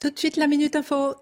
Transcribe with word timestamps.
Tout 0.00 0.10
de 0.10 0.18
suite, 0.18 0.36
la 0.36 0.46
Minute 0.46 0.76
Info. 0.76 1.16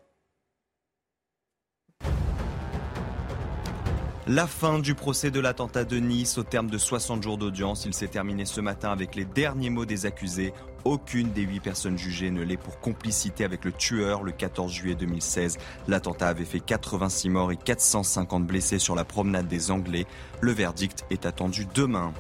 La 4.27 4.47
fin 4.47 4.81
du 4.81 4.95
procès 4.95 5.31
de 5.31 5.41
l'attentat 5.41 5.85
de 5.85 5.97
Nice 5.97 6.37
au 6.37 6.43
terme 6.43 6.69
de 6.69 6.77
60 6.77 7.23
jours 7.23 7.39
d'audience. 7.39 7.87
Il 7.87 7.95
s'est 7.95 8.09
terminé 8.09 8.45
ce 8.45 8.61
matin 8.61 8.93
avec 8.93 9.15
les 9.15 9.25
derniers 9.25 9.71
mots 9.71 9.87
des 9.87 10.05
accusés. 10.05 10.53
Aucune 10.85 11.33
des 11.33 11.43
huit 11.43 11.61
personnes 11.61 11.97
jugées 11.97 12.31
ne 12.31 12.43
l'est 12.43 12.59
pour 12.59 12.79
complicité 12.81 13.45
avec 13.45 13.65
le 13.65 13.73
tueur 13.73 14.23
le 14.23 14.33
14 14.33 14.71
juillet 14.71 14.95
2016. 14.95 15.57
L'attentat 15.89 16.29
avait 16.29 16.45
fait 16.45 16.61
86 16.61 17.31
morts 17.31 17.53
et 17.53 17.57
450 17.57 18.47
blessés 18.47 18.79
sur 18.79 18.95
la 18.95 19.05
promenade 19.05 19.49
des 19.49 19.71
Anglais. 19.71 20.07
Le 20.43 20.53
verdict 20.53 21.07
est 21.09 21.25
attendu 21.25 21.67
demain. 21.73 22.13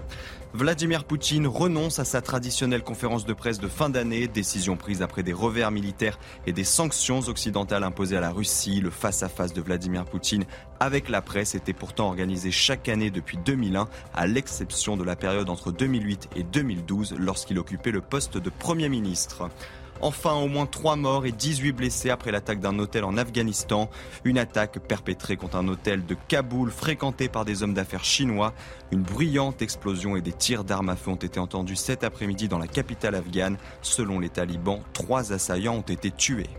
Vladimir 0.56 1.04
Poutine 1.04 1.46
renonce 1.46 1.98
à 1.98 2.06
sa 2.06 2.22
traditionnelle 2.22 2.82
conférence 2.82 3.26
de 3.26 3.34
presse 3.34 3.58
de 3.58 3.68
fin 3.68 3.90
d'année, 3.90 4.26
décision 4.26 4.78
prise 4.78 5.02
après 5.02 5.22
des 5.22 5.34
revers 5.34 5.70
militaires 5.70 6.18
et 6.46 6.54
des 6.54 6.64
sanctions 6.64 7.18
occidentales 7.18 7.84
imposées 7.84 8.16
à 8.16 8.22
la 8.22 8.30
Russie. 8.30 8.80
Le 8.80 8.88
face-à-face 8.88 9.52
de 9.52 9.60
Vladimir 9.60 10.06
Poutine 10.06 10.46
avec 10.80 11.10
la 11.10 11.20
presse 11.20 11.54
était 11.54 11.74
pourtant 11.74 12.06
organisé 12.06 12.50
chaque 12.50 12.88
année 12.88 13.10
depuis 13.10 13.36
2001, 13.36 13.86
à 14.14 14.26
l'exception 14.26 14.96
de 14.96 15.04
la 15.04 15.14
période 15.14 15.50
entre 15.50 15.72
2008 15.72 16.30
et 16.36 16.42
2012 16.42 17.16
lorsqu'il 17.18 17.58
occupait 17.58 17.90
le 17.90 18.00
poste 18.00 18.38
de 18.38 18.48
Premier 18.48 18.88
ministre. 18.88 19.50
Enfin, 20.00 20.34
au 20.34 20.48
moins 20.48 20.66
3 20.66 20.96
morts 20.96 21.26
et 21.26 21.32
18 21.32 21.72
blessés 21.72 22.10
après 22.10 22.30
l'attaque 22.30 22.60
d'un 22.60 22.78
hôtel 22.78 23.04
en 23.04 23.16
Afghanistan. 23.16 23.90
Une 24.24 24.38
attaque 24.38 24.78
perpétrée 24.80 25.36
contre 25.36 25.56
un 25.56 25.68
hôtel 25.68 26.04
de 26.04 26.16
Kaboul 26.28 26.70
fréquenté 26.70 27.28
par 27.28 27.44
des 27.44 27.62
hommes 27.62 27.74
d'affaires 27.74 28.04
chinois. 28.04 28.52
Une 28.92 29.02
bruyante 29.02 29.62
explosion 29.62 30.16
et 30.16 30.22
des 30.22 30.32
tirs 30.32 30.64
d'armes 30.64 30.88
à 30.88 30.96
feu 30.96 31.10
ont 31.10 31.16
été 31.16 31.40
entendus 31.40 31.76
cet 31.76 32.04
après-midi 32.04 32.48
dans 32.48 32.58
la 32.58 32.68
capitale 32.68 33.14
afghane. 33.14 33.56
Selon 33.82 34.20
les 34.20 34.28
talibans, 34.28 34.80
trois 34.92 35.32
assaillants 35.32 35.76
ont 35.76 35.80
été 35.80 36.10
tués. 36.10 36.50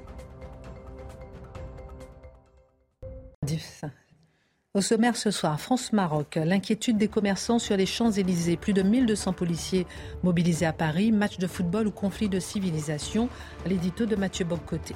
Au 4.77 4.81
sommaire 4.81 5.17
ce 5.17 5.31
soir, 5.31 5.59
France-Maroc, 5.59 6.35
l'inquiétude 6.35 6.99
des 6.99 7.07
commerçants 7.07 7.57
sur 7.57 7.75
les 7.75 7.87
Champs-Élysées. 7.87 8.57
Plus 8.57 8.73
de 8.73 8.83
1200 8.83 9.33
policiers 9.33 9.87
mobilisés 10.21 10.67
à 10.67 10.71
Paris, 10.71 11.11
match 11.11 11.39
de 11.39 11.47
football 11.47 11.87
ou 11.87 11.91
conflit 11.91 12.29
de 12.29 12.39
civilisation, 12.39 13.27
l'édito 13.65 14.05
de 14.05 14.15
Mathieu 14.15 14.45
Bobcoté. 14.45 14.93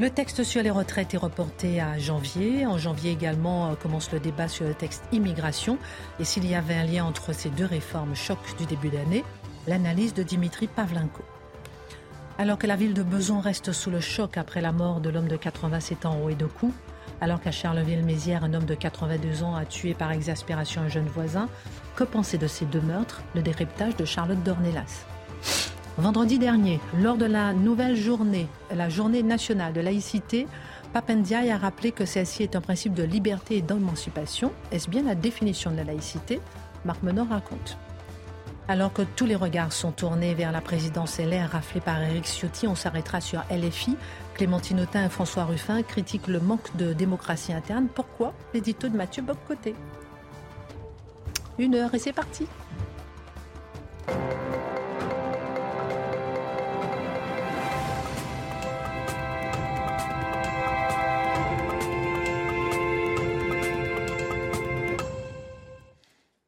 Le 0.00 0.08
texte 0.08 0.44
sur 0.44 0.62
les 0.62 0.70
retraites 0.70 1.12
est 1.12 1.18
reporté 1.18 1.78
à 1.78 1.98
janvier. 1.98 2.64
En 2.64 2.78
janvier 2.78 3.10
également 3.12 3.66
euh, 3.66 3.74
commence 3.74 4.10
le 4.12 4.18
débat 4.18 4.48
sur 4.48 4.66
le 4.66 4.72
texte 4.72 5.04
immigration. 5.12 5.76
Et 6.18 6.24
s'il 6.24 6.48
y 6.48 6.54
avait 6.54 6.76
un 6.76 6.86
lien 6.86 7.04
entre 7.04 7.34
ces 7.34 7.50
deux 7.50 7.66
réformes 7.66 8.16
choc 8.16 8.38
du 8.56 8.64
début 8.64 8.88
d'année, 8.88 9.24
l'analyse 9.66 10.14
de 10.14 10.22
Dimitri 10.22 10.68
Pavlenko. 10.68 11.22
Alors 12.38 12.56
que 12.56 12.66
la 12.66 12.76
ville 12.76 12.94
de 12.94 13.02
Beson 13.02 13.40
reste 13.40 13.72
sous 13.72 13.90
le 13.90 14.00
choc 14.00 14.38
après 14.38 14.62
la 14.62 14.72
mort 14.72 15.02
de 15.02 15.10
l'homme 15.10 15.28
de 15.28 15.36
87 15.36 16.06
ans 16.06 16.18
coups, 16.58 16.72
alors 17.20 17.40
qu'à 17.40 17.50
Charleville-Mézières, 17.50 18.44
un 18.44 18.54
homme 18.54 18.64
de 18.64 18.74
82 18.74 19.42
ans 19.42 19.54
a 19.54 19.64
tué 19.64 19.94
par 19.94 20.12
exaspération 20.12 20.82
un 20.82 20.88
jeune 20.88 21.06
voisin. 21.06 21.48
Que 21.94 22.04
penser 22.04 22.38
de 22.38 22.46
ces 22.46 22.66
deux 22.66 22.80
meurtres 22.80 23.22
Le 23.34 23.42
décryptage 23.42 23.96
de 23.96 24.04
Charlotte 24.04 24.42
Dornelas. 24.42 25.06
Vendredi 25.98 26.38
dernier, 26.38 26.78
lors 27.00 27.16
de 27.16 27.24
la 27.24 27.54
nouvelle 27.54 27.96
journée, 27.96 28.48
la 28.74 28.90
journée 28.90 29.22
nationale 29.22 29.72
de 29.72 29.80
laïcité, 29.80 30.46
Papendiaï 30.92 31.50
a 31.50 31.56
rappelé 31.56 31.90
que 31.92 32.04
celle-ci 32.04 32.42
est 32.42 32.54
un 32.54 32.60
principe 32.60 32.92
de 32.92 33.02
liberté 33.02 33.56
et 33.56 33.62
d'émancipation. 33.62 34.52
Est-ce 34.72 34.90
bien 34.90 35.02
la 35.02 35.14
définition 35.14 35.70
de 35.70 35.76
la 35.76 35.84
laïcité? 35.84 36.40
Marc 36.84 37.02
Menor 37.02 37.28
raconte. 37.28 37.78
Alors 38.68 38.92
que 38.92 39.02
tous 39.02 39.26
les 39.26 39.36
regards 39.36 39.72
sont 39.72 39.92
tournés 39.92 40.34
vers 40.34 40.52
la 40.52 40.60
présidence 40.60 41.18
LR 41.18 41.50
raflée 41.50 41.80
par 41.80 42.02
Éric 42.02 42.26
Ciotti, 42.26 42.66
on 42.66 42.74
s'arrêtera 42.74 43.20
sur 43.20 43.42
LFI. 43.50 43.96
Clémentine 44.36 44.80
Autain 44.80 45.06
et 45.06 45.08
François 45.08 45.46
Ruffin 45.46 45.82
critiquent 45.82 46.26
le 46.26 46.40
manque 46.40 46.76
de 46.76 46.92
démocratie 46.92 47.54
interne. 47.54 47.88
Pourquoi? 47.88 48.34
L'édito 48.52 48.86
de 48.86 48.94
Mathieu 48.94 49.22
Bobcoté. 49.22 49.74
Une 51.58 51.74
heure 51.74 51.94
et 51.94 51.98
c'est 51.98 52.12
parti. 52.12 52.46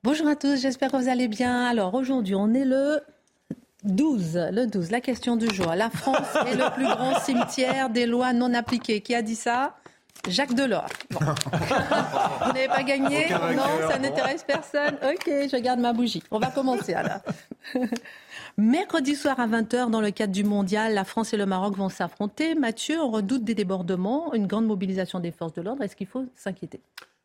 Bonjour 0.04 0.28
à 0.28 0.36
tous, 0.36 0.60
j'espère 0.60 0.92
que 0.92 0.96
vous 0.98 1.08
allez 1.08 1.28
bien. 1.28 1.64
Alors 1.64 1.94
aujourd'hui, 1.94 2.34
on 2.34 2.52
est 2.52 2.66
le 2.66 3.00
12, 3.84 4.48
le 4.52 4.66
12, 4.66 4.90
la 4.90 5.00
question 5.00 5.36
du 5.36 5.48
jour. 5.54 5.74
La 5.74 5.90
France 5.90 6.34
est 6.46 6.56
le 6.56 6.72
plus 6.74 6.86
grand 6.86 7.18
cimetière 7.24 7.90
des 7.90 8.06
lois 8.06 8.32
non 8.32 8.52
appliquées. 8.54 9.00
Qui 9.00 9.14
a 9.14 9.22
dit 9.22 9.36
ça? 9.36 9.76
Jacques 10.26 10.54
Delors. 10.54 10.88
Vous 11.10 12.52
n'avez 12.52 12.66
pas 12.66 12.82
gagné? 12.82 13.28
Non, 13.30 13.88
ça 13.88 13.98
n'intéresse 13.98 14.44
personne. 14.44 14.96
Ok, 15.02 15.26
je 15.26 15.56
garde 15.60 15.78
ma 15.78 15.92
bougie. 15.92 16.22
On 16.30 16.38
va 16.38 16.48
commencer 16.48 16.94
alors. 16.94 17.20
Mercredi 18.56 19.14
soir 19.14 19.38
à 19.38 19.46
20h, 19.46 19.90
dans 19.90 20.00
le 20.00 20.10
cadre 20.10 20.32
du 20.32 20.42
mondial, 20.42 20.92
la 20.92 21.04
France 21.04 21.32
et 21.32 21.36
le 21.36 21.46
Maroc 21.46 21.76
vont 21.76 21.88
s'affronter. 21.88 22.56
Mathieu, 22.56 23.00
on 23.00 23.10
redoute 23.10 23.44
des 23.44 23.54
débordements, 23.54 24.34
une 24.34 24.48
grande 24.48 24.66
mobilisation 24.66 25.20
des 25.20 25.30
forces 25.30 25.52
de 25.52 25.62
l'ordre. 25.62 25.84
Est-ce 25.84 25.94
qu'il 25.94 26.08
faut 26.08 26.24
s'inquiéter? 26.34 26.80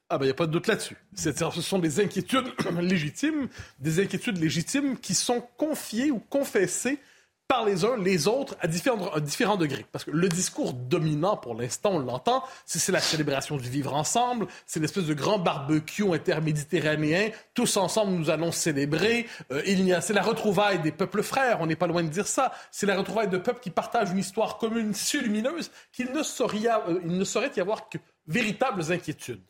Ah 0.10 0.18
ben, 0.18 0.26
il 0.26 0.28
n'y 0.28 0.32
a 0.32 0.36
pas 0.36 0.46
de 0.46 0.52
doute 0.52 0.68
là-dessus. 0.68 0.98
Ce 1.16 1.32
sont 1.62 1.80
des 1.80 2.00
inquiétudes 2.00 2.46
légitimes, 2.82 3.48
des 3.80 4.00
inquiétudes 4.00 4.38
légitimes 4.38 4.98
qui 4.98 5.16
sont 5.16 5.42
confiées 5.58 6.12
ou 6.12 6.20
confessées 6.20 7.00
par 7.48 7.66
les 7.66 7.86
uns, 7.86 7.98
les 7.98 8.28
autres, 8.28 8.56
à 8.62 8.68
différents, 8.68 9.58
degrés. 9.58 9.86
Parce 9.92 10.06
que 10.06 10.12
le 10.12 10.30
discours 10.30 10.74
dominant, 10.74 11.38
pour 11.38 11.56
l'instant, 11.56 11.92
on 11.92 12.00
l'entend, 12.00 12.44
c'est 12.66 12.92
la 12.92 13.00
célébration 13.00 13.58
du 13.58 13.70
vivre 13.70 13.94
ensemble, 13.94 14.48
c'est 14.66 14.80
l'espèce 14.80 15.06
de 15.06 15.14
grand 15.14 15.40
barbecue 15.40 16.12
interméditerranéen, 16.14 17.30
tous 17.54 17.78
ensemble 17.78 18.14
nous 18.14 18.30
allons 18.30 18.52
célébrer. 18.52 19.28
Euh, 19.52 19.62
c'est 20.02 20.14
la 20.14 20.24
retrouvaille 20.24 20.80
des 20.80 20.92
peuples 20.92 21.22
frères, 21.22 21.60
on 21.62 21.68
n'est 21.68 21.76
pas 21.76 21.88
loin 21.88 22.04
de 22.04 22.10
dire 22.10 22.28
ça. 22.28 22.54
C'est 22.72 22.86
la 22.86 22.98
retrouvaille 22.98 23.30
de 23.30 23.38
peuples 23.38 23.60
qui 23.60 23.72
partagent 23.72 24.12
une 24.12 24.20
histoire 24.20 24.58
commune 24.58 24.94
si 24.94 25.20
lumineuse 25.20 25.70
qu'il 25.92 26.08
euh, 26.08 27.00
ne 27.04 27.24
saurait 27.24 27.52
y 27.56 27.60
avoir 27.60 27.90
que 27.90 27.98
véritables 28.26 28.92
inquiétudes. 28.92 29.42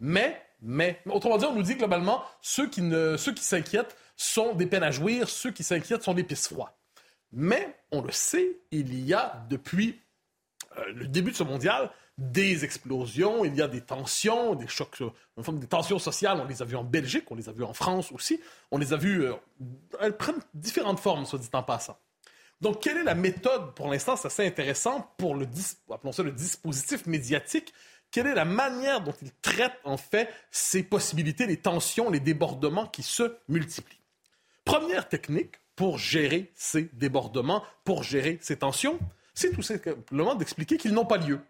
Mais, 0.00 0.40
mais, 0.60 1.00
autrement 1.06 1.38
dit, 1.38 1.44
on 1.44 1.54
nous 1.54 1.62
dit 1.62 1.76
globalement, 1.76 2.22
ceux 2.40 2.68
qui, 2.68 2.82
ne, 2.82 3.16
ceux 3.16 3.32
qui 3.32 3.44
s'inquiètent 3.44 3.96
sont 4.16 4.54
des 4.54 4.66
peines 4.66 4.82
à 4.82 4.90
jouir, 4.90 5.28
ceux 5.28 5.50
qui 5.50 5.62
s'inquiètent 5.62 6.02
sont 6.02 6.14
des 6.14 6.24
pistes 6.24 6.52
froids. 6.52 6.76
Mais, 7.32 7.76
on 7.92 8.02
le 8.02 8.12
sait, 8.12 8.60
il 8.70 9.04
y 9.04 9.14
a 9.14 9.44
depuis 9.48 10.00
euh, 10.78 10.92
le 10.94 11.06
début 11.06 11.32
de 11.32 11.36
ce 11.36 11.44
mondial 11.44 11.90
des 12.18 12.64
explosions, 12.64 13.44
il 13.44 13.54
y 13.54 13.62
a 13.62 13.68
des 13.68 13.80
tensions, 13.80 14.56
des 14.56 14.66
chocs, 14.66 15.00
euh, 15.00 15.52
des 15.52 15.66
tensions 15.68 16.00
sociales. 16.00 16.40
On 16.40 16.46
les 16.46 16.62
a 16.62 16.64
vues 16.64 16.76
en 16.76 16.82
Belgique, 16.82 17.30
on 17.30 17.36
les 17.36 17.48
a 17.48 17.52
vues 17.52 17.62
en 17.62 17.72
France 17.72 18.10
aussi. 18.10 18.40
On 18.72 18.78
les 18.78 18.92
a 18.92 18.96
vues, 18.96 19.24
euh, 19.24 19.34
elles 20.00 20.16
prennent 20.16 20.40
différentes 20.52 20.98
formes, 20.98 21.24
soit 21.26 21.38
dit 21.38 21.48
en 21.52 21.62
passant. 21.62 21.96
Donc, 22.60 22.82
quelle 22.82 22.96
est 22.96 23.04
la 23.04 23.14
méthode, 23.14 23.72
pour 23.74 23.88
l'instant, 23.88 24.16
c'est 24.16 24.26
assez 24.26 24.44
intéressant 24.44 25.12
pour 25.16 25.36
le, 25.36 25.46
appelons 25.92 26.10
ça 26.10 26.24
le 26.24 26.32
dispositif 26.32 27.06
médiatique 27.06 27.72
quelle 28.10 28.26
est 28.26 28.34
la 28.34 28.44
manière 28.44 29.00
dont 29.02 29.14
il 29.22 29.30
traite 29.42 29.78
en 29.84 29.96
fait 29.96 30.28
ces 30.50 30.82
possibilités, 30.82 31.46
les 31.46 31.58
tensions, 31.58 32.10
les 32.10 32.20
débordements 32.20 32.86
qui 32.86 33.02
se 33.02 33.36
multiplient? 33.48 34.00
Première 34.64 35.08
technique 35.08 35.56
pour 35.76 35.98
gérer 35.98 36.50
ces 36.54 36.90
débordements, 36.92 37.62
pour 37.84 38.02
gérer 38.02 38.38
ces 38.40 38.56
tensions, 38.56 38.98
c'est 39.34 39.52
tout 39.52 39.62
simplement 39.62 40.34
d'expliquer 40.34 40.76
qu'ils 40.76 40.92
n'ont 40.92 41.06
pas 41.06 41.18
lieu. 41.18 41.40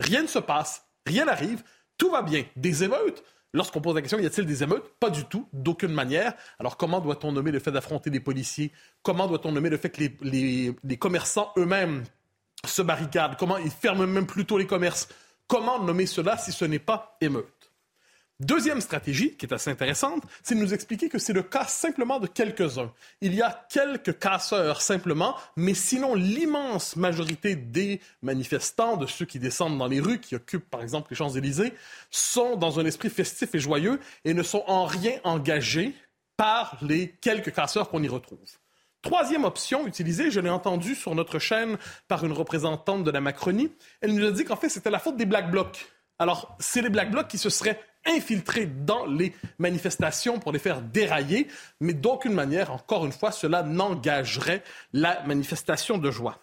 Rien 0.00 0.22
ne 0.22 0.26
se 0.26 0.38
passe, 0.38 0.84
rien 1.06 1.24
n'arrive, 1.24 1.62
tout 1.96 2.10
va 2.10 2.22
bien. 2.22 2.44
Des 2.56 2.84
émeutes, 2.84 3.24
Lorsqu'on 3.54 3.80
pose 3.80 3.94
la 3.94 4.02
question, 4.02 4.18
y 4.18 4.26
a-t-il 4.26 4.46
des 4.46 4.62
émeutes? 4.62 4.84
Pas 5.00 5.08
du 5.08 5.24
tout, 5.24 5.48
d'aucune 5.54 5.92
manière. 5.92 6.34
Alors 6.58 6.76
comment 6.76 7.00
doit-on 7.00 7.32
nommer 7.32 7.50
le 7.50 7.58
fait 7.58 7.72
d'affronter 7.72 8.10
des 8.10 8.20
policiers? 8.20 8.72
Comment 9.02 9.26
doit-on 9.26 9.52
nommer 9.52 9.70
le 9.70 9.78
fait 9.78 9.88
que 9.88 10.02
les, 10.20 10.76
les 10.84 10.96
commerçants 10.98 11.50
eux-mêmes 11.56 12.04
se 12.66 12.82
barricadent? 12.82 13.36
Comment 13.38 13.56
ils 13.56 13.70
ferment 13.70 14.06
même 14.06 14.26
plutôt 14.26 14.58
les 14.58 14.66
commerces? 14.66 15.08
Comment 15.48 15.82
nommer 15.82 16.04
cela 16.04 16.36
si 16.36 16.52
ce 16.52 16.66
n'est 16.66 16.78
pas 16.78 17.16
émeute? 17.22 17.72
Deuxième 18.38 18.82
stratégie, 18.82 19.34
qui 19.34 19.46
est 19.46 19.52
assez 19.52 19.70
intéressante, 19.70 20.22
c'est 20.44 20.54
de 20.54 20.60
nous 20.60 20.74
expliquer 20.74 21.08
que 21.08 21.18
c'est 21.18 21.32
le 21.32 21.42
cas 21.42 21.64
simplement 21.64 22.20
de 22.20 22.26
quelques-uns. 22.26 22.92
Il 23.20 23.34
y 23.34 23.40
a 23.40 23.66
quelques 23.68 24.18
casseurs 24.18 24.82
simplement, 24.82 25.34
mais 25.56 25.72
sinon 25.74 26.14
l'immense 26.14 26.96
majorité 26.96 27.56
des 27.56 28.00
manifestants, 28.22 28.96
de 28.98 29.06
ceux 29.06 29.24
qui 29.24 29.40
descendent 29.40 29.78
dans 29.78 29.88
les 29.88 30.00
rues, 30.00 30.20
qui 30.20 30.36
occupent 30.36 30.68
par 30.70 30.82
exemple 30.82 31.08
les 31.10 31.16
Champs-Élysées, 31.16 31.72
sont 32.10 32.56
dans 32.56 32.78
un 32.78 32.84
esprit 32.84 33.10
festif 33.10 33.54
et 33.54 33.58
joyeux 33.58 33.98
et 34.24 34.34
ne 34.34 34.42
sont 34.44 34.62
en 34.66 34.84
rien 34.84 35.18
engagés 35.24 35.94
par 36.36 36.76
les 36.82 37.08
quelques 37.20 37.52
casseurs 37.52 37.88
qu'on 37.88 38.02
y 38.02 38.08
retrouve. 38.08 38.57
Troisième 39.02 39.44
option 39.44 39.86
utilisée, 39.86 40.30
je 40.30 40.40
l'ai 40.40 40.50
entendu 40.50 40.94
sur 40.94 41.14
notre 41.14 41.38
chaîne 41.38 41.78
par 42.08 42.24
une 42.24 42.32
représentante 42.32 43.04
de 43.04 43.10
la 43.10 43.20
Macronie, 43.20 43.72
elle 44.00 44.14
nous 44.14 44.26
a 44.26 44.32
dit 44.32 44.44
qu'en 44.44 44.56
fait 44.56 44.68
c'était 44.68 44.90
la 44.90 44.98
faute 44.98 45.16
des 45.16 45.26
Black 45.26 45.50
Blocs. 45.50 45.86
Alors, 46.18 46.56
c'est 46.58 46.82
les 46.82 46.90
Black 46.90 47.12
Blocs 47.12 47.28
qui 47.28 47.38
se 47.38 47.48
seraient 47.48 47.80
infiltrés 48.04 48.66
dans 48.66 49.06
les 49.06 49.32
manifestations 49.58 50.40
pour 50.40 50.52
les 50.52 50.58
faire 50.58 50.82
dérailler, 50.82 51.46
mais 51.80 51.92
d'aucune 51.92 52.32
manière, 52.32 52.72
encore 52.72 53.06
une 53.06 53.12
fois, 53.12 53.30
cela 53.30 53.62
n'engagerait 53.62 54.64
la 54.92 55.22
manifestation 55.24 55.96
de 55.98 56.10
joie. 56.10 56.40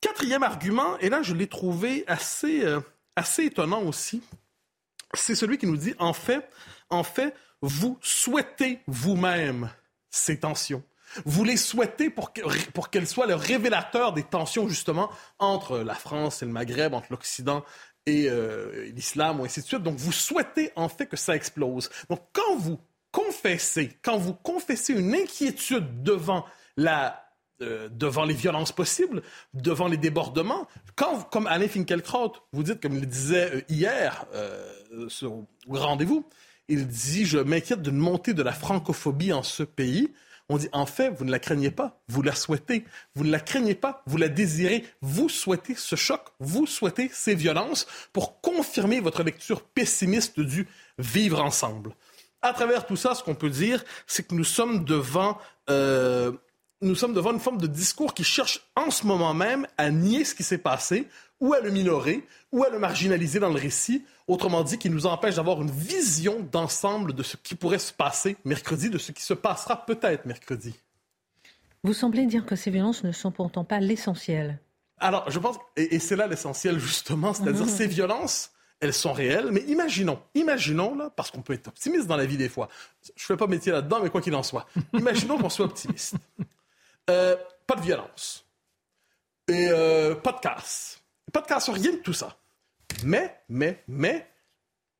Quatrième 0.00 0.42
argument, 0.42 0.98
et 0.98 1.08
là 1.08 1.22
je 1.22 1.34
l'ai 1.34 1.48
trouvé 1.48 2.04
assez, 2.06 2.64
euh, 2.64 2.80
assez 3.16 3.44
étonnant 3.44 3.82
aussi, 3.82 4.22
c'est 5.14 5.34
celui 5.34 5.58
qui 5.58 5.66
nous 5.66 5.76
dit, 5.76 5.94
en 5.98 6.12
fait, 6.12 6.48
en 6.90 7.02
fait, 7.02 7.34
vous 7.62 7.98
souhaitez 8.00 8.80
vous-même 8.86 9.70
ces 10.10 10.38
tensions. 10.38 10.82
Vous 11.24 11.44
les 11.44 11.56
souhaitez 11.56 12.10
pour, 12.10 12.32
pour 12.72 12.90
qu'elles 12.90 13.06
soient 13.06 13.26
le 13.26 13.34
révélateur 13.34 14.12
des 14.12 14.22
tensions, 14.22 14.68
justement, 14.68 15.10
entre 15.38 15.78
la 15.78 15.94
France 15.94 16.42
et 16.42 16.46
le 16.46 16.52
Maghreb, 16.52 16.94
entre 16.94 17.08
l'Occident 17.10 17.64
et 18.06 18.28
euh, 18.28 18.90
l'islam, 18.94 19.40
ou 19.40 19.44
ainsi 19.44 19.60
de 19.60 19.66
suite. 19.66 19.82
Donc, 19.82 19.96
vous 19.96 20.12
souhaitez 20.12 20.72
en 20.76 20.88
fait 20.88 21.06
que 21.06 21.16
ça 21.16 21.34
explose. 21.34 21.90
Donc, 22.10 22.20
quand 22.32 22.56
vous 22.56 22.78
confessez, 23.12 23.98
quand 24.02 24.18
vous 24.18 24.34
confessez 24.34 24.92
une 24.92 25.14
inquiétude 25.14 26.02
devant 26.02 26.44
la 26.76 27.20
euh, 27.62 27.88
devant 27.88 28.24
les 28.24 28.34
violences 28.34 28.72
possibles, 28.72 29.22
devant 29.54 29.86
les 29.86 29.96
débordements. 29.96 30.66
Comme 30.96 31.46
Alain 31.46 31.68
Finkielkraut, 31.68 32.32
vous 32.52 32.64
dites, 32.64 32.82
comme 32.82 32.94
il 32.94 33.02
le 33.02 33.06
disait 33.06 33.54
euh, 33.54 33.60
hier 33.68 34.26
au 35.22 35.46
rendez-vous, 35.68 36.26
il 36.68 36.88
dit 36.88 37.24
Je 37.24 37.38
m'inquiète 37.38 37.80
d'une 37.80 37.96
montée 37.96 38.34
de 38.34 38.42
la 38.42 38.52
francophobie 38.52 39.32
en 39.32 39.44
ce 39.44 39.62
pays. 39.62 40.12
On 40.48 40.58
dit, 40.58 40.68
en 40.72 40.84
fait, 40.84 41.08
vous 41.08 41.24
ne 41.24 41.30
la 41.30 41.38
craignez 41.38 41.70
pas, 41.70 42.02
vous 42.08 42.20
la 42.20 42.34
souhaitez. 42.34 42.84
Vous 43.14 43.24
ne 43.24 43.30
la 43.30 43.40
craignez 43.40 43.74
pas, 43.74 44.02
vous 44.06 44.18
la 44.18 44.28
désirez. 44.28 44.84
Vous 45.00 45.28
souhaitez 45.28 45.74
ce 45.74 45.96
choc, 45.96 46.20
vous 46.38 46.66
souhaitez 46.66 47.10
ces 47.12 47.34
violences 47.34 47.86
pour 48.12 48.40
confirmer 48.42 49.00
votre 49.00 49.22
lecture 49.22 49.62
pessimiste 49.62 50.40
du 50.40 50.68
vivre 50.98 51.42
ensemble. 51.42 51.94
À 52.42 52.52
travers 52.52 52.86
tout 52.86 52.96
ça, 52.96 53.14
ce 53.14 53.22
qu'on 53.22 53.34
peut 53.34 53.48
dire, 53.48 53.82
c'est 54.06 54.26
que 54.26 54.34
nous 54.34 54.44
sommes 54.44 54.84
devant 54.84 55.38
euh, 55.70 56.32
nous 56.82 56.94
sommes 56.94 57.14
devant 57.14 57.32
une 57.32 57.40
forme 57.40 57.60
de 57.60 57.66
discours 57.66 58.12
qui 58.12 58.24
cherche 58.24 58.60
en 58.76 58.90
ce 58.90 59.06
moment 59.06 59.32
même 59.32 59.66
à 59.78 59.90
nier 59.90 60.24
ce 60.24 60.34
qui 60.34 60.42
s'est 60.42 60.58
passé, 60.58 61.08
ou 61.40 61.54
à 61.54 61.60
le 61.60 61.70
minorer, 61.70 62.26
ou 62.52 62.62
à 62.64 62.68
le 62.68 62.78
marginaliser 62.78 63.38
dans 63.38 63.48
le 63.48 63.58
récit, 63.58 64.04
autrement 64.26 64.62
dit, 64.62 64.78
qui 64.78 64.90
nous 64.90 65.06
empêche 65.06 65.36
d'avoir 65.36 65.60
une 65.60 65.70
vision 65.70 66.40
d'ensemble 66.50 67.12
de 67.12 67.22
ce 67.22 67.36
qui 67.36 67.54
pourrait 67.54 67.78
se 67.78 67.92
passer 67.92 68.36
mercredi, 68.44 68.90
de 68.90 68.98
ce 68.98 69.12
qui 69.12 69.22
se 69.22 69.34
passera 69.34 69.84
peut-être 69.84 70.26
mercredi. 70.26 70.74
Vous 71.82 71.92
semblez 71.92 72.24
dire 72.26 72.46
que 72.46 72.56
ces 72.56 72.70
violences 72.70 73.04
ne 73.04 73.12
sont 73.12 73.30
pourtant 73.30 73.64
pas 73.64 73.78
l'essentiel. 73.80 74.58
Alors, 74.98 75.30
je 75.30 75.38
pense, 75.38 75.58
et, 75.76 75.98
c'est 75.98 76.16
là 76.16 76.26
l'essentiel 76.26 76.78
justement, 76.78 77.34
c'est-à-dire 77.34 77.68
ces 77.68 77.86
violences, 77.86 78.52
elles 78.80 78.94
sont 78.94 79.12
réelles, 79.12 79.50
mais 79.50 79.60
imaginons, 79.62 80.18
imaginons 80.34 80.94
là, 80.94 81.10
parce 81.10 81.30
qu'on 81.30 81.42
peut 81.42 81.52
être 81.52 81.68
optimiste 81.68 82.06
dans 82.06 82.16
la 82.16 82.24
vie 82.24 82.38
des 82.38 82.48
fois. 82.48 82.68
Je 83.16 83.24
fais 83.24 83.36
pas 83.36 83.46
métier 83.46 83.72
là-dedans, 83.72 84.00
mais 84.02 84.08
quoi 84.08 84.22
qu'il 84.22 84.34
en 84.34 84.42
soit, 84.42 84.66
imaginons 84.94 85.36
qu'on 85.38 85.50
soit 85.50 85.66
optimiste. 85.66 86.14
Euh, 87.10 87.36
pas 87.66 87.76
de 87.76 87.82
violence. 87.82 88.46
Et 89.48 89.68
euh, 89.68 90.14
pas 90.14 90.32
de 90.32 90.40
casse. 90.40 91.02
Pas 91.32 91.42
de 91.42 91.46
casse, 91.46 91.68
rien 91.68 91.92
de 91.92 91.98
tout 91.98 92.14
ça. 92.14 92.36
Mais, 93.04 93.38
mais, 93.48 93.82
mais, 93.88 94.26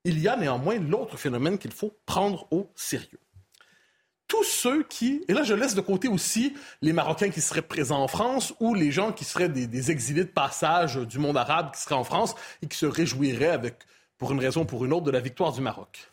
il 0.04 0.18
y 0.18 0.28
a 0.28 0.36
néanmoins 0.36 0.78
l'autre 0.78 1.16
phénomène 1.16 1.58
qu'il 1.58 1.72
faut 1.72 1.96
prendre 2.06 2.46
au 2.50 2.70
sérieux. 2.74 3.20
Tous 4.28 4.44
ceux 4.44 4.82
qui, 4.84 5.22
et 5.28 5.34
là 5.34 5.42
je 5.42 5.54
laisse 5.54 5.74
de 5.74 5.80
côté 5.80 6.08
aussi 6.08 6.54
les 6.82 6.92
Marocains 6.92 7.30
qui 7.30 7.40
seraient 7.40 7.62
présents 7.62 8.02
en 8.02 8.08
France 8.08 8.54
ou 8.58 8.74
les 8.74 8.90
gens 8.90 9.12
qui 9.12 9.24
seraient 9.24 9.48
des, 9.48 9.90
exilés 9.90 10.24
de 10.24 10.30
passage 10.30 10.96
du 10.96 11.18
monde 11.18 11.36
arabe 11.36 11.72
qui 11.72 11.80
seraient 11.80 11.94
en 11.94 12.04
France 12.04 12.34
et 12.62 12.66
qui 12.66 12.76
se 12.76 12.86
réjouiraient 12.86 13.50
avec, 13.50 13.76
pour 14.18 14.32
une 14.32 14.40
raison 14.40 14.62
ou 14.62 14.64
pour 14.64 14.84
une 14.84 14.92
autre, 14.92 15.04
de 15.04 15.10
la 15.10 15.20
victoire 15.20 15.52
du 15.52 15.60
Maroc. 15.60 16.10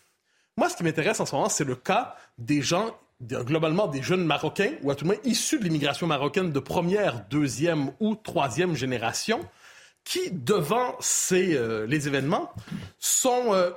Moi, 0.57 0.69
ce 0.69 0.75
qui 0.75 0.83
m'intéresse 0.83 1.19
en 1.19 1.25
ce 1.25 1.33
moment, 1.35 1.49
c'est 1.49 1.63
le 1.63 1.75
cas 1.75 2.15
des 2.37 2.61
gens 2.61 2.95
globalement 3.21 3.87
des 3.87 4.01
jeunes 4.01 4.25
Marocains, 4.25 4.73
ou 4.81 4.91
à 4.91 4.95
tout 4.95 5.05
le 5.05 5.11
moins 5.11 5.21
issus 5.23 5.59
de 5.59 5.63
l'immigration 5.63 6.07
marocaine 6.07 6.51
de 6.51 6.59
première, 6.59 7.25
deuxième 7.29 7.91
ou 7.99 8.15
troisième 8.15 8.75
génération, 8.75 9.39
qui, 10.03 10.31
devant 10.31 10.95
ces, 10.99 11.55
euh, 11.55 11.85
les 11.85 12.07
événements, 12.07 12.51
sont, 12.99 13.53
euh, 13.53 13.71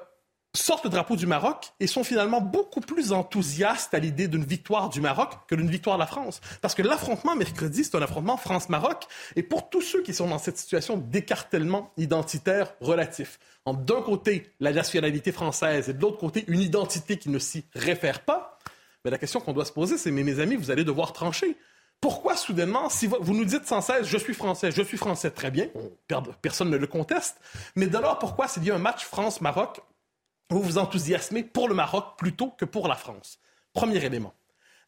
sortent 0.54 0.84
le 0.84 0.90
drapeau 0.90 1.16
du 1.16 1.26
Maroc 1.26 1.72
et 1.80 1.86
sont 1.86 2.04
finalement 2.04 2.40
beaucoup 2.40 2.80
plus 2.80 3.12
enthousiastes 3.12 3.94
à 3.94 3.98
l'idée 3.98 4.28
d'une 4.28 4.44
victoire 4.44 4.88
du 4.88 5.00
Maroc 5.00 5.30
que 5.48 5.54
d'une 5.54 5.70
victoire 5.70 5.96
de 5.96 6.00
la 6.00 6.06
France. 6.06 6.40
Parce 6.60 6.74
que 6.74 6.82
l'affrontement 6.82 7.36
mercredi, 7.36 7.84
c'est 7.84 7.96
un 7.96 8.02
affrontement 8.02 8.36
France-Maroc, 8.36 9.06
et 9.36 9.42
pour 9.42 9.68
tous 9.68 9.82
ceux 9.82 10.02
qui 10.02 10.14
sont 10.14 10.28
dans 10.28 10.38
cette 10.38 10.58
situation 10.58 10.96
d'écartèlement 10.96 11.92
identitaire 11.96 12.74
relatif, 12.80 13.38
d'un 13.66 14.02
côté 14.02 14.50
la 14.60 14.72
nationalité 14.72 15.32
française 15.32 15.88
et 15.88 15.94
de 15.94 16.00
l'autre 16.00 16.18
côté 16.18 16.44
une 16.48 16.60
identité 16.60 17.16
qui 17.16 17.30
ne 17.30 17.38
s'y 17.38 17.64
réfère 17.74 18.20
pas, 18.20 18.58
mais 19.04 19.10
la 19.10 19.18
question 19.18 19.40
qu'on 19.40 19.52
doit 19.52 19.66
se 19.66 19.72
poser, 19.72 19.98
c'est, 19.98 20.10
mais 20.10 20.22
mes 20.22 20.40
amis, 20.40 20.56
vous 20.56 20.70
allez 20.70 20.84
devoir 20.84 21.12
trancher. 21.12 21.56
Pourquoi 22.04 22.36
soudainement, 22.36 22.90
si 22.90 23.06
vous 23.06 23.32
nous 23.32 23.46
dites 23.46 23.64
sans 23.64 23.80
cesse, 23.80 24.06
je 24.06 24.18
suis 24.18 24.34
français, 24.34 24.70
je 24.70 24.82
suis 24.82 24.98
français, 24.98 25.30
très 25.30 25.50
bien, 25.50 25.68
personne 26.42 26.68
ne 26.68 26.76
le 26.76 26.86
conteste, 26.86 27.40
mais 27.76 27.86
dès 27.86 27.98
lors, 27.98 28.18
pourquoi 28.18 28.46
s'il 28.46 28.62
y 28.62 28.70
a 28.70 28.74
un 28.74 28.78
match 28.78 29.06
France-Maroc, 29.06 29.80
vous 30.50 30.60
vous 30.60 30.76
enthousiasmez 30.76 31.44
pour 31.44 31.66
le 31.66 31.74
Maroc 31.74 32.18
plutôt 32.18 32.50
que 32.50 32.66
pour 32.66 32.88
la 32.88 32.94
France? 32.94 33.38
Premier 33.72 34.04
élément. 34.04 34.34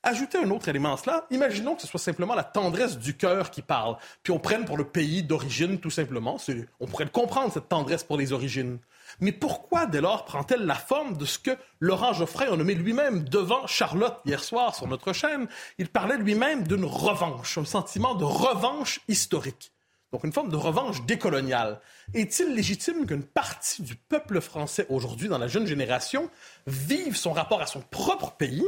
Ajoutez 0.03 0.37
un 0.37 0.51
autre 0.51 0.69
élément 0.69 0.93
à 0.93 0.99
cela. 0.99 1.27
Imaginons 1.31 1.75
que 1.75 1.81
ce 1.81 1.89
soit 1.89 1.99
simplement 1.99 2.35
la 2.35 2.45
tendresse 2.45 2.99
du 2.99 3.17
cœur 3.17 3.51
qui 3.51 3.63
parle, 3.63 3.97
puis 4.23 4.35
on 4.35 4.39
prenne 4.39 4.67
pour 4.67 4.77
le 4.77 4.85
pays 4.85 5.23
d'origine 5.23 5.81
tout 5.81 5.89
simplement. 5.89 6.37
On 6.81 6.87
pourrait 6.87 7.05
le 7.05 7.11
comprendre, 7.11 7.51
cette 7.51 7.71
tendresse 7.71 8.05
pour 8.05 8.19
les 8.19 8.35
origines. 8.35 8.79
Mais 9.21 9.33
pourquoi, 9.33 9.87
dès 9.87 10.01
lors, 10.01 10.25
prend-elle 10.25 10.67
la 10.67 10.75
forme 10.75 11.17
de 11.17 11.25
ce 11.25 11.39
que 11.39 11.57
Laurent 11.81 12.13
Geoffrey 12.13 12.47
a 12.47 12.57
nommé 12.57 12.75
lui-même 12.75 13.29
devant 13.29 13.67
Charlotte 13.67 14.19
hier 14.25 14.43
soir 14.43 14.75
sur 14.75 14.87
notre 14.87 15.13
chaîne? 15.13 15.49
Il 15.79 15.89
parlait 15.89 16.19
lui-même 16.19 16.67
d'une 16.67 16.85
revanche, 16.85 17.59
un 17.59 17.65
sentiment 17.65 18.15
de 18.15 18.25
revanche 18.25 19.01
historique. 19.09 19.73
Donc 20.13 20.25
une 20.25 20.33
forme 20.33 20.51
de 20.51 20.57
revanche 20.57 21.05
décoloniale. 21.05 21.81
Est-il 22.15 22.55
légitime 22.55 23.07
qu'une 23.07 23.25
partie 23.25 23.83
du 23.83 23.97
peuple 23.97 24.41
français 24.41 24.87
aujourd'hui, 24.89 25.29
dans 25.29 25.39
la 25.39 25.49
jeune 25.49 25.67
génération, 25.67 26.31
vive 26.67 27.17
son 27.17 27.33
rapport 27.33 27.61
à 27.61 27.67
son 27.67 27.81
propre 27.81 28.33
pays 28.33 28.65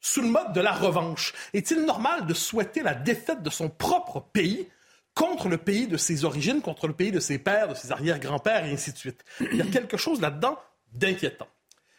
sous 0.00 0.22
le 0.22 0.28
mode 0.28 0.52
de 0.52 0.60
la 0.60 0.72
revanche? 0.72 1.34
Est-il 1.52 1.84
normal 1.84 2.26
de 2.26 2.34
souhaiter 2.34 2.82
la 2.82 2.94
défaite 2.94 3.42
de 3.42 3.50
son 3.50 3.68
propre 3.68 4.20
pays 4.32 4.68
contre 5.18 5.48
le 5.48 5.58
pays 5.58 5.88
de 5.88 5.96
ses 5.96 6.24
origines, 6.24 6.62
contre 6.62 6.86
le 6.86 6.92
pays 6.92 7.10
de 7.10 7.18
ses 7.18 7.38
pères, 7.38 7.66
de 7.66 7.74
ses 7.74 7.90
arrière-grands-pères, 7.90 8.64
et 8.64 8.72
ainsi 8.72 8.92
de 8.92 8.96
suite. 8.96 9.24
Il 9.40 9.56
y 9.56 9.60
a 9.60 9.66
quelque 9.66 9.96
chose 9.96 10.20
là-dedans 10.20 10.56
d'inquiétant. 10.92 11.48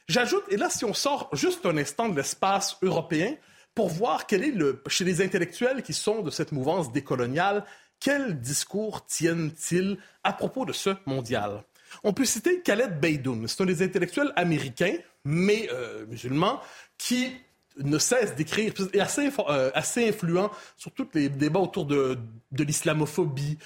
J'ajoute, 0.07 0.45
et 0.49 0.55
là, 0.55 0.69
si 0.69 0.85
on 0.85 0.93
sort 0.93 1.29
juste 1.33 1.65
un 1.65 1.75
instant 1.75 2.07
de 2.07 2.15
l'espace 2.15 2.77
européen, 2.81 3.35
pour 3.75 3.89
voir 3.89 4.25
quel 4.25 4.43
est 4.45 4.51
le, 4.51 4.81
chez 4.87 5.03
les 5.03 5.21
intellectuels 5.21 5.83
qui 5.83 5.93
sont 5.93 6.21
de 6.21 6.31
cette 6.31 6.53
mouvance 6.53 6.93
décoloniale, 6.93 7.65
quel 7.99 8.39
discours 8.39 9.05
tiennent-ils 9.05 9.97
à 10.23 10.31
propos 10.31 10.63
de 10.63 10.71
ce 10.71 10.91
mondial? 11.05 11.65
On 12.03 12.13
peut 12.13 12.25
citer 12.25 12.61
Khaled 12.61 13.01
Beydoun. 13.01 13.49
C'est 13.49 13.61
un 13.61 13.65
des 13.65 13.83
intellectuels 13.83 14.31
américains, 14.37 14.95
mais 15.25 15.67
euh, 15.73 16.05
musulmans, 16.05 16.61
qui 16.97 17.33
ne 17.79 17.97
cesse 17.97 18.35
d'écrire, 18.35 18.73
et 18.93 18.99
assez, 18.99 19.29
euh, 19.49 19.71
assez 19.73 20.09
influent 20.09 20.51
sur 20.77 20.91
tous 20.91 21.07
les 21.13 21.29
débats 21.29 21.59
autour 21.59 21.85
de, 21.85 22.17
de 22.51 22.63
l'islamophobie. 22.63 23.57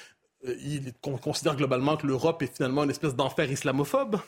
Euh, 0.48 0.56
il 0.64 0.94
considère 1.02 1.56
globalement 1.56 1.98
que 1.98 2.08
l'Europe 2.08 2.42
est 2.42 2.56
finalement 2.56 2.84
une 2.84 2.90
espèce 2.90 3.16
d'enfer 3.16 3.52
islamophobe. 3.52 4.20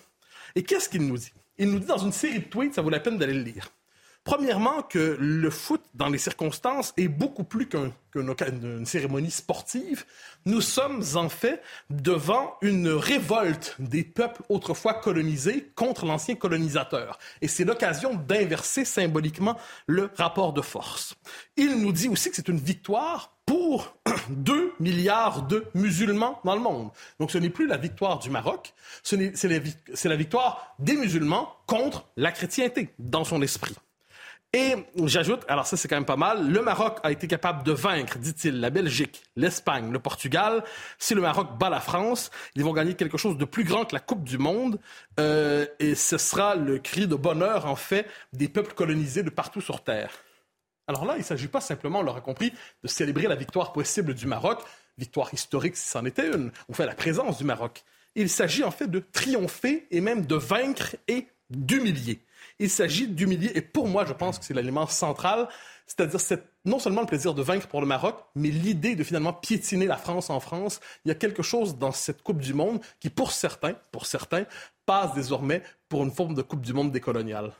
Et 0.55 0.63
qu'est-ce 0.63 0.89
qu'il 0.89 1.05
nous 1.05 1.17
dit? 1.17 1.33
Il 1.57 1.71
nous 1.71 1.79
dit 1.79 1.85
dans 1.85 1.97
une 1.97 2.11
série 2.11 2.39
de 2.39 2.45
tweets, 2.45 2.75
ça 2.75 2.81
vaut 2.81 2.89
la 2.89 2.99
peine 2.99 3.17
d'aller 3.17 3.33
le 3.33 3.43
lire. 3.43 3.69
Premièrement, 4.25 4.81
que 4.81 5.17
le 5.19 5.49
foot, 5.51 5.81
dans 5.93 6.09
les 6.09 6.17
circonstances, 6.17 6.93
est 6.97 7.07
beaucoup 7.07 7.43
plus 7.43 7.69
qu'une 7.69 8.85
cérémonie 8.85 9.29
sportive. 9.29 10.03
Nous 10.47 10.61
sommes 10.61 11.03
en 11.13 11.29
fait 11.29 11.61
devant 11.91 12.55
une 12.63 12.87
révolte 12.87 13.75
des 13.77 14.03
peuples 14.03 14.41
autrefois 14.49 14.95
colonisés 14.95 15.71
contre 15.75 16.07
l'ancien 16.07 16.33
colonisateur. 16.33 17.19
Et 17.43 17.47
c'est 17.47 17.65
l'occasion 17.65 18.15
d'inverser 18.15 18.83
symboliquement 18.83 19.59
le 19.85 20.09
rapport 20.17 20.53
de 20.53 20.61
force. 20.61 21.13
Il 21.55 21.79
nous 21.79 21.91
dit 21.91 22.09
aussi 22.09 22.31
que 22.31 22.35
c'est 22.35 22.47
une 22.47 22.57
victoire 22.57 23.37
pour 23.45 23.95
deux 24.29 24.73
milliards 24.79 25.43
de 25.43 25.65
musulmans 25.75 26.41
dans 26.43 26.55
le 26.55 26.61
monde. 26.61 26.89
Donc 27.19 27.29
ce 27.29 27.37
n'est 27.37 27.51
plus 27.51 27.67
la 27.67 27.77
victoire 27.77 28.17
du 28.17 28.31
Maroc, 28.31 28.73
c'est 29.03 29.17
la, 29.17 29.59
la 30.03 30.15
victoire 30.15 30.75
des 30.79 30.95
musulmans 30.95 31.53
contre 31.67 32.07
la 32.17 32.31
chrétienté 32.31 32.89
dans 32.97 33.23
son 33.23 33.43
esprit. 33.43 33.75
Et 34.55 34.73
j'ajoute, 35.03 35.41
alors 35.49 35.67
ça 35.67 35.75
c'est 35.75 35.89
quand 35.89 35.97
même 35.97 36.05
pas 36.05 36.15
mal, 36.15 36.49
le 36.49 36.61
Maroc 36.61 36.99
a 37.03 37.11
été 37.11 37.27
capable 37.27 37.63
de 37.63 37.73
vaincre, 37.73 38.17
dit-il, 38.17 38.61
la 38.61 38.69
Belgique, 38.69 39.21
l'Espagne, 39.35 39.91
le 39.91 39.99
Portugal. 39.99 40.63
Si 40.97 41.13
le 41.13 41.19
Maroc 41.19 41.57
bat 41.59 41.69
la 41.69 41.81
France, 41.81 42.31
ils 42.55 42.63
vont 42.63 42.71
gagner 42.71 42.93
quelque 42.93 43.17
chose 43.17 43.37
de 43.37 43.43
plus 43.43 43.65
grand 43.65 43.83
que 43.83 43.93
la 43.93 43.99
Coupe 43.99 44.23
du 44.23 44.37
Monde. 44.37 44.79
Euh, 45.19 45.65
et 45.79 45.93
ce 45.93 46.17
sera 46.17 46.55
le 46.55 46.79
cri 46.79 47.05
de 47.05 47.15
bonheur, 47.15 47.65
en 47.65 47.75
fait, 47.75 48.07
des 48.31 48.47
peuples 48.47 48.73
colonisés 48.73 49.23
de 49.23 49.29
partout 49.29 49.59
sur 49.59 49.83
Terre. 49.83 50.11
Alors 50.87 51.03
là, 51.03 51.15
il 51.15 51.19
ne 51.19 51.25
s'agit 51.25 51.49
pas 51.49 51.59
simplement, 51.59 51.99
on 51.99 52.03
l'aura 52.03 52.21
compris, 52.21 52.53
de 52.81 52.87
célébrer 52.87 53.27
la 53.27 53.35
victoire 53.35 53.73
possible 53.73 54.13
du 54.13 54.25
Maroc, 54.25 54.61
victoire 54.97 55.33
historique 55.33 55.75
si 55.75 55.89
c'en 55.89 56.05
était 56.05 56.29
une, 56.29 56.53
ou 56.69 56.73
fait 56.73 56.85
la 56.85 56.95
présence 56.95 57.37
du 57.37 57.43
Maroc. 57.43 57.83
Il 58.15 58.29
s'agit 58.29 58.63
en 58.63 58.71
fait 58.71 58.87
de 58.87 58.99
triompher 58.99 59.85
et 59.91 59.99
même 59.99 60.25
de 60.25 60.35
vaincre 60.35 60.95
et 61.09 61.27
d'humilier. 61.49 62.21
Il 62.59 62.69
s'agit 62.69 63.07
d'humilier, 63.07 63.51
et 63.55 63.61
pour 63.61 63.87
moi, 63.87 64.05
je 64.05 64.13
pense 64.13 64.39
que 64.39 64.45
c'est 64.45 64.53
l'élément 64.53 64.87
central, 64.87 65.47
c'est-à-dire 65.85 66.19
non 66.63 66.79
seulement 66.79 67.01
le 67.01 67.07
plaisir 67.07 67.33
de 67.33 67.41
vaincre 67.41 67.67
pour 67.67 67.81
le 67.81 67.87
Maroc, 67.87 68.17
mais 68.35 68.49
l'idée 68.49 68.95
de 68.95 69.03
finalement 69.03 69.33
piétiner 69.33 69.85
la 69.85 69.97
France 69.97 70.29
en 70.29 70.39
France. 70.39 70.79
Il 71.03 71.09
y 71.09 71.11
a 71.11 71.15
quelque 71.15 71.43
chose 71.43 71.77
dans 71.77 71.91
cette 71.91 72.23
Coupe 72.23 72.39
du 72.39 72.53
Monde 72.53 72.79
qui, 72.99 73.09
pour 73.09 73.31
certains, 73.31 73.75
pour 73.91 74.05
certains, 74.05 74.45
passe 74.85 75.13
désormais 75.13 75.61
pour 75.89 76.03
une 76.03 76.11
forme 76.11 76.33
de 76.33 76.41
Coupe 76.41 76.61
du 76.61 76.73
Monde 76.73 76.91
décoloniale. 76.91 77.51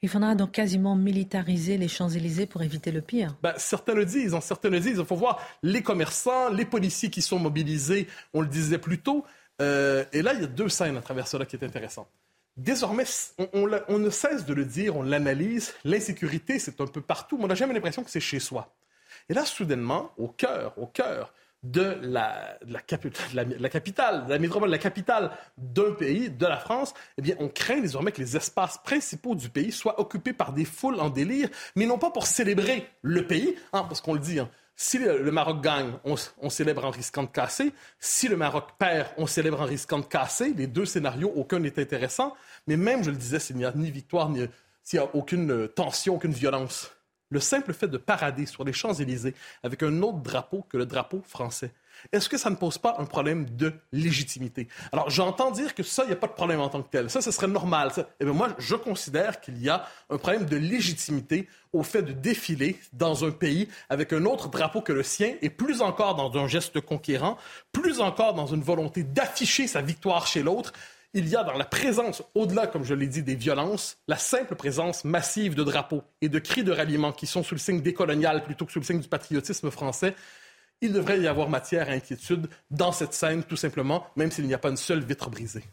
Il 0.00 0.08
faudra 0.08 0.36
donc 0.36 0.52
quasiment 0.52 0.94
militariser 0.94 1.76
les 1.76 1.88
Champs-Élysées 1.88 2.46
pour 2.46 2.62
éviter 2.62 2.92
le 2.92 3.00
pire. 3.00 3.34
Ben, 3.42 3.54
certains 3.56 3.94
le 3.94 4.04
disent, 4.04 4.38
certains 4.40 4.70
le 4.70 4.78
disent. 4.78 4.98
Il 4.98 5.04
faut 5.04 5.16
voir 5.16 5.40
les 5.64 5.82
commerçants, 5.82 6.50
les 6.50 6.64
policiers 6.64 7.10
qui 7.10 7.20
sont 7.20 7.40
mobilisés, 7.40 8.06
on 8.32 8.40
le 8.40 8.46
disait 8.46 8.78
plus 8.78 8.98
tôt. 8.98 9.24
Euh, 9.60 10.04
et 10.12 10.22
là, 10.22 10.34
il 10.34 10.40
y 10.40 10.44
a 10.44 10.46
deux 10.46 10.68
scènes 10.68 10.96
à 10.96 11.00
travers 11.00 11.26
cela 11.26 11.46
qui 11.46 11.56
est 11.56 11.64
intéressantes. 11.64 12.08
Désormais, 12.58 13.04
on, 13.52 13.98
ne 13.98 14.10
cesse 14.10 14.44
de 14.44 14.52
le 14.52 14.64
dire, 14.64 14.96
on 14.96 15.04
l'analyse, 15.04 15.74
l'insécurité, 15.84 16.58
c'est 16.58 16.80
un 16.80 16.86
peu 16.86 17.00
partout, 17.00 17.38
mais 17.38 17.44
on 17.44 17.48
n'a 17.48 17.54
jamais 17.54 17.72
l'impression 17.72 18.02
que 18.02 18.10
c'est 18.10 18.18
chez 18.18 18.40
soi. 18.40 18.74
Et 19.28 19.34
là, 19.34 19.44
soudainement, 19.44 20.10
au 20.18 20.26
cœur, 20.26 20.74
au 20.76 20.86
cœur 20.86 21.32
de 21.62 21.98
la, 22.02 22.58
capitale, 22.84 23.46
de 24.26 24.30
la 24.30 24.38
métropole, 24.40 24.70
la 24.70 24.78
capitale 24.78 25.30
d'un 25.56 25.92
pays, 25.92 26.30
de 26.30 26.46
la 26.46 26.56
France, 26.56 26.94
eh 27.16 27.22
bien, 27.22 27.36
on 27.38 27.48
craint 27.48 27.80
désormais 27.80 28.10
que 28.10 28.20
les 28.20 28.36
espaces 28.36 28.78
principaux 28.78 29.36
du 29.36 29.50
pays 29.50 29.70
soient 29.70 30.00
occupés 30.00 30.32
par 30.32 30.52
des 30.52 30.64
foules 30.64 30.98
en 30.98 31.10
délire, 31.10 31.48
mais 31.76 31.86
non 31.86 31.98
pas 31.98 32.10
pour 32.10 32.26
célébrer 32.26 32.88
le 33.02 33.24
pays, 33.24 33.54
hein, 33.72 33.84
parce 33.84 34.00
qu'on 34.00 34.14
le 34.14 34.20
dit, 34.20 34.40
hein, 34.40 34.50
si 34.80 34.96
le, 34.98 35.32
Maroc 35.32 35.60
gagne, 35.60 35.90
on, 36.04 36.50
célèbre 36.50 36.84
en 36.84 36.90
risquant 36.90 37.24
de 37.24 37.28
casser. 37.28 37.72
Si 37.98 38.28
le 38.28 38.36
Maroc 38.36 38.68
perd, 38.78 39.08
on 39.16 39.26
célèbre 39.26 39.60
en 39.60 39.64
risquant 39.64 39.98
de 39.98 40.04
casser. 40.04 40.54
Les 40.56 40.68
deux 40.68 40.84
scénarios, 40.84 41.32
aucun 41.34 41.58
n'est 41.58 41.80
intéressant. 41.80 42.36
Mais 42.68 42.76
même, 42.76 43.02
je 43.02 43.10
le 43.10 43.16
disais, 43.16 43.40
s'il 43.40 43.56
n'y 43.56 43.64
a 43.64 43.72
ni 43.72 43.90
victoire, 43.90 44.30
ni 44.30 44.46
s'il 44.84 45.00
n'y 45.00 45.04
a 45.04 45.10
aucune 45.16 45.50
euh, 45.50 45.66
tension, 45.66 46.14
aucune 46.14 46.30
violence, 46.30 46.92
le 47.30 47.40
simple 47.40 47.74
fait 47.74 47.88
de 47.88 47.98
parader 47.98 48.46
sur 48.46 48.62
les 48.62 48.72
Champs-Élysées 48.72 49.34
avec 49.64 49.82
un 49.82 50.00
autre 50.00 50.20
drapeau 50.20 50.64
que 50.68 50.76
le 50.76 50.86
drapeau 50.86 51.22
français, 51.26 51.72
est-ce 52.12 52.28
que 52.28 52.36
ça 52.36 52.50
ne 52.50 52.56
pose 52.56 52.78
pas 52.78 52.96
un 52.98 53.04
problème 53.04 53.48
de 53.50 53.72
légitimité? 53.92 54.68
Alors, 54.92 55.10
j'entends 55.10 55.50
dire 55.50 55.74
que 55.74 55.82
ça, 55.82 56.04
il 56.04 56.08
n'y 56.08 56.12
a 56.12 56.16
pas 56.16 56.26
de 56.26 56.32
problème 56.32 56.60
en 56.60 56.68
tant 56.68 56.82
que 56.82 56.90
tel. 56.90 57.10
Ça, 57.10 57.20
ce 57.20 57.30
serait 57.30 57.48
normal. 57.48 57.92
Eh 58.20 58.24
bien, 58.24 58.32
moi, 58.32 58.48
je 58.58 58.74
considère 58.74 59.40
qu'il 59.40 59.62
y 59.62 59.68
a 59.68 59.86
un 60.10 60.18
problème 60.18 60.46
de 60.46 60.56
légitimité 60.56 61.48
au 61.72 61.82
fait 61.82 62.02
de 62.02 62.12
défiler 62.12 62.78
dans 62.92 63.24
un 63.24 63.30
pays 63.30 63.68
avec 63.88 64.12
un 64.12 64.24
autre 64.24 64.48
drapeau 64.48 64.80
que 64.80 64.92
le 64.92 65.02
sien 65.02 65.34
et 65.42 65.50
plus 65.50 65.82
encore 65.82 66.14
dans 66.14 66.36
un 66.38 66.48
geste 66.48 66.80
conquérant, 66.80 67.36
plus 67.72 68.00
encore 68.00 68.34
dans 68.34 68.46
une 68.46 68.62
volonté 68.62 69.02
d'afficher 69.02 69.66
sa 69.66 69.82
victoire 69.82 70.26
chez 70.26 70.42
l'autre 70.42 70.72
il 71.14 71.28
y 71.28 71.36
a 71.36 71.42
dans 71.42 71.56
la 71.56 71.64
présence, 71.64 72.22
au-delà, 72.34 72.66
comme 72.66 72.84
je 72.84 72.94
l'ai 72.94 73.06
dit, 73.06 73.22
des 73.22 73.34
violences, 73.34 73.96
la 74.08 74.16
simple 74.16 74.54
présence 74.54 75.04
massive 75.04 75.54
de 75.54 75.64
drapeaux 75.64 76.02
et 76.20 76.28
de 76.28 76.38
cris 76.38 76.64
de 76.64 76.72
ralliement 76.72 77.12
qui 77.12 77.26
sont 77.26 77.42
sous 77.42 77.54
le 77.54 77.60
signe 77.60 77.80
décolonial 77.80 78.42
plutôt 78.42 78.66
que 78.66 78.72
sous 78.72 78.78
le 78.78 78.84
signe 78.84 79.00
du 79.00 79.08
patriotisme 79.08 79.70
français 79.70 80.14
il 80.80 80.92
devrait 80.92 81.20
y 81.20 81.26
avoir 81.26 81.48
matière 81.48 81.88
à 81.88 81.92
inquiétude 81.92 82.48
dans 82.70 82.92
cette 82.92 83.12
scène, 83.12 83.42
tout 83.42 83.56
simplement, 83.56 84.06
même 84.16 84.30
s'il 84.30 84.46
n'y 84.46 84.54
a 84.54 84.58
pas 84.58 84.70
une 84.70 84.76
seule 84.76 85.00
vitre 85.04 85.30
brisée. 85.30 85.64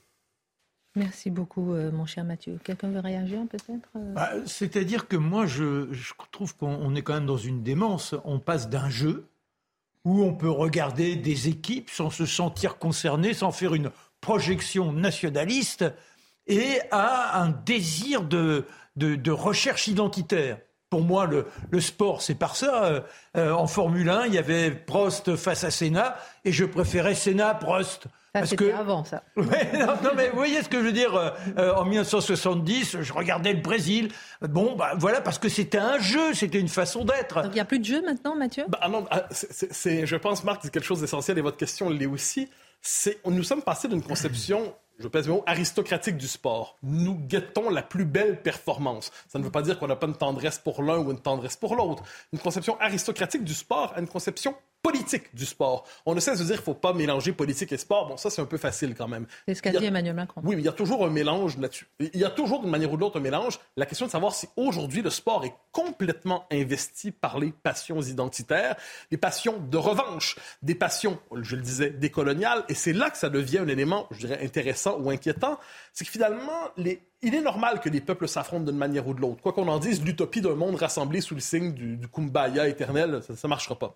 Merci 0.95 1.29
beaucoup, 1.29 1.73
euh, 1.73 1.91
mon 1.91 2.05
cher 2.05 2.23
Mathieu. 2.23 2.57
Quelqu'un 2.63 2.89
veut 2.89 3.01
réagir 3.01 3.41
peut-être 3.49 3.89
euh? 3.97 4.13
bah, 4.13 4.31
C'est-à-dire 4.45 5.07
que 5.07 5.17
moi, 5.17 5.45
je, 5.45 5.87
trouve 6.31 6.55
qu'on 6.55 6.95
est 6.95 7.01
quand 7.01 7.13
même 7.13 7.25
dans 7.25 7.37
une 7.37 7.63
démence. 7.63 8.15
On 8.23 8.39
passe 8.39 8.69
d'un 8.69 8.89
jeu 8.89 9.27
où 10.05 10.23
on 10.23 10.33
peut 10.33 10.49
regarder 10.49 11.15
des 11.15 11.49
équipes 11.49 11.89
sans 11.89 12.09
se 12.09 12.25
sentir 12.25 12.77
concerné, 12.77 13.33
sans 13.33 13.51
faire 13.51 13.75
une 13.75 13.91
projection 14.21 14.93
nationaliste, 14.93 15.83
et 16.47 16.79
à 16.91 17.41
un 17.41 17.49
désir 17.49 18.23
de, 18.23 18.65
de 18.95 19.31
recherche 19.31 19.87
identitaire 19.87 20.59
pour 20.95 21.03
moi, 21.03 21.27
le, 21.27 21.81
sport, 21.81 22.21
c'est 22.21 22.35
par 22.35 22.55
ça. 22.55 22.85
Euh, 22.85 23.01
euh, 23.35 23.51
en 23.51 23.67
Formule 23.67 24.09
1, 24.09 24.27
il 24.27 24.33
y 24.33 24.37
avait 24.37 24.71
Prost 24.71 25.35
face 25.35 25.65
à 25.65 25.69
Senna, 25.69 26.15
et 26.45 26.53
je 26.53 26.63
préférais 26.63 27.15
Senna-Prost. 27.15 28.05
Ça, 28.33 28.45
c'était 28.45 28.71
avant, 28.71 29.03
ça. 29.03 29.21
non, 29.35 30.11
mais 30.15 30.29
vous 30.29 30.37
voyez 30.37 30.63
ce 30.63 30.69
que 30.69 30.79
je 30.79 30.85
veux 30.85 30.93
dire 30.93 31.13
euh, 31.57 31.73
En 31.73 31.83
1970, 31.83 33.01
je 33.01 33.11
regardais 33.11 33.51
le 33.51 33.59
Brésil. 33.59 34.07
Bon, 34.41 34.77
bah, 34.77 34.93
voilà, 34.97 35.19
parce 35.19 35.37
que 35.37 35.49
c'était 35.49 35.79
un 35.79 35.99
jeu, 35.99 36.33
c'était 36.33 36.61
une 36.61 36.69
façon 36.69 37.03
d'être. 37.03 37.41
Donc 37.41 37.51
il 37.51 37.55
n'y 37.55 37.59
a 37.59 37.65
plus 37.65 37.79
de 37.79 37.85
jeu 37.85 38.01
maintenant, 38.01 38.37
Mathieu? 38.37 38.63
Bah, 38.69 38.87
non, 38.89 39.05
ah, 39.11 39.23
c'est, 39.31 40.05
Je 40.05 40.15
pense, 40.15 40.45
Marc, 40.45 40.61
c'est 40.63 40.71
quelque 40.71 40.85
chose 40.85 41.01
d'essentiel, 41.01 41.37
et 41.37 41.41
votre 41.41 41.57
question 41.57 41.89
l'est 41.89 42.05
aussi. 42.05 42.47
C'est, 42.81 43.19
nous 43.25 43.43
sommes 43.43 43.63
passés 43.63 43.89
d'une 43.89 44.01
conception 44.01 44.73
je 44.97 45.07
pèse 45.07 45.27
mes 45.27 45.41
aristocratique 45.45 46.17
du 46.17 46.27
sport. 46.27 46.77
Nous 46.83 47.15
guettons 47.15 47.69
la 47.69 47.81
plus 47.81 48.05
belle 48.05 48.41
performance. 48.41 49.11
Ça 49.27 49.39
ne 49.39 49.43
veut 49.43 49.51
pas 49.51 49.61
dire 49.61 49.77
qu'on 49.77 49.87
n'a 49.87 49.95
pas 49.95 50.07
une 50.07 50.15
tendresse 50.15 50.59
pour 50.59 50.81
l'un 50.83 50.97
ou 50.99 51.11
une 51.11 51.19
tendresse 51.19 51.57
pour 51.57 51.75
l'autre. 51.75 52.03
Une 52.31 52.39
conception 52.39 52.79
aristocratique 52.79 53.43
du 53.43 53.53
sport 53.53 53.93
a 53.95 53.99
une 53.99 54.07
conception 54.07 54.55
politique 54.85 55.35
du 55.35 55.47
sport. 55.47 55.87
On 56.05 56.13
ne 56.13 56.19
cesse 56.19 56.37
de 56.37 56.43
dire 56.43 56.55
qu'il 56.55 56.61
ne 56.61 56.65
faut 56.65 56.73
pas 56.75 56.93
mélanger 56.93 57.31
politique 57.31 57.71
et 57.71 57.77
sport. 57.77 58.07
Bon, 58.07 58.17
ça, 58.17 58.29
c'est 58.29 58.41
un 58.41 58.45
peu 58.45 58.57
facile 58.57 58.93
quand 58.93 59.07
même. 59.07 59.25
C'est 59.47 59.55
ce 59.55 59.61
qu'a 59.63 59.71
dit 59.71 59.83
Emmanuel 59.83 60.13
Macron. 60.13 60.41
Oui, 60.43 60.55
mais 60.55 60.61
il 60.61 60.65
y 60.65 60.69
a 60.69 60.73
toujours 60.73 61.03
un 61.03 61.09
mélange 61.09 61.57
là-dessus. 61.57 61.87
Il 61.99 62.19
y 62.19 62.23
a 62.23 62.29
toujours, 62.29 62.61
d'une 62.61 62.69
manière 62.69 62.91
ou 62.91 62.95
de 62.95 63.01
l'autre, 63.01 63.17
un 63.17 63.21
mélange. 63.21 63.59
La 63.77 63.87
question 63.87 64.05
de 64.05 64.11
savoir 64.11 64.35
si 64.35 64.47
aujourd'hui 64.55 65.01
le 65.01 65.09
sport 65.09 65.43
est 65.43 65.55
complètement 65.71 66.45
investi 66.51 67.09
par 67.09 67.39
les 67.39 67.51
passions 67.51 67.99
identitaires, 67.99 68.75
les 69.09 69.17
passions 69.17 69.57
de 69.57 69.77
revanche, 69.77 70.35
des 70.61 70.75
passions, 70.75 71.19
je 71.41 71.55
le 71.55 71.63
disais, 71.63 71.89
décoloniales. 71.89 72.63
Et 72.69 72.75
c'est 72.75 72.93
là 72.93 73.09
que 73.09 73.17
ça 73.17 73.29
devient 73.29 73.59
un 73.59 73.67
élément, 73.67 74.07
je 74.11 74.27
dirais, 74.27 74.39
intéressant 74.43 74.99
ou 74.99 75.09
inquiétant. 75.09 75.57
C'est 75.93 76.05
que 76.05 76.11
finalement, 76.11 76.69
les 76.77 77.01
il 77.21 77.33
est 77.33 77.41
normal 77.41 77.79
que 77.79 77.89
les 77.89 78.01
peuples 78.01 78.27
s'affrontent 78.27 78.65
d'une 78.65 78.77
manière 78.77 79.07
ou 79.07 79.13
de 79.13 79.21
l'autre. 79.21 79.41
Quoi 79.41 79.53
qu'on 79.53 79.67
en 79.67 79.79
dise, 79.79 80.03
l'utopie 80.03 80.41
d'un 80.41 80.55
monde 80.55 80.75
rassemblé 80.75 81.21
sous 81.21 81.35
le 81.35 81.41
signe 81.41 81.73
du, 81.73 82.07
kumbaya 82.07 82.67
éternel, 82.67 83.21
ça 83.23 83.33
ne 83.33 83.49
marchera 83.49 83.77
pas. 83.77 83.95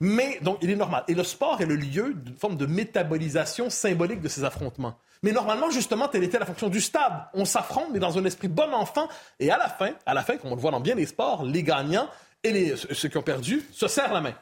Mais 0.00 0.38
donc, 0.42 0.58
il 0.62 0.70
est 0.70 0.76
normal. 0.76 1.04
Et 1.08 1.14
le 1.14 1.24
sport 1.24 1.60
est 1.60 1.66
le 1.66 1.74
lieu 1.74 2.14
d'une 2.14 2.36
forme 2.36 2.56
de 2.56 2.66
métabolisation 2.66 3.68
symbolique 3.68 4.20
de 4.20 4.28
ces 4.28 4.44
affrontements. 4.44 4.96
Mais 5.22 5.32
normalement, 5.32 5.70
justement, 5.70 6.06
telle 6.06 6.22
était 6.22 6.38
la 6.38 6.46
fonction 6.46 6.68
du 6.68 6.80
stade. 6.80 7.24
On 7.34 7.44
s'affronte, 7.44 7.88
mais 7.92 7.98
dans 7.98 8.16
un 8.16 8.24
esprit 8.24 8.48
bon 8.48 8.72
enfant. 8.72 9.08
Et 9.40 9.50
à 9.50 9.58
la 9.58 9.68
fin, 9.68 9.90
à 10.06 10.14
la 10.14 10.22
fin, 10.22 10.36
comme 10.36 10.52
on 10.52 10.54
le 10.54 10.60
voit 10.60 10.70
dans 10.70 10.80
bien 10.80 10.94
les 10.94 11.06
sports, 11.06 11.44
les 11.44 11.64
gagnants 11.64 12.08
et 12.44 12.52
les, 12.52 12.76
ceux 12.76 13.08
qui 13.08 13.16
ont 13.16 13.22
perdu 13.22 13.66
se 13.72 13.88
serrent 13.88 14.14
la 14.14 14.20
main. 14.20 14.34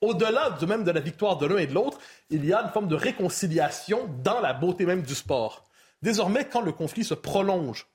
Au-delà 0.00 0.50
de 0.50 0.66
même 0.66 0.84
de 0.84 0.90
la 0.90 1.00
victoire 1.00 1.38
de 1.38 1.46
l'un 1.46 1.58
et 1.58 1.66
de 1.66 1.74
l'autre, 1.74 1.98
il 2.28 2.44
y 2.44 2.52
a 2.52 2.62
une 2.62 2.70
forme 2.70 2.88
de 2.88 2.96
réconciliation 2.96 4.08
dans 4.22 4.40
la 4.40 4.52
beauté 4.52 4.84
même 4.84 5.02
du 5.02 5.14
sport. 5.14 5.64
Désormais, 6.04 6.44
quand 6.44 6.60
le 6.60 6.72
conflit 6.72 7.02
se 7.02 7.14
prolonge, 7.14 7.86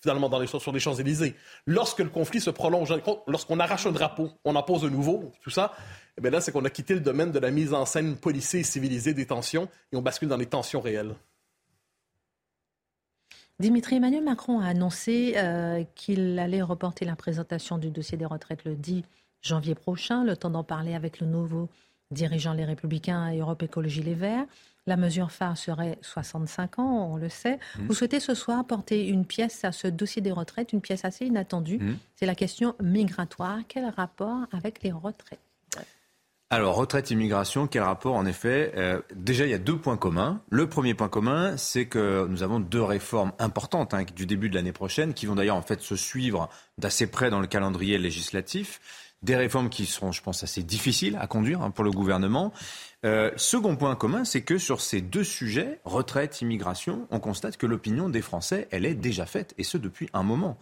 finalement 0.00 0.30
sur 0.46 0.72
les 0.72 0.80
Champs-Élysées, 0.80 1.34
lorsque 1.66 1.98
le 1.98 2.08
conflit 2.08 2.40
se 2.40 2.48
prolonge, 2.48 2.90
lorsqu'on 3.26 3.60
arrache 3.60 3.84
un 3.84 3.92
drapeau, 3.92 4.30
on 4.46 4.56
en 4.56 4.62
pose 4.62 4.86
un 4.86 4.88
nouveau, 4.88 5.30
tout 5.42 5.50
ça, 5.50 5.74
eh 6.16 6.30
là, 6.30 6.40
c'est 6.40 6.52
qu'on 6.52 6.64
a 6.64 6.70
quitté 6.70 6.94
le 6.94 7.00
domaine 7.00 7.32
de 7.32 7.38
la 7.38 7.50
mise 7.50 7.74
en 7.74 7.84
scène 7.84 8.16
policée 8.16 8.60
et 8.60 8.62
civilisée 8.62 9.12
des 9.12 9.26
tensions 9.26 9.68
et 9.92 9.96
on 9.96 10.00
bascule 10.00 10.30
dans 10.30 10.38
les 10.38 10.46
tensions 10.46 10.80
réelles. 10.80 11.14
Dimitri 13.60 13.96
Emmanuel 13.96 14.24
Macron 14.24 14.60
a 14.60 14.68
annoncé 14.68 15.34
euh, 15.36 15.84
qu'il 15.94 16.38
allait 16.38 16.62
reporter 16.62 17.04
la 17.04 17.14
présentation 17.14 17.76
du 17.76 17.90
dossier 17.90 18.16
des 18.16 18.24
retraites 18.24 18.64
le 18.64 18.74
10 18.74 19.02
janvier 19.42 19.74
prochain, 19.74 20.24
le 20.24 20.34
temps 20.34 20.48
d'en 20.48 20.64
parler 20.64 20.94
avec 20.94 21.20
le 21.20 21.26
nouveau 21.26 21.68
dirigeant 22.10 22.54
Les 22.54 22.64
Républicains 22.64 23.28
et 23.28 23.40
Europe 23.40 23.62
Écologie 23.62 24.02
Les 24.02 24.14
Verts. 24.14 24.46
La 24.86 24.96
mesure 24.96 25.30
phare 25.30 25.56
serait 25.56 25.98
65 26.02 26.78
ans, 26.78 27.08
on 27.12 27.16
le 27.16 27.30
sait. 27.30 27.58
Mmh. 27.78 27.86
Vous 27.86 27.94
souhaitez 27.94 28.20
ce 28.20 28.34
soir 28.34 28.66
porter 28.66 29.08
une 29.08 29.24
pièce 29.24 29.64
à 29.64 29.72
ce 29.72 29.88
dossier 29.88 30.20
des 30.20 30.32
retraites, 30.32 30.72
une 30.72 30.82
pièce 30.82 31.04
assez 31.06 31.24
inattendue. 31.24 31.78
Mmh. 31.78 31.96
C'est 32.16 32.26
la 32.26 32.34
question 32.34 32.74
migratoire. 32.82 33.60
Quel 33.66 33.86
rapport 33.86 34.46
avec 34.52 34.82
les 34.82 34.92
retraites? 34.92 35.40
Alors, 36.50 36.76
retraite, 36.76 37.10
immigration, 37.10 37.66
quel 37.66 37.82
rapport 37.82 38.14
en 38.14 38.26
effet 38.26 38.72
euh, 38.76 39.00
Déjà, 39.16 39.44
il 39.44 39.50
y 39.50 39.54
a 39.54 39.58
deux 39.58 39.78
points 39.78 39.96
communs. 39.96 40.40
Le 40.50 40.68
premier 40.68 40.94
point 40.94 41.08
commun, 41.08 41.56
c'est 41.56 41.86
que 41.86 42.26
nous 42.28 42.42
avons 42.42 42.60
deux 42.60 42.82
réformes 42.82 43.32
importantes 43.38 43.94
hein, 43.94 44.04
du 44.14 44.26
début 44.26 44.50
de 44.50 44.54
l'année 44.54 44.72
prochaine, 44.72 45.14
qui 45.14 45.26
vont 45.26 45.34
d'ailleurs 45.34 45.56
en 45.56 45.62
fait 45.62 45.80
se 45.80 45.96
suivre 45.96 46.48
d'assez 46.78 47.06
près 47.06 47.30
dans 47.30 47.40
le 47.40 47.46
calendrier 47.46 47.98
législatif. 47.98 48.80
Des 49.24 49.36
réformes 49.36 49.70
qui 49.70 49.86
seront, 49.86 50.12
je 50.12 50.22
pense, 50.22 50.44
assez 50.44 50.62
difficiles 50.62 51.18
à 51.20 51.26
conduire 51.26 51.62
hein, 51.62 51.70
pour 51.70 51.82
le 51.82 51.90
gouvernement. 51.90 52.52
Euh, 53.04 53.30
second 53.36 53.76
point 53.76 53.94
commun, 53.96 54.24
c'est 54.24 54.42
que 54.42 54.56
sur 54.56 54.80
ces 54.80 55.00
deux 55.00 55.24
sujets, 55.24 55.80
retraite, 55.84 56.40
immigration, 56.40 57.06
on 57.10 57.20
constate 57.20 57.56
que 57.56 57.66
l'opinion 57.66 58.08
des 58.08 58.22
Français, 58.22 58.68
elle 58.70 58.86
est 58.86 58.94
déjà 58.94 59.26
faite, 59.26 59.54
et 59.58 59.64
ce 59.64 59.76
depuis 59.76 60.08
un 60.14 60.22
moment. 60.22 60.58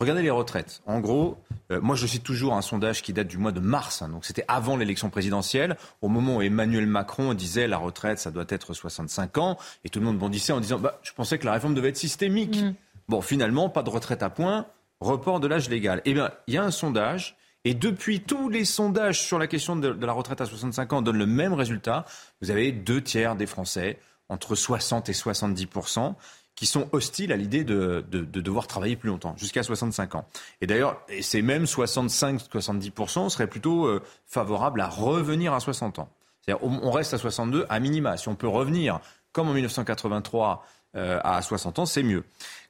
Regardez 0.00 0.22
les 0.22 0.30
retraites. 0.30 0.82
En 0.86 0.98
gros, 0.98 1.38
euh, 1.70 1.80
moi 1.80 1.94
je 1.94 2.06
cite 2.06 2.24
toujours 2.24 2.54
un 2.54 2.62
sondage 2.62 3.02
qui 3.02 3.12
date 3.12 3.28
du 3.28 3.38
mois 3.38 3.52
de 3.52 3.60
mars, 3.60 4.02
hein, 4.02 4.08
donc 4.08 4.24
c'était 4.24 4.44
avant 4.48 4.76
l'élection 4.76 5.08
présidentielle, 5.08 5.76
au 6.02 6.08
moment 6.08 6.36
où 6.36 6.42
Emmanuel 6.42 6.86
Macron 6.86 7.32
disait 7.34 7.68
la 7.68 7.78
retraite, 7.78 8.18
ça 8.18 8.32
doit 8.32 8.46
être 8.48 8.74
65 8.74 9.38
ans, 9.38 9.56
et 9.84 9.88
tout 9.88 10.00
le 10.00 10.06
monde 10.06 10.18
bondissait 10.18 10.52
en 10.52 10.60
disant, 10.60 10.80
bah, 10.80 10.98
je 11.02 11.12
pensais 11.12 11.38
que 11.38 11.46
la 11.46 11.52
réforme 11.52 11.74
devait 11.74 11.90
être 11.90 11.96
systémique. 11.96 12.60
Mm. 12.60 12.74
Bon, 13.08 13.20
finalement, 13.20 13.68
pas 13.68 13.82
de 13.82 13.90
retraite 13.90 14.22
à 14.22 14.30
point, 14.30 14.66
report 15.00 15.38
de 15.38 15.46
l'âge 15.46 15.68
légal. 15.68 16.00
Eh 16.04 16.14
bien, 16.14 16.30
il 16.46 16.54
y 16.54 16.56
a 16.56 16.64
un 16.64 16.70
sondage 16.70 17.36
et 17.64 17.74
depuis, 17.74 18.20
tous 18.20 18.48
les 18.48 18.64
sondages 18.64 19.20
sur 19.20 19.38
la 19.38 19.46
question 19.46 19.76
de, 19.76 19.88
la 19.88 20.12
retraite 20.12 20.40
à 20.40 20.46
65 20.46 20.92
ans 20.92 21.02
donnent 21.02 21.18
le 21.18 21.26
même 21.26 21.54
résultat. 21.54 22.04
Vous 22.42 22.50
avez 22.50 22.72
deux 22.72 23.02
tiers 23.02 23.36
des 23.36 23.46
Français, 23.46 23.98
entre 24.28 24.54
60 24.54 25.08
et 25.08 25.12
70% 25.12 26.14
qui 26.54 26.66
sont 26.66 26.88
hostiles 26.92 27.32
à 27.32 27.36
l'idée 27.36 27.64
de, 27.64 28.04
devoir 28.10 28.68
travailler 28.68 28.94
plus 28.94 29.08
longtemps, 29.08 29.34
jusqu'à 29.36 29.62
65 29.62 30.14
ans. 30.14 30.28
Et 30.60 30.66
d'ailleurs, 30.66 31.00
ces 31.20 31.42
mêmes 31.42 31.64
65-70% 31.64 33.28
seraient 33.28 33.48
plutôt 33.48 33.86
euh, 33.86 34.00
favorables 34.26 34.80
à 34.80 34.88
revenir 34.88 35.52
à 35.52 35.58
60 35.58 35.98
ans. 35.98 36.08
C'est-à-dire, 36.40 36.64
on 36.64 36.90
reste 36.92 37.12
à 37.12 37.18
62 37.18 37.66
à 37.68 37.80
minima. 37.80 38.16
Si 38.16 38.28
on 38.28 38.36
peut 38.36 38.46
revenir, 38.46 39.00
comme 39.32 39.48
en 39.48 39.54
1983, 39.54 40.64
euh, 40.96 41.18
à 41.24 41.42
60 41.42 41.80
ans, 41.80 41.86
c'est 41.86 42.04
mieux. 42.04 42.22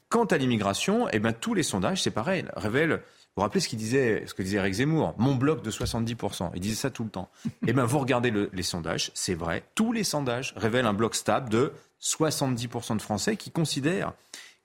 Quant 0.09 0.25
à 0.25 0.39
l'immigration, 0.39 1.09
eh 1.13 1.19
ben, 1.19 1.33
tous 1.33 1.53
les 1.53 1.63
sondages, 1.63 2.03
c'est 2.03 2.11
pareil, 2.11 2.45
révèlent 2.57 3.03
vous 3.37 3.43
rappelez 3.43 3.61
ce, 3.61 3.69
qu'il 3.69 3.79
disait, 3.79 4.25
ce 4.27 4.35
que 4.35 4.43
disait 4.43 4.59
Eric 4.59 4.75
Zemmour 4.75 5.15
Mon 5.19 5.35
bloc 5.35 5.63
de 5.63 5.71
70%. 5.71 6.53
Il 6.55 6.61
disait 6.61 6.77
ça 6.77 6.91
tout 6.91 7.03
le 7.03 7.11
temps. 7.11 7.29
Eh 7.67 7.73
bien, 7.73 7.85
vous 7.85 7.99
regardez 7.99 8.33
les 8.53 8.63
sondages, 8.63 9.11
c'est 9.15 9.35
vrai. 9.35 9.65
Tous 9.75 9.93
les 9.93 10.05
sondages 10.05 10.55
révèlent 10.57 10.87
un 10.87 10.93
bloc 10.93 11.17
stable 11.17 11.49
de 11.49 11.73
70% 12.01 12.97
de 12.97 13.03
Français 13.03 13.37
qui 13.37 13.51
considèrent 13.51 14.13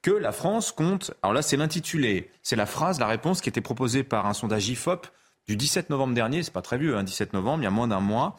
que 0.01 0.11
la 0.11 0.31
France 0.31 0.71
compte. 0.71 1.11
Alors 1.23 1.33
là, 1.33 1.41
c'est 1.41 1.57
l'intitulé, 1.57 2.29
c'est 2.43 2.55
la 2.55 2.67
phrase, 2.67 2.99
la 2.99 3.07
réponse 3.07 3.41
qui 3.41 3.49
était 3.49 3.61
proposée 3.61 4.03
par 4.03 4.27
un 4.27 4.33
sondage 4.33 4.69
IFOP 4.69 5.07
du 5.47 5.55
17 5.55 5.89
novembre 5.89 6.13
dernier. 6.13 6.43
C'est 6.43 6.53
pas 6.53 6.61
très 6.61 6.77
vieux, 6.77 6.95
hein, 6.95 7.03
17 7.03 7.33
novembre, 7.33 7.61
il 7.61 7.65
y 7.65 7.67
a 7.67 7.71
moins 7.71 7.87
d'un 7.87 7.99
mois. 7.99 8.37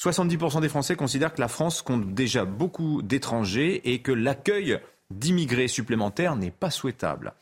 70% 0.00 0.60
des 0.60 0.68
Français 0.68 0.94
considèrent 0.94 1.34
que 1.34 1.40
la 1.40 1.48
France 1.48 1.82
compte 1.82 2.14
déjà 2.14 2.44
beaucoup 2.44 3.02
d'étrangers 3.02 3.92
et 3.92 4.00
que 4.00 4.12
l'accueil 4.12 4.78
d'immigrés 5.10 5.68
supplémentaires 5.68 6.36
n'est 6.36 6.50
pas 6.50 6.70
souhaitable. 6.70 7.34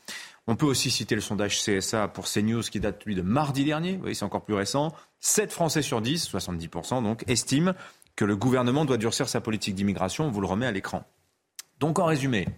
On 0.51 0.57
peut 0.57 0.65
aussi 0.65 0.91
citer 0.91 1.15
le 1.15 1.21
sondage 1.21 1.63
CSA 1.63 2.09
pour 2.09 2.25
CNews 2.25 2.63
qui 2.63 2.81
date 2.81 3.05
lui 3.05 3.15
de 3.15 3.21
mardi 3.21 3.63
dernier, 3.63 3.97
oui, 4.03 4.13
c'est 4.13 4.25
encore 4.25 4.43
plus 4.43 4.53
récent. 4.53 4.93
7 5.21 5.49
Français 5.49 5.81
sur 5.81 6.01
10, 6.01 6.29
70% 6.29 7.01
donc, 7.03 7.23
estiment 7.27 7.71
que 8.17 8.25
le 8.25 8.35
gouvernement 8.35 8.83
doit 8.83 8.97
durcir 8.97 9.29
sa 9.29 9.39
politique 9.39 9.75
d'immigration. 9.75 10.25
On 10.25 10.29
vous 10.29 10.41
le 10.41 10.47
remet 10.47 10.65
à 10.65 10.71
l'écran. 10.73 11.05
Donc 11.79 11.99
en 11.99 12.05
résumé, 12.05 12.49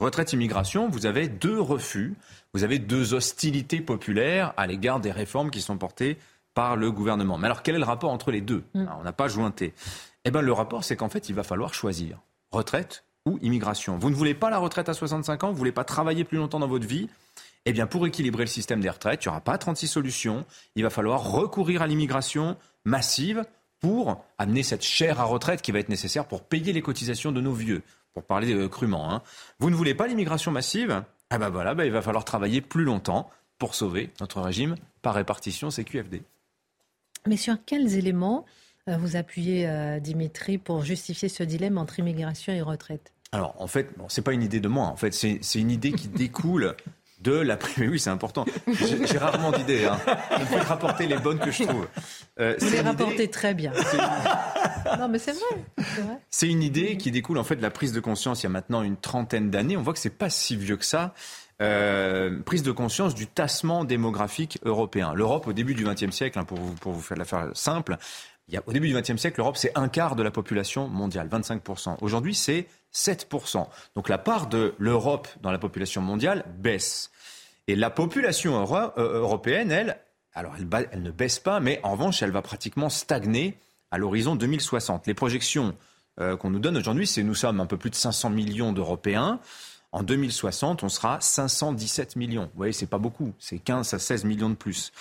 retraite 0.00 0.32
immigration, 0.32 0.88
vous 0.88 1.06
avez 1.06 1.28
deux 1.28 1.60
refus, 1.60 2.16
vous 2.52 2.64
avez 2.64 2.80
deux 2.80 3.14
hostilités 3.14 3.80
populaires 3.80 4.52
à 4.56 4.66
l'égard 4.66 4.98
des 4.98 5.12
réformes 5.12 5.52
qui 5.52 5.60
sont 5.60 5.78
portées 5.78 6.18
par 6.52 6.74
le 6.74 6.90
gouvernement. 6.90 7.38
Mais 7.38 7.46
alors 7.46 7.62
quel 7.62 7.76
est 7.76 7.78
le 7.78 7.84
rapport 7.84 8.10
entre 8.10 8.32
les 8.32 8.40
deux? 8.40 8.64
Mm. 8.74 8.86
On 8.98 9.04
n'a 9.04 9.12
pas 9.12 9.28
jointé. 9.28 9.72
Eh 10.24 10.32
bien 10.32 10.42
le 10.42 10.52
rapport, 10.52 10.82
c'est 10.82 10.96
qu'en 10.96 11.08
fait, 11.08 11.28
il 11.28 11.36
va 11.36 11.44
falloir 11.44 11.74
choisir 11.74 12.18
retraite 12.50 13.04
ou 13.26 13.38
immigration. 13.42 13.98
Vous 13.98 14.08
ne 14.08 14.14
voulez 14.14 14.34
pas 14.34 14.50
la 14.50 14.58
retraite 14.58 14.88
à 14.88 14.94
65 14.94 15.44
ans, 15.44 15.46
vous 15.48 15.52
ne 15.54 15.58
voulez 15.58 15.72
pas 15.72 15.84
travailler 15.84 16.24
plus 16.24 16.38
longtemps 16.38 16.60
dans 16.60 16.68
votre 16.68 16.86
vie, 16.86 17.08
eh 17.66 17.72
bien, 17.72 17.88
pour 17.88 18.06
équilibrer 18.06 18.44
le 18.44 18.48
système 18.48 18.80
des 18.80 18.88
retraites, 18.88 19.24
il 19.24 19.28
n'y 19.28 19.30
aura 19.30 19.40
pas 19.40 19.58
36 19.58 19.88
solutions. 19.88 20.46
Il 20.76 20.84
va 20.84 20.90
falloir 20.90 21.32
recourir 21.32 21.82
à 21.82 21.88
l'immigration 21.88 22.56
massive 22.84 23.44
pour 23.80 24.24
amener 24.38 24.62
cette 24.62 24.84
chair 24.84 25.20
à 25.20 25.24
retraite 25.24 25.62
qui 25.62 25.72
va 25.72 25.80
être 25.80 25.88
nécessaire 25.88 26.26
pour 26.26 26.42
payer 26.42 26.72
les 26.72 26.80
cotisations 26.80 27.32
de 27.32 27.40
nos 27.40 27.52
vieux, 27.52 27.82
pour 28.14 28.22
parler 28.22 28.54
euh, 28.54 28.68
crûment. 28.68 29.12
Hein. 29.12 29.20
Vous 29.58 29.68
ne 29.68 29.74
voulez 29.74 29.94
pas 29.94 30.06
l'immigration 30.06 30.52
massive? 30.52 31.02
Eh 31.34 31.38
ben 31.38 31.50
voilà, 31.50 31.74
ben 31.74 31.84
il 31.84 31.90
va 31.90 32.02
falloir 32.02 32.24
travailler 32.24 32.60
plus 32.60 32.84
longtemps 32.84 33.28
pour 33.58 33.74
sauver 33.74 34.10
notre 34.20 34.40
régime 34.40 34.76
par 35.02 35.14
répartition 35.14 35.70
CQFD. 35.70 36.22
Mais 37.26 37.36
sur 37.36 37.56
quels 37.66 37.96
éléments 37.96 38.44
euh, 38.88 38.96
vous 38.96 39.16
appuyez, 39.16 39.68
euh, 39.68 39.98
Dimitri, 39.98 40.58
pour 40.58 40.84
justifier 40.84 41.28
ce 41.28 41.42
dilemme 41.42 41.78
entre 41.78 41.98
immigration 41.98 42.52
et 42.52 42.62
retraite? 42.62 43.12
Alors, 43.36 43.54
en 43.58 43.66
fait, 43.66 43.90
bon, 43.98 44.06
c'est 44.08 44.22
pas 44.22 44.32
une 44.32 44.42
idée 44.42 44.60
de 44.60 44.68
moi. 44.68 44.86
En 44.86 44.96
fait, 44.96 45.12
c'est 45.12 45.58
une 45.58 45.70
idée 45.70 45.92
qui 45.92 46.08
découle 46.22 46.74
de 47.20 47.32
la 47.32 47.58
Mais 47.76 47.88
oui, 47.88 48.00
c'est 48.00 48.08
important. 48.08 48.46
J'ai 48.66 49.18
rarement 49.18 49.52
d'idées. 49.52 49.84
Hein. 49.84 49.98
Il 50.38 50.46
faut 50.46 50.56
rapporter 50.66 51.06
les 51.06 51.18
bonnes 51.18 51.38
que 51.38 51.50
je 51.50 51.64
trouve. 51.64 51.86
Euh, 52.40 52.56
Vous 52.58 52.70
les 52.70 52.80
rapportez 52.80 53.28
très 53.28 53.52
bien. 53.52 53.72
non, 54.98 55.08
mais 55.08 55.18
c'est 55.18 55.32
vrai. 55.32 55.84
C'est 56.30 56.48
une 56.48 56.62
idée 56.62 56.96
qui 56.96 57.10
découle 57.10 57.36
en 57.36 57.44
fait 57.44 57.56
de 57.56 57.62
la 57.62 57.70
prise 57.70 57.92
de 57.92 58.00
conscience 58.00 58.42
il 58.42 58.44
y 58.44 58.46
a 58.46 58.50
maintenant 58.50 58.82
une 58.82 58.96
trentaine 58.96 59.50
d'années. 59.50 59.76
On 59.76 59.82
voit 59.82 59.92
que 59.92 59.98
c'est 59.98 60.08
pas 60.08 60.30
si 60.30 60.56
vieux 60.56 60.76
que 60.76 60.84
ça. 60.84 61.12
Euh, 61.60 62.40
prise 62.42 62.62
de 62.62 62.72
conscience 62.72 63.14
du 63.14 63.26
tassement 63.26 63.84
démographique 63.84 64.58
européen. 64.64 65.12
L'Europe, 65.14 65.46
au 65.46 65.52
début 65.52 65.74
du 65.74 65.84
XXe 65.84 66.10
siècle, 66.10 66.38
hein, 66.38 66.44
pour, 66.44 66.58
vous, 66.58 66.72
pour 66.74 66.92
vous 66.92 67.00
faire 67.00 67.16
l'affaire 67.16 67.50
simple, 67.54 67.96
il 68.48 68.54
y 68.54 68.56
a, 68.58 68.62
au 68.66 68.72
début 68.72 68.88
du 68.88 68.94
XXe 68.94 69.16
siècle, 69.16 69.38
l'Europe, 69.38 69.56
c'est 69.56 69.72
un 69.76 69.88
quart 69.88 70.14
de 70.14 70.22
la 70.22 70.30
population 70.30 70.86
mondiale, 70.86 71.28
25%. 71.28 71.96
Aujourd'hui, 72.00 72.34
c'est 72.34 72.66
7%. 72.96 73.66
Donc 73.94 74.08
la 74.08 74.18
part 74.18 74.48
de 74.48 74.74
l'Europe 74.78 75.28
dans 75.42 75.50
la 75.50 75.58
population 75.58 76.00
mondiale 76.00 76.44
baisse. 76.58 77.10
Et 77.68 77.76
la 77.76 77.90
population 77.90 78.56
euh, 78.56 79.20
européenne, 79.20 79.70
elle, 79.70 79.98
alors 80.34 80.54
elle, 80.56 81.02
ne 81.02 81.10
baisse 81.10 81.38
pas, 81.38 81.60
mais 81.60 81.80
en 81.82 81.92
revanche, 81.92 82.22
elle 82.22 82.30
va 82.30 82.42
pratiquement 82.42 82.88
stagner 82.88 83.58
à 83.90 83.98
l'horizon 83.98 84.36
2060. 84.36 85.06
Les 85.06 85.14
projections 85.14 85.76
euh, 86.20 86.36
qu'on 86.36 86.50
nous 86.50 86.58
donne 86.58 86.76
aujourd'hui, 86.76 87.06
c'est 87.06 87.22
nous 87.22 87.34
sommes 87.34 87.60
un 87.60 87.66
peu 87.66 87.76
plus 87.76 87.90
de 87.90 87.96
500 87.96 88.30
millions 88.30 88.72
d'Européens. 88.72 89.40
En 89.92 90.02
2060, 90.02 90.82
on 90.82 90.88
sera 90.88 91.20
517 91.20 92.16
millions. 92.16 92.44
Vous 92.44 92.56
voyez, 92.56 92.72
c'est 92.72 92.86
pas 92.86 92.98
beaucoup, 92.98 93.32
c'est 93.38 93.58
15 93.58 93.94
à 93.94 93.98
16 93.98 94.24
millions 94.24 94.50
de 94.50 94.54
plus. 94.54 94.92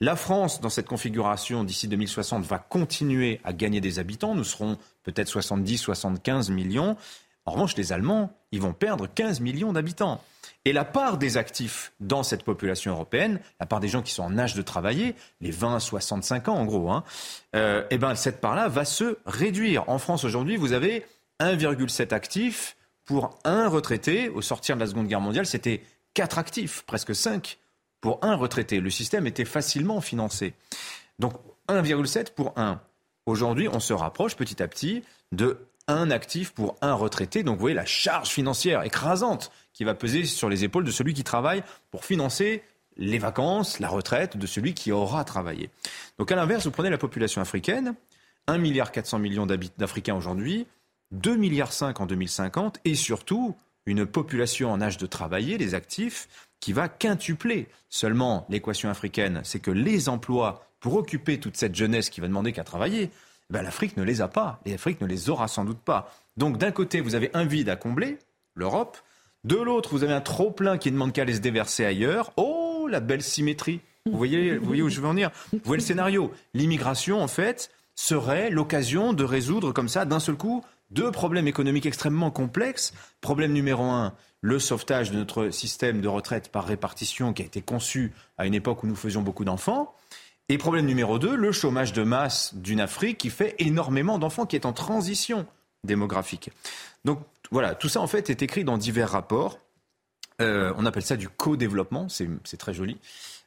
La 0.00 0.16
France, 0.16 0.60
dans 0.60 0.68
cette 0.68 0.86
configuration, 0.86 1.64
d'ici 1.64 1.88
2060, 1.88 2.44
va 2.44 2.58
continuer 2.58 3.40
à 3.42 3.52
gagner 3.52 3.80
des 3.80 3.98
habitants. 3.98 4.34
Nous 4.34 4.44
serons 4.44 4.78
peut-être 5.02 5.28
70, 5.28 5.78
75 5.78 6.50
millions. 6.50 6.96
En 7.46 7.52
revanche, 7.52 7.76
les 7.76 7.92
Allemands, 7.92 8.32
ils 8.52 8.60
vont 8.60 8.72
perdre 8.72 9.06
15 9.06 9.40
millions 9.40 9.72
d'habitants. 9.72 10.22
Et 10.64 10.72
la 10.72 10.84
part 10.84 11.18
des 11.18 11.36
actifs 11.36 11.92
dans 12.00 12.22
cette 12.22 12.42
population 12.42 12.92
européenne, 12.92 13.38
la 13.60 13.66
part 13.66 13.80
des 13.80 13.88
gens 13.88 14.00
qui 14.00 14.12
sont 14.12 14.22
en 14.22 14.38
âge 14.38 14.54
de 14.54 14.62
travailler, 14.62 15.14
les 15.42 15.52
20-65 15.52 16.48
ans 16.48 16.54
en 16.54 16.64
gros, 16.64 16.90
hein, 16.90 17.04
euh, 17.54 17.84
eh 17.90 17.98
ben 17.98 18.14
cette 18.14 18.40
part-là 18.40 18.68
va 18.68 18.86
se 18.86 19.18
réduire. 19.26 19.88
En 19.90 19.98
France 19.98 20.24
aujourd'hui, 20.24 20.56
vous 20.56 20.72
avez 20.72 21.04
1,7 21.40 22.14
actifs 22.14 22.76
pour 23.04 23.38
un 23.44 23.68
retraité. 23.68 24.30
Au 24.30 24.40
sortir 24.40 24.76
de 24.76 24.80
la 24.80 24.86
Seconde 24.86 25.08
Guerre 25.08 25.20
mondiale, 25.20 25.44
c'était 25.44 25.82
4 26.14 26.38
actifs, 26.38 26.82
presque 26.86 27.14
5 27.14 27.58
pour 28.00 28.18
un 28.22 28.34
retraité. 28.34 28.80
Le 28.80 28.90
système 28.90 29.26
était 29.26 29.44
facilement 29.44 30.00
financé. 30.00 30.54
Donc 31.18 31.34
1,7 31.68 32.32
pour 32.32 32.54
un. 32.56 32.80
Aujourd'hui, 33.26 33.68
on 33.68 33.80
se 33.80 33.92
rapproche 33.92 34.36
petit 34.36 34.62
à 34.62 34.68
petit 34.68 35.02
de 35.32 35.58
un 35.88 36.10
actif 36.10 36.52
pour 36.52 36.76
un 36.80 36.94
retraité. 36.94 37.42
Donc 37.42 37.56
vous 37.56 37.60
voyez 37.60 37.76
la 37.76 37.84
charge 37.84 38.28
financière 38.28 38.82
écrasante 38.82 39.50
qui 39.72 39.84
va 39.84 39.94
peser 39.94 40.24
sur 40.24 40.48
les 40.48 40.64
épaules 40.64 40.84
de 40.84 40.90
celui 40.90 41.14
qui 41.14 41.24
travaille 41.24 41.62
pour 41.90 42.04
financer 42.04 42.62
les 42.96 43.18
vacances, 43.18 43.80
la 43.80 43.88
retraite 43.88 44.36
de 44.36 44.46
celui 44.46 44.74
qui 44.74 44.92
aura 44.92 45.24
travaillé. 45.24 45.70
Donc 46.18 46.30
à 46.30 46.36
l'inverse, 46.36 46.64
vous 46.64 46.70
prenez 46.70 46.90
la 46.90 46.98
population 46.98 47.40
africaine, 47.40 47.94
1,4 48.48 49.18
milliard 49.18 49.46
d'Africains 49.78 50.14
aujourd'hui, 50.14 50.66
2,5 51.14 51.36
milliards 51.36 51.72
en 51.98 52.06
2050 52.06 52.80
et 52.84 52.94
surtout 52.94 53.56
une 53.86 54.06
population 54.06 54.72
en 54.72 54.80
âge 54.80 54.96
de 54.96 55.06
travailler, 55.06 55.58
les 55.58 55.74
actifs, 55.74 56.28
qui 56.60 56.72
va 56.72 56.88
quintupler. 56.88 57.68
Seulement, 57.90 58.46
l'équation 58.48 58.88
africaine, 58.88 59.42
c'est 59.44 59.60
que 59.60 59.70
les 59.70 60.08
emplois 60.08 60.66
pour 60.80 60.94
occuper 60.94 61.38
toute 61.38 61.56
cette 61.56 61.74
jeunesse 61.74 62.10
qui 62.10 62.20
va 62.20 62.28
demander 62.28 62.52
qu'à 62.52 62.64
travailler, 62.64 63.10
ben, 63.50 63.62
l'Afrique 63.62 63.96
ne 63.96 64.02
les 64.02 64.20
a 64.20 64.28
pas. 64.28 64.60
Et 64.64 64.72
l'Afrique 64.72 65.00
ne 65.00 65.06
les 65.06 65.30
aura 65.30 65.48
sans 65.48 65.64
doute 65.64 65.80
pas. 65.80 66.12
Donc 66.36 66.58
d'un 66.58 66.70
côté, 66.72 67.00
vous 67.00 67.14
avez 67.14 67.30
un 67.34 67.44
vide 67.44 67.68
à 67.68 67.76
combler, 67.76 68.18
l'Europe. 68.54 68.98
De 69.44 69.56
l'autre, 69.56 69.90
vous 69.90 70.04
avez 70.04 70.14
un 70.14 70.20
trop-plein 70.20 70.78
qui 70.78 70.88
ne 70.90 70.94
demande 70.94 71.12
qu'à 71.12 71.22
aller 71.22 71.34
se 71.34 71.40
déverser 71.40 71.84
ailleurs. 71.84 72.32
Oh, 72.36 72.88
la 72.90 73.00
belle 73.00 73.22
symétrie. 73.22 73.80
Voyez, 74.10 74.56
vous 74.56 74.66
voyez 74.66 74.82
où 74.82 74.88
je 74.88 75.00
veux 75.00 75.06
en 75.06 75.12
venir? 75.12 75.30
Vous 75.52 75.60
voyez 75.64 75.80
le 75.80 75.86
scénario? 75.86 76.32
L'immigration, 76.52 77.22
en 77.22 77.28
fait, 77.28 77.70
serait 77.94 78.50
l'occasion 78.50 79.12
de 79.12 79.24
résoudre 79.24 79.72
comme 79.72 79.88
ça, 79.88 80.04
d'un 80.04 80.20
seul 80.20 80.36
coup, 80.36 80.64
deux 80.90 81.10
problèmes 81.10 81.48
économiques 81.48 81.86
extrêmement 81.86 82.30
complexes. 82.30 82.92
Problème 83.20 83.52
numéro 83.52 83.84
un, 83.84 84.14
le 84.40 84.58
sauvetage 84.58 85.10
de 85.10 85.16
notre 85.16 85.50
système 85.50 86.00
de 86.00 86.08
retraite 86.08 86.50
par 86.50 86.66
répartition 86.66 87.32
qui 87.32 87.42
a 87.42 87.46
été 87.46 87.62
conçu 87.62 88.12
à 88.36 88.46
une 88.46 88.54
époque 88.54 88.82
où 88.82 88.86
nous 88.86 88.96
faisions 88.96 89.22
beaucoup 89.22 89.44
d'enfants. 89.44 89.94
Et 90.48 90.58
problème 90.58 90.86
numéro 90.86 91.18
2, 91.18 91.36
le 91.36 91.52
chômage 91.52 91.92
de 91.92 92.02
masse 92.02 92.54
d'une 92.54 92.80
Afrique 92.80 93.18
qui 93.18 93.30
fait 93.30 93.54
énormément 93.58 94.18
d'enfants, 94.18 94.46
qui 94.46 94.56
est 94.56 94.66
en 94.66 94.72
transition 94.72 95.46
démographique. 95.84 96.50
Donc 97.04 97.20
voilà, 97.50 97.74
tout 97.74 97.88
ça 97.88 98.00
en 98.00 98.06
fait 98.06 98.30
est 98.30 98.42
écrit 98.42 98.64
dans 98.64 98.78
divers 98.78 99.10
rapports. 99.10 99.58
on 100.40 100.86
appelle 100.86 101.02
ça 101.02 101.16
du 101.16 101.28
co-développement, 101.28 102.08
c'est 102.08 102.56
très 102.58 102.74
joli. 102.74 102.98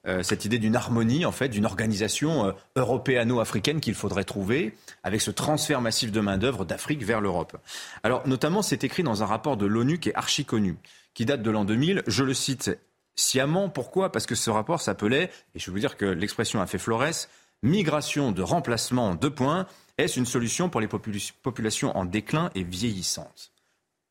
Euh, 0.08 0.24
cette 0.24 0.46
idée 0.46 0.58
d'une 0.58 0.76
harmonie, 0.76 1.26
en 1.26 1.32
fait, 1.32 1.50
d'une 1.50 1.66
organisation 1.66 2.46
euh, 2.46 2.52
européano-africaine 2.78 3.82
qu'il 3.82 3.96
faudrait 3.96 4.24
trouver 4.24 4.74
avec 5.04 5.22
ce 5.22 5.32
transfert 5.32 5.82
massif 5.82 6.12
de 6.12 6.22
main-d'œuvre 6.22 6.64
d'Afrique 6.64 7.04
vers 7.04 7.20
l'Europe. 7.20 7.58
Alors, 8.04 8.26
notamment, 8.28 8.62
c'est 8.62 8.84
écrit 8.84 9.04
dans 9.04 9.22
un 9.22 9.26
rapport 9.26 9.58
de 9.58 9.66
l'ONU 9.66 10.00
qui 10.00 10.10
est 10.10 10.16
archi 10.16 10.46
connu, 10.46 10.78
qui 11.14 11.26
date 11.26 11.42
de 11.42 11.52
l'an 11.52 11.66
2000. 11.66 12.04
Je 12.08 12.24
le 12.24 12.34
cite 12.34 12.72
sciemment. 13.18 13.68
Pourquoi? 13.68 14.12
Parce 14.12 14.26
que 14.26 14.36
ce 14.36 14.50
rapport 14.50 14.80
s'appelait, 14.80 15.30
et 15.54 15.60
je 15.60 15.66
veux 15.66 15.74
vous 15.74 15.80
dire 15.80 15.98
que 15.98 16.06
l'expression 16.06 16.62
a 16.62 16.68
fait 16.68 16.78
Flores, 16.78 17.28
migration 17.64 18.32
de 18.32 18.42
remplacement, 18.42 19.16
deux 19.16 19.32
points. 19.32 19.68
Est-ce 19.98 20.18
une 20.18 20.26
solution 20.26 20.70
pour 20.70 20.80
les 20.80 20.88
populations 20.88 21.98
en 21.98 22.06
déclin 22.06 22.52
et 22.56 22.64
vieillissantes? 22.64 23.52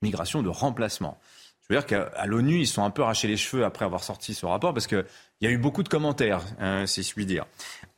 Migration 0.03 0.43
de 0.43 0.49
remplacement. 0.49 1.19
Je 1.69 1.75
veux 1.75 1.81
dire 1.81 1.87
qu'à 1.87 2.27
l'ONU, 2.27 2.61
ils 2.61 2.67
sont 2.67 2.85
un 2.85 2.91
peu 2.91 3.03
arrachés 3.03 3.27
les 3.27 3.37
cheveux 3.37 3.65
après 3.65 3.85
avoir 3.85 4.05
sorti 4.05 4.35
ce 4.35 4.47
rapport 4.47 4.73
parce 4.73 4.87
qu'il 4.87 5.05
y 5.41 5.47
a 5.49 5.51
eu 5.51 5.59
beaucoup 5.59 5.83
de 5.83 5.89
commentaires, 5.89 6.43
hein, 6.61 6.87
si 6.87 7.03
je 7.03 7.13
puis 7.13 7.27
dire. 7.27 7.45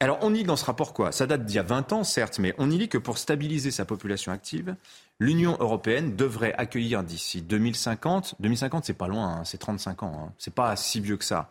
Alors, 0.01 0.19
on 0.23 0.31
lit 0.31 0.45
dans 0.45 0.57
ce 0.57 0.65
rapport 0.65 0.95
quoi? 0.95 1.13
Ça 1.13 1.27
date 1.27 1.45
d'il 1.45 1.57
y 1.57 1.59
a 1.59 1.63
20 1.63 1.93
ans, 1.93 2.05
certes, 2.05 2.39
mais 2.39 2.55
on 2.57 2.71
y 2.71 2.79
lit 2.79 2.89
que 2.89 2.97
pour 2.97 3.19
stabiliser 3.19 3.71
sa 3.71 3.85
population 3.85 4.33
active, 4.33 4.75
l'Union 5.21 5.57
européenne 5.61 6.17
devrait 6.17 6.55
accueillir 6.57 7.03
d'ici 7.03 7.43
2050, 7.43 8.37
2050 8.41 8.85
c'est 8.85 8.95
pas 8.95 9.09
loin, 9.09 9.39
hein, 9.39 9.45
c'est 9.45 9.59
35 9.59 10.03
ans, 10.03 10.29
hein, 10.29 10.33
c'est 10.39 10.55
pas 10.55 10.75
si 10.77 11.01
vieux 11.01 11.17
que 11.17 11.25
ça. 11.25 11.51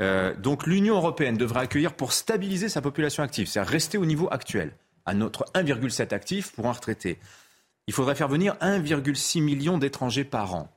Euh, 0.00 0.34
donc 0.36 0.66
l'Union 0.66 0.96
européenne 0.96 1.36
devrait 1.36 1.60
accueillir 1.60 1.94
pour 1.94 2.12
stabiliser 2.12 2.68
sa 2.68 2.80
population 2.80 3.22
active, 3.22 3.46
c'est-à-dire 3.46 3.70
rester 3.70 3.98
au 3.98 4.06
niveau 4.06 4.28
actuel, 4.30 4.72
à 5.06 5.14
notre 5.14 5.44
1,7 5.54 6.14
actif 6.14 6.52
pour 6.52 6.66
un 6.66 6.72
retraité. 6.72 7.18
Il 7.86 7.94
faudrait 7.94 8.14
faire 8.14 8.28
venir 8.28 8.54
1,6 8.60 9.42
million 9.42 9.78
d'étrangers 9.78 10.24
par 10.24 10.54
an. 10.54 10.68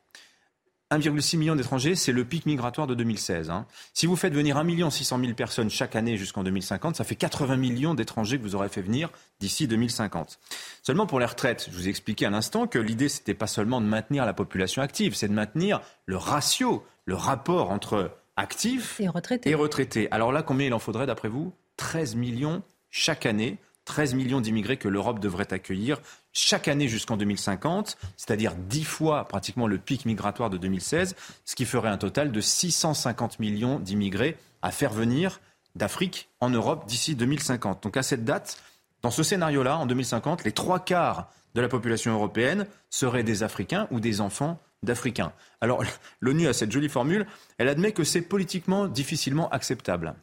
1,6 0.92 1.38
million 1.38 1.56
d'étrangers, 1.56 1.96
c'est 1.96 2.12
le 2.12 2.24
pic 2.26 2.46
migratoire 2.46 2.86
de 2.86 2.94
2016. 2.94 3.50
Hein. 3.50 3.66
Si 3.94 4.06
vous 4.06 4.16
faites 4.16 4.34
venir 4.34 4.58
1 4.58 4.90
600 4.90 5.20
000 5.20 5.34
personnes 5.34 5.70
chaque 5.70 5.96
année 5.96 6.16
jusqu'en 6.16 6.44
2050, 6.44 6.96
ça 6.96 7.04
fait 7.04 7.16
80 7.16 7.58
millions 7.58 7.96
d'étrangers 7.96 8.38
que 8.38 8.44
vous 8.44 8.56
aurez 8.56 8.70
fait 8.70 8.82
venir 8.82 9.10
d'ici 9.40 9.68
2050. 9.68 10.40
Seulement 10.84 11.08
pour 11.08 11.20
les 11.20 11.26
retraites, 11.26 11.68
je 11.72 11.76
vous 11.76 11.88
ai 11.88 11.90
expliqué 11.90 12.26
à 12.26 12.30
l'instant 12.30 12.68
que 12.68 12.78
l'idée, 12.78 13.10
c'était 13.10 13.34
pas 13.34 13.48
seulement 13.48 13.82
de 13.82 13.88
maintenir 13.88 14.26
la 14.26 14.34
population 14.34 14.82
active, 14.82 15.16
c'est 15.16 15.28
de 15.28 15.34
maintenir 15.34 15.82
le 16.06 16.18
ratio, 16.18 16.86
le 17.06 17.16
rapport 17.16 17.72
entre 17.72 18.12
actifs 18.36 19.00
et 19.00 19.08
retraités. 19.08 19.50
et 19.50 19.56
retraités. 19.56 20.08
Alors 20.12 20.32
là, 20.32 20.44
combien 20.44 20.68
il 20.68 20.74
en 20.74 20.80
faudrait 20.80 21.08
d'après 21.08 21.30
vous? 21.30 21.54
13 21.78 22.16
millions 22.16 22.62
chaque 22.92 23.26
année 23.26 23.58
13 23.86 24.16
millions 24.16 24.42
d'immigrés 24.42 24.78
que 24.78 24.88
l'Europe 24.88 25.20
devrait 25.20 25.54
accueillir 25.54 26.02
chaque 26.36 26.68
année 26.68 26.88
jusqu'en 26.88 27.18
2050, 27.18 27.98
c'est-à-dire 28.18 28.54
10 28.56 28.84
fois 28.84 29.28
pratiquement 29.28 29.68
le 29.68 29.78
pic 29.78 30.06
migratoire 30.06 30.50
de 30.50 30.58
2016, 30.58 31.16
ce 31.46 31.56
qui 31.56 31.66
ferait 31.66 31.90
un 31.90 31.98
total 31.98 32.32
de 32.32 32.42
650 32.42 33.40
millions 33.40 33.80
d'immigrés 33.80 34.38
à 34.62 34.72
faire 34.72 34.92
venir 34.92 35.40
d'Afrique 35.76 36.30
en 36.42 36.50
Europe 36.50 36.86
d'ici 36.88 37.16
2050. 37.16 37.84
Donc 37.84 37.98
à 37.98 38.04
cette 38.04 38.26
date, 38.26 38.62
dans 39.02 39.12
ce 39.12 39.24
scénario-là, 39.24 39.78
en 39.78 39.86
2050, 39.86 40.44
les 40.44 40.52
trois 40.52 40.80
quarts 40.80 41.32
de 41.56 41.62
la 41.62 41.70
population 41.70 42.14
européenne 42.14 42.68
seraient 42.90 43.24
des 43.24 43.42
Africains 43.42 43.88
ou 43.92 44.02
des 44.02 44.20
enfants 44.20 44.60
d'Africains. 44.84 45.32
Alors 45.62 45.84
l'ONU 46.20 46.48
a 46.48 46.54
cette 46.54 46.72
jolie 46.72 46.90
formule, 46.90 47.26
elle 47.58 47.70
admet 47.70 47.94
que 47.94 48.04
c'est 48.04 48.22
politiquement 48.22 48.88
difficilement 48.88 49.50
acceptable. 49.50 50.16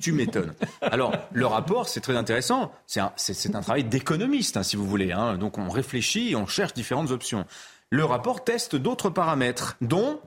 Tu 0.00 0.12
m'étonnes. 0.12 0.54
Alors, 0.80 1.12
le 1.32 1.46
rapport, 1.46 1.88
c'est 1.88 2.00
très 2.00 2.16
intéressant. 2.16 2.72
C'est 2.86 3.00
un, 3.00 3.12
un, 3.54 3.60
travail 3.60 3.84
d'économiste, 3.84 4.56
hein, 4.56 4.62
si 4.62 4.76
vous 4.76 4.86
voulez. 4.86 5.12
Hein. 5.12 5.38
Donc, 5.38 5.58
on 5.58 5.68
réfléchit 5.68 6.30
et 6.30 6.36
on 6.36 6.46
cherche 6.46 6.74
différentes 6.74 7.10
options. 7.10 7.44
Le 7.90 8.04
rapport 8.04 8.44
teste 8.44 8.76
d'autres 8.76 9.10
paramètres, 9.10 9.76
dont 9.80 10.20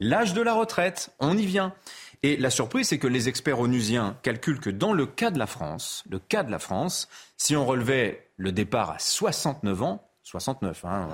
l'âge 0.00 0.34
de 0.34 0.42
la 0.42 0.54
retraite. 0.54 1.10
On 1.20 1.36
y 1.36 1.46
vient. 1.46 1.74
Et 2.22 2.36
la 2.36 2.50
surprise, 2.50 2.88
c'est 2.88 2.98
que 2.98 3.06
les 3.06 3.28
experts 3.28 3.60
onusiens 3.60 4.16
calculent 4.22 4.60
que 4.60 4.70
dans 4.70 4.92
le 4.92 5.06
cas 5.06 5.30
de 5.30 5.38
la 5.38 5.46
France, 5.46 6.04
le 6.10 6.18
cas 6.18 6.42
de 6.42 6.50
la 6.50 6.58
France, 6.58 7.08
si 7.36 7.56
on 7.56 7.64
relevait 7.64 8.28
le 8.36 8.52
départ 8.52 8.90
à 8.90 8.98
69 8.98 9.82
ans, 9.82 10.06
69, 10.24 10.84
hein, 10.84 11.08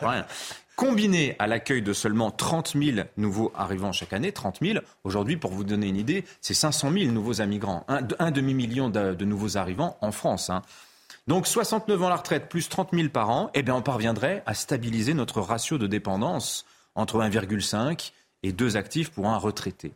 rien. 0.00 0.26
Combiné 0.76 1.36
à 1.38 1.46
l'accueil 1.46 1.82
de 1.82 1.92
seulement 1.92 2.32
30 2.32 2.74
000 2.76 3.06
nouveaux 3.16 3.52
arrivants 3.54 3.92
chaque 3.92 4.12
année, 4.12 4.32
30 4.32 4.58
000, 4.60 4.78
aujourd'hui, 5.04 5.36
pour 5.36 5.52
vous 5.52 5.62
donner 5.62 5.86
une 5.86 5.96
idée, 5.96 6.24
c'est 6.40 6.54
500 6.54 6.90
000 6.90 7.12
nouveaux 7.12 7.34
immigrants, 7.34 7.86
un, 7.88 8.30
demi-million 8.32 8.90
de, 8.90 9.24
nouveaux 9.24 9.56
arrivants 9.56 9.96
en 10.00 10.10
France. 10.10 10.50
Hein. 10.50 10.62
Donc 11.28 11.46
69 11.46 12.02
ans 12.02 12.08
la 12.08 12.16
retraite 12.16 12.48
plus 12.48 12.68
30 12.68 12.90
000 12.92 13.08
par 13.08 13.30
an, 13.30 13.50
eh 13.54 13.62
bien 13.62 13.76
on 13.76 13.82
parviendrait 13.82 14.42
à 14.46 14.54
stabiliser 14.54 15.14
notre 15.14 15.40
ratio 15.40 15.78
de 15.78 15.86
dépendance 15.86 16.66
entre 16.96 17.20
1,5 17.20 18.12
et 18.42 18.52
2 18.52 18.76
actifs 18.76 19.10
pour 19.10 19.28
un 19.28 19.38
retraité. 19.38 19.92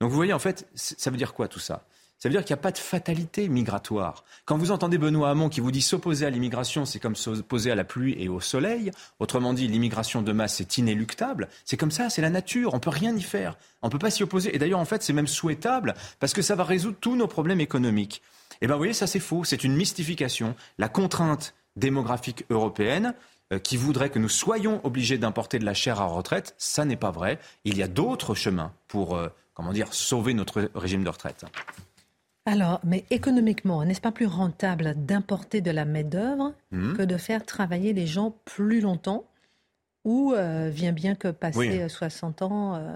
Donc 0.00 0.10
vous 0.10 0.16
voyez, 0.16 0.32
en 0.32 0.38
fait, 0.38 0.68
ça 0.74 1.10
veut 1.10 1.16
dire 1.16 1.34
quoi 1.34 1.48
tout 1.48 1.60
ça? 1.60 1.84
Ça 2.22 2.28
veut 2.28 2.34
dire 2.34 2.44
qu'il 2.44 2.54
n'y 2.54 2.60
a 2.60 2.62
pas 2.62 2.70
de 2.70 2.78
fatalité 2.78 3.48
migratoire. 3.48 4.22
Quand 4.44 4.56
vous 4.56 4.70
entendez 4.70 4.96
Benoît 4.96 5.30
Hamon 5.30 5.48
qui 5.48 5.58
vous 5.58 5.72
dit 5.72 5.82
s'opposer 5.82 6.24
à 6.24 6.30
l'immigration, 6.30 6.84
c'est 6.84 7.00
comme 7.00 7.16
s'opposer 7.16 7.72
à 7.72 7.74
la 7.74 7.82
pluie 7.82 8.14
et 8.16 8.28
au 8.28 8.38
soleil. 8.38 8.92
Autrement 9.18 9.52
dit, 9.52 9.66
l'immigration 9.66 10.22
de 10.22 10.30
masse, 10.30 10.54
c'est 10.54 10.78
inéluctable. 10.78 11.48
C'est 11.64 11.76
comme 11.76 11.90
ça, 11.90 12.10
c'est 12.10 12.22
la 12.22 12.30
nature. 12.30 12.74
On 12.74 12.78
peut 12.78 12.90
rien 12.90 13.16
y 13.16 13.22
faire. 13.22 13.58
On 13.82 13.88
peut 13.88 13.98
pas 13.98 14.12
s'y 14.12 14.22
opposer. 14.22 14.54
Et 14.54 14.60
d'ailleurs, 14.60 14.78
en 14.78 14.84
fait, 14.84 15.02
c'est 15.02 15.12
même 15.12 15.26
souhaitable 15.26 15.94
parce 16.20 16.32
que 16.32 16.42
ça 16.42 16.54
va 16.54 16.62
résoudre 16.62 16.96
tous 17.00 17.16
nos 17.16 17.26
problèmes 17.26 17.60
économiques. 17.60 18.22
Eh 18.60 18.68
bien, 18.68 18.76
vous 18.76 18.80
voyez, 18.80 18.92
ça 18.92 19.08
c'est 19.08 19.18
faux. 19.18 19.42
C'est 19.42 19.64
une 19.64 19.74
mystification. 19.74 20.54
La 20.78 20.88
contrainte 20.88 21.54
démographique 21.74 22.44
européenne, 22.50 23.14
euh, 23.52 23.58
qui 23.58 23.76
voudrait 23.76 24.10
que 24.10 24.20
nous 24.20 24.28
soyons 24.28 24.80
obligés 24.84 25.18
d'importer 25.18 25.58
de 25.58 25.64
la 25.64 25.74
chair 25.74 26.00
à 26.00 26.04
retraite, 26.04 26.54
ça 26.56 26.84
n'est 26.84 26.94
pas 26.94 27.10
vrai. 27.10 27.40
Il 27.64 27.76
y 27.76 27.82
a 27.82 27.88
d'autres 27.88 28.36
chemins 28.36 28.72
pour, 28.86 29.16
euh, 29.16 29.26
comment 29.54 29.72
dire, 29.72 29.92
sauver 29.92 30.34
notre 30.34 30.70
régime 30.76 31.02
de 31.02 31.10
retraite. 31.10 31.46
Alors, 32.44 32.80
mais 32.84 33.04
économiquement, 33.10 33.84
n'est-ce 33.84 34.00
pas 34.00 34.10
plus 34.10 34.26
rentable 34.26 34.94
d'importer 34.96 35.60
de 35.60 35.70
la 35.70 35.84
main-d'œuvre 35.84 36.54
hmm. 36.72 36.94
que 36.94 37.02
de 37.02 37.16
faire 37.16 37.46
travailler 37.46 37.92
les 37.92 38.06
gens 38.06 38.34
plus 38.44 38.80
longtemps? 38.80 39.24
Ou 40.04 40.32
euh, 40.32 40.68
vient 40.68 40.90
bien 40.90 41.14
que 41.14 41.28
passer 41.28 41.88
60 41.88 42.42
ans. 42.42 42.74
Euh, 42.74 42.92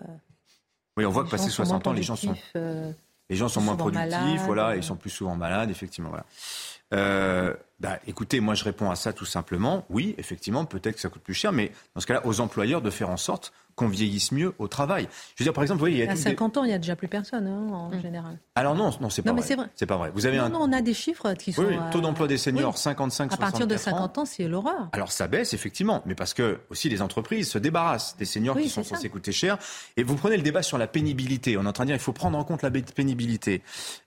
oui, 0.97 1.07
on 1.07 1.11
voit 1.11 1.25
que 1.25 1.31
passer 1.31 1.51
60 1.51 1.87
ans, 1.87 1.93
les 1.93 2.03
gens 2.03 2.17
sont. 2.17 2.35
Euh, 2.57 2.91
les 3.29 3.37
gens 3.37 3.49
sont 3.49 3.61
moins 3.61 3.77
productifs, 3.77 4.43
voilà, 4.45 4.77
ils 4.77 4.83
sont 4.83 4.97
plus 4.97 5.11
souvent 5.11 5.37
malades, 5.37 5.71
effectivement. 5.71 6.11
Voilà. 6.11 7.57
Bah, 7.79 7.99
écoutez, 8.07 8.41
moi 8.41 8.55
je 8.55 8.65
réponds 8.65 8.91
à 8.91 8.97
ça 8.97 9.13
tout 9.13 9.25
simplement. 9.25 9.85
Oui, 9.91 10.15
effectivement, 10.19 10.65
peut-être 10.65 10.95
que 10.95 11.01
ça 11.01 11.09
coûte 11.09 11.23
plus 11.23 11.35
cher, 11.35 11.53
mais 11.53 11.71
dans 11.95 12.01
ce 12.01 12.07
cas-là, 12.07 12.27
aux 12.27 12.41
employeurs 12.41 12.83
de 12.83 12.91
faire 12.91 13.11
en 13.11 13.17
sorte 13.17 13.53
qu'on 13.77 13.89
vieillisse 13.89 14.33
mieux 14.33 14.55
au 14.59 14.69
travail. 14.69 15.07
Je 15.37 15.43
veux 15.43 15.45
dire, 15.45 15.53
par 15.53 15.63
exemple, 15.63 15.79
vous 15.79 15.83
voyez, 15.83 15.99
il 15.99 16.05
y 16.05 16.09
a 16.09 16.13
à 16.13 16.17
50 16.17 16.57
ans, 16.57 16.65
il 16.65 16.71
y 16.71 16.75
a 16.75 16.79
déjà 16.79 16.97
plus 16.97 17.09
personne 17.09 17.47
hein, 17.47 17.73
en 17.73 17.91
mmh. 17.91 18.01
général. 18.01 18.39
Alors 18.55 18.75
non, 18.75 18.91
non, 19.01 19.11
c'est 19.11 19.23
pas 19.23 19.31
non, 19.31 19.37
vrai. 19.37 19.47
c'est 19.47 19.55
vrai. 19.55 19.67
C'est 19.75 19.87
pas 19.87 19.99
vrai. 19.99 20.11
Vous 20.15 20.27
avez 20.27 20.39
un... 20.39 20.49
non, 20.49 20.61
on 20.63 20.73
a 20.73 20.81
des 20.81 20.95
chiffres 20.95 21.35
qui 21.35 21.53
sont. 21.53 21.63
Oui, 21.63 21.77
taux 21.93 22.01
d'emploi 22.01 22.27
des 22.27 22.39
seniors, 22.39 22.79
55, 22.79 23.33
À 23.33 23.37
partir 23.37 23.67
de 23.67 23.77
50 23.77 24.19
ans, 24.19 24.25
c'est 24.25 24.49
l'horreur. 24.49 24.89
Alors 24.93 25.13
ça 25.13 25.29
baisse 25.29 25.53
effectivement, 25.55 26.03
mais 26.07 26.15
parce 26.15 26.35
que 26.35 26.59
aussi 26.71 26.89
les 26.89 27.03
entreprises 27.03 27.51
se 27.51 27.59
débarrassent 27.59 28.17
des 28.17 28.25
seniors 28.25 28.57
qui 28.57 28.69
sont 28.69 28.83
censés 28.83 29.11
coûter 29.11 29.33
cher. 29.33 29.59
Et 29.97 30.03
vous 30.03 30.17
prenez 30.17 30.37
le 30.37 30.43
débat 30.43 30.63
sur 30.63 30.79
la 30.79 30.87
pénibilité. 30.87 31.57
On 31.59 31.65
est 31.65 31.69
en 31.69 31.73
train 31.73 31.85
de 31.85 31.89
dire 31.89 31.97
il 31.97 32.03
faut 32.03 32.13
prendre 32.13 32.39
en 32.39 32.45
compte 32.45 32.63
la 32.63 32.71
pénibilité. 32.71 33.63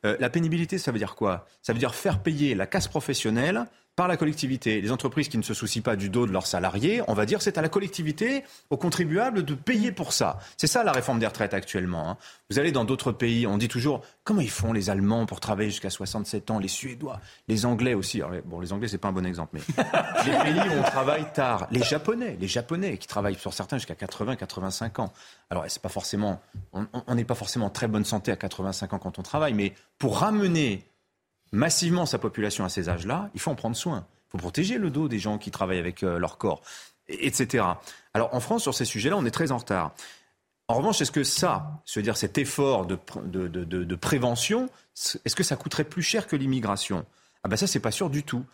Euh, 0.06 0.18
la 0.20 0.30
pénibilité, 0.30 0.78
ça 0.78 0.92
veut 0.92 0.98
dire 0.98 1.16
quoi? 1.16 1.46
Ça 1.62 1.74
veut 1.74 1.80
dire 1.80 1.94
faire 1.94 2.20
payer 2.20 2.56
la 2.56 2.66
casse 2.66 2.88
professionnelle 2.88 3.66
par 4.00 4.08
la 4.08 4.16
collectivité. 4.16 4.80
Les 4.80 4.94
entreprises 4.94 5.28
qui 5.28 5.38
ne 5.38 5.44
se 5.44 5.54
soucient 5.54 5.82
pas 5.82 5.98
du 5.98 6.10
dos 6.10 6.26
de 6.26 6.32
leurs 6.32 6.48
salariés, 6.48 7.02
on 7.10 7.14
va 7.14 7.26
dire 7.26 7.42
c'est 7.42 7.58
à 7.58 7.62
la 7.62 7.68
collectivité, 7.68 8.46
aux 8.70 8.78
contribuables 8.78 9.44
de 9.44 9.54
payer 9.56 9.92
pour 9.92 10.14
ça. 10.14 10.40
C'est 10.56 10.68
ça 10.68 10.86
la 10.86 10.94
réforme 10.94 11.20
des 11.20 11.28
retraites 11.28 11.54
actuellement. 11.54 12.12
Hein. 12.12 12.18
Vous 12.50 12.60
allez 12.60 12.72
dans 12.72 12.86
d'autres 12.86 13.12
pays, 13.12 13.46
on 13.46 13.58
dit 13.58 13.68
toujours 13.68 14.00
comment 14.24 14.40
ils 14.40 14.50
font 14.50 14.72
les 14.72 14.90
Allemands 14.90 15.26
pour 15.26 15.42
travailler 15.42 15.70
jusqu'à 15.70 15.90
67 15.90 16.50
ans, 16.50 16.60
les 16.60 16.70
Suédois, 16.70 17.20
les 17.50 17.66
Anglais 17.66 17.94
aussi. 17.94 18.22
bon, 18.46 18.62
les 18.62 18.72
Anglais 18.72 18.88
c'est 18.88 18.98
pas 18.98 19.10
un 19.10 19.12
bon 19.12 19.26
exemple, 19.26 19.58
mais 19.58 19.84
les 20.26 20.54
pays 20.54 20.70
où 20.70 20.80
on 20.80 20.84
travaille 20.84 21.26
tard, 21.34 21.68
les 21.70 21.84
Japonais, 21.84 22.38
les 22.40 22.48
Japonais 22.48 22.98
qui 23.00 23.08
travaillent 23.10 23.36
sur 23.36 23.54
certains 23.54 23.80
jusqu'à 23.80 23.96
80, 23.96 24.38
85 24.38 25.00
ans. 25.00 25.12
Alors 25.50 25.66
c'est 25.68 25.82
pas 25.82 25.90
forcément, 25.90 26.40
on 26.72 27.16
n'est 27.16 27.26
pas 27.26 27.36
forcément 27.36 27.66
en 27.66 27.70
très 27.70 27.90
bonne 27.90 28.06
santé 28.06 28.32
à 28.32 28.38
85 28.38 28.94
ans 28.94 29.00
quand 29.00 29.20
on 29.20 29.24
travaille, 29.24 29.54
mais 29.54 29.74
pour 29.98 30.20
ramener 30.20 30.86
massivement 31.52 32.06
sa 32.06 32.18
population 32.18 32.66
à 32.66 32.70
ces 32.70 32.90
âges-là, 32.90 33.30
il 33.34 33.40
faut 33.40 33.52
en 33.52 33.56
prendre 33.56 33.76
soin. 33.76 34.06
Il 34.28 34.32
faut 34.32 34.38
protéger 34.38 34.78
le 34.78 34.90
dos 34.90 35.08
des 35.08 35.20
gens 35.20 35.38
qui 35.38 35.52
travaillent 35.52 35.80
avec 35.80 36.04
euh, 36.04 36.20
leur 36.20 36.38
corps, 36.38 36.62
etc. 37.08 37.66
Alors 38.14 38.34
en 38.34 38.40
France, 38.40 38.64
sur 38.64 38.76
ces 38.76 38.86
sujets-là, 38.86 39.18
on 39.18 39.26
est 39.26 39.32
très 39.32 39.52
en 39.52 39.58
retard. 39.58 39.94
En 40.68 40.76
revanche, 40.76 41.02
est-ce 41.02 41.12
que 41.12 41.24
ça, 41.24 41.82
c'est-à-dire 41.84 42.16
cet 42.16 42.38
effort 42.38 42.86
de, 42.86 42.98
de, 43.26 43.96
prévention, 43.96 44.70
est-ce 45.26 45.36
que 45.36 45.42
ça 45.42 45.56
coûterait 45.56 45.84
plus 45.84 46.04
cher 46.04 46.28
que 46.28 46.36
l'immigration? 46.36 47.08
Ah 47.44 47.50
ben 47.50 47.58
ça, 47.58 47.66
c'est 47.66 47.80
pas 47.80 47.90
sûr 47.90 48.12
du 48.12 48.22
tout. 48.22 48.46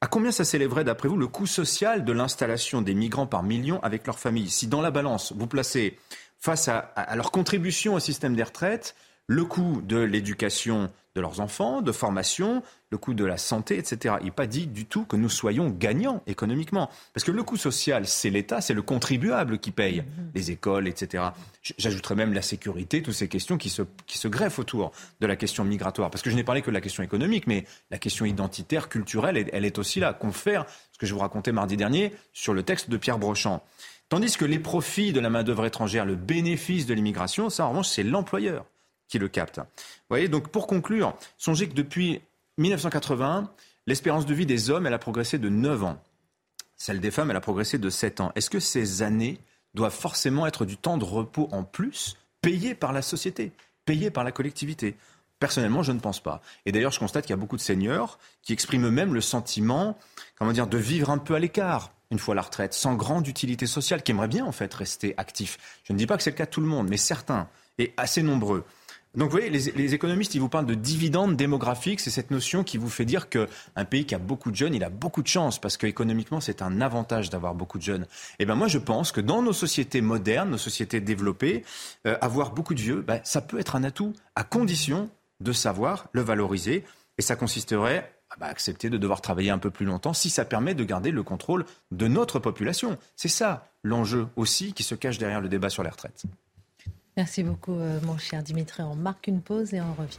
À 0.00 0.06
combien 0.06 0.30
ça 0.30 0.44
s'élèverait, 0.44 0.84
d'après 0.84 1.08
vous, 1.08 1.16
le 1.16 1.26
coût 1.26 1.46
social 1.46 2.04
de 2.04 2.12
l'installation 2.12 2.80
des 2.80 2.94
migrants 2.94 3.26
par 3.26 3.42
million 3.42 3.82
avec 3.82 4.06
leur 4.06 4.20
famille 4.20 4.50
Si 4.50 4.68
dans 4.68 4.82
la 4.82 4.92
balance, 4.92 5.32
vous 5.32 5.48
placez 5.48 5.98
face 6.38 6.68
à 6.68 7.16
leur 7.16 7.32
contribution 7.32 7.94
au 7.94 8.00
système 8.00 8.36
des 8.36 8.44
retraites 8.44 8.94
le 9.26 9.44
coût 9.44 9.80
de 9.82 9.98
l'éducation 9.98 10.90
de 11.14 11.20
leurs 11.20 11.40
enfants, 11.40 11.80
de 11.80 11.92
formation, 11.92 12.62
le 12.90 12.98
coût 12.98 13.14
de 13.14 13.24
la 13.24 13.36
santé, 13.36 13.78
etc. 13.78 14.16
Il 14.20 14.26
n'est 14.26 14.30
pas 14.32 14.48
dit 14.48 14.66
du 14.66 14.84
tout 14.84 15.04
que 15.04 15.16
nous 15.16 15.28
soyons 15.28 15.70
gagnants 15.70 16.22
économiquement. 16.26 16.90
Parce 17.12 17.22
que 17.22 17.30
le 17.30 17.42
coût 17.44 17.56
social, 17.56 18.06
c'est 18.06 18.30
l'État, 18.30 18.60
c'est 18.60 18.74
le 18.74 18.82
contribuable 18.82 19.58
qui 19.58 19.70
paye 19.70 20.02
les 20.34 20.50
écoles, 20.50 20.88
etc. 20.88 21.24
J'ajouterais 21.78 22.16
même 22.16 22.32
la 22.32 22.42
sécurité, 22.42 23.00
toutes 23.00 23.14
ces 23.14 23.28
questions 23.28 23.58
qui 23.58 23.70
se, 23.70 23.82
qui 24.06 24.18
se 24.18 24.26
greffent 24.26 24.58
autour 24.58 24.90
de 25.20 25.26
la 25.26 25.36
question 25.36 25.64
migratoire. 25.64 26.10
Parce 26.10 26.22
que 26.22 26.30
je 26.30 26.36
n'ai 26.36 26.44
parlé 26.44 26.62
que 26.62 26.70
de 26.70 26.74
la 26.74 26.80
question 26.80 27.04
économique, 27.04 27.46
mais 27.46 27.64
la 27.90 27.98
question 27.98 28.24
identitaire, 28.24 28.88
culturelle, 28.88 29.48
elle 29.52 29.64
est 29.64 29.78
aussi 29.78 30.00
là. 30.00 30.12
Confère 30.14 30.66
ce 30.90 30.98
que 30.98 31.06
je 31.06 31.14
vous 31.14 31.20
racontais 31.20 31.52
mardi 31.52 31.76
dernier 31.76 32.12
sur 32.32 32.54
le 32.54 32.64
texte 32.64 32.90
de 32.90 32.96
Pierre 32.96 33.18
Brochant. 33.18 33.62
Tandis 34.08 34.36
que 34.36 34.44
les 34.44 34.58
profits 34.58 35.12
de 35.12 35.20
la 35.20 35.30
main-d'œuvre 35.30 35.64
étrangère, 35.64 36.04
le 36.04 36.16
bénéfice 36.16 36.86
de 36.86 36.94
l'immigration, 36.94 37.50
ça 37.50 37.66
en 37.66 37.70
revanche, 37.70 37.88
c'est 37.88 38.02
l'employeur 38.02 38.66
qui 39.14 39.20
le 39.20 39.28
capte. 39.28 39.58
Vous 39.58 39.64
voyez, 40.10 40.26
donc 40.26 40.48
pour 40.48 40.66
conclure, 40.66 41.14
songez 41.38 41.68
que 41.68 41.74
depuis 41.74 42.20
1980, 42.58 43.48
l'espérance 43.86 44.26
de 44.26 44.34
vie 44.34 44.44
des 44.44 44.70
hommes, 44.70 44.88
elle 44.88 44.94
a 44.94 44.98
progressé 44.98 45.38
de 45.38 45.48
9 45.48 45.84
ans. 45.84 46.02
Celle 46.76 46.98
des 46.98 47.12
femmes, 47.12 47.30
elle 47.30 47.36
a 47.36 47.40
progressé 47.40 47.78
de 47.78 47.90
7 47.90 48.20
ans. 48.20 48.32
Est-ce 48.34 48.50
que 48.50 48.58
ces 48.58 49.02
années 49.02 49.38
doivent 49.74 49.94
forcément 49.94 50.48
être 50.48 50.64
du 50.64 50.76
temps 50.76 50.98
de 50.98 51.04
repos 51.04 51.48
en 51.52 51.62
plus, 51.62 52.16
payé 52.40 52.74
par 52.74 52.92
la 52.92 53.02
société, 53.02 53.52
payé 53.84 54.10
par 54.10 54.24
la 54.24 54.32
collectivité? 54.32 54.96
Personnellement, 55.38 55.84
je 55.84 55.92
ne 55.92 56.00
pense 56.00 56.18
pas. 56.20 56.42
Et 56.66 56.72
d'ailleurs, 56.72 56.90
je 56.90 56.98
constate 56.98 57.24
qu'il 57.24 57.30
y 57.30 57.38
a 57.38 57.40
beaucoup 57.40 57.56
de 57.56 57.62
seniors 57.62 58.18
qui 58.42 58.52
expriment 58.52 58.86
eux-mêmes 58.86 59.14
le 59.14 59.20
sentiment, 59.20 59.96
comment 60.36 60.50
dire, 60.50 60.66
de 60.66 60.78
vivre 60.78 61.10
un 61.10 61.18
peu 61.18 61.36
à 61.36 61.38
l'écart 61.38 61.92
une 62.10 62.18
fois 62.18 62.34
la 62.34 62.42
retraite, 62.42 62.74
sans 62.74 62.94
grande 62.94 63.28
utilité 63.28 63.66
sociale, 63.66 64.02
qui 64.02 64.10
aimeraient 64.10 64.28
bien 64.28 64.44
en 64.44 64.52
fait 64.52 64.72
rester 64.74 65.14
actifs. 65.16 65.80
Je 65.84 65.92
ne 65.92 65.98
dis 65.98 66.06
pas 66.06 66.16
que 66.16 66.22
c'est 66.24 66.30
le 66.30 66.36
cas 66.36 66.46
de 66.46 66.50
tout 66.50 66.60
le 66.60 66.66
monde, 66.66 66.88
mais 66.88 66.96
certains, 66.96 67.48
et 67.78 67.92
assez 67.96 68.22
nombreux. 68.22 68.64
Donc 69.16 69.30
vous 69.30 69.38
voyez, 69.38 69.50
les, 69.50 69.94
économistes, 69.94 70.34
ils 70.34 70.40
vous 70.40 70.48
parlent 70.48 70.66
de 70.66 70.74
dividendes 70.74 71.36
démographiques. 71.36 72.00
C'est 72.00 72.10
cette 72.10 72.32
notion 72.32 72.64
qui 72.64 72.78
vous 72.78 72.88
fait 72.88 73.04
dire 73.04 73.28
qu'un 73.28 73.84
pays 73.88 74.06
qui 74.06 74.14
a 74.14 74.18
beaucoup 74.18 74.50
de 74.50 74.56
jeunes, 74.56 74.74
il 74.74 74.82
a 74.82 74.90
beaucoup 74.90 75.22
de 75.22 75.28
chance 75.28 75.60
parce 75.60 75.76
qu'économiquement, 75.76 76.40
c'est 76.40 76.62
un 76.62 76.80
avantage 76.80 77.30
d'avoir 77.30 77.54
beaucoup 77.54 77.78
de 77.78 77.84
jeunes. 77.84 78.02
Et 78.02 78.06
eh 78.40 78.44
ben 78.44 78.56
moi, 78.56 78.66
je 78.66 78.78
pense 78.78 79.12
que 79.12 79.20
dans 79.20 79.40
nos 79.40 79.52
sociétés 79.52 80.00
modernes, 80.00 80.50
nos 80.50 80.58
sociétés 80.58 81.00
développées, 81.00 81.64
euh, 82.06 82.18
avoir 82.20 82.52
beaucoup 82.52 82.74
de 82.74 82.80
vieux, 82.80 83.02
ben, 83.02 83.20
ça 83.22 83.40
peut 83.40 83.60
être 83.60 83.76
un 83.76 83.84
atout 83.84 84.12
à 84.34 84.42
condition 84.42 85.08
de 85.40 85.52
savoir 85.52 86.08
le 86.12 86.22
valoriser. 86.22 86.84
Et 87.16 87.22
ça 87.22 87.36
consisterait 87.36 88.12
à 88.30 88.36
ben, 88.36 88.46
accepter 88.46 88.90
de 88.90 88.98
devoir 88.98 89.20
travailler 89.20 89.50
un 89.50 89.58
peu 89.58 89.70
plus 89.70 89.86
longtemps 89.86 90.12
si 90.12 90.28
ça 90.28 90.44
permet 90.44 90.74
de 90.74 90.82
garder 90.82 91.12
le 91.12 91.22
contrôle 91.22 91.66
de 91.92 92.08
notre 92.08 92.40
population. 92.40 92.98
C'est 93.14 93.28
ça 93.28 93.68
l'enjeu 93.84 94.26
aussi 94.34 94.72
qui 94.72 94.82
se 94.82 94.96
cache 94.96 95.18
derrière 95.18 95.40
le 95.40 95.48
débat 95.48 95.70
sur 95.70 95.84
les 95.84 95.90
retraites. 95.90 96.24
Merci 97.16 97.44
beaucoup, 97.44 97.74
euh, 97.74 98.00
mon 98.02 98.18
cher 98.18 98.42
Dimitri. 98.42 98.82
On 98.82 98.96
marque 98.96 99.28
une 99.28 99.40
pause 99.40 99.72
et 99.72 99.80
on 99.80 99.94
revient. 99.94 100.18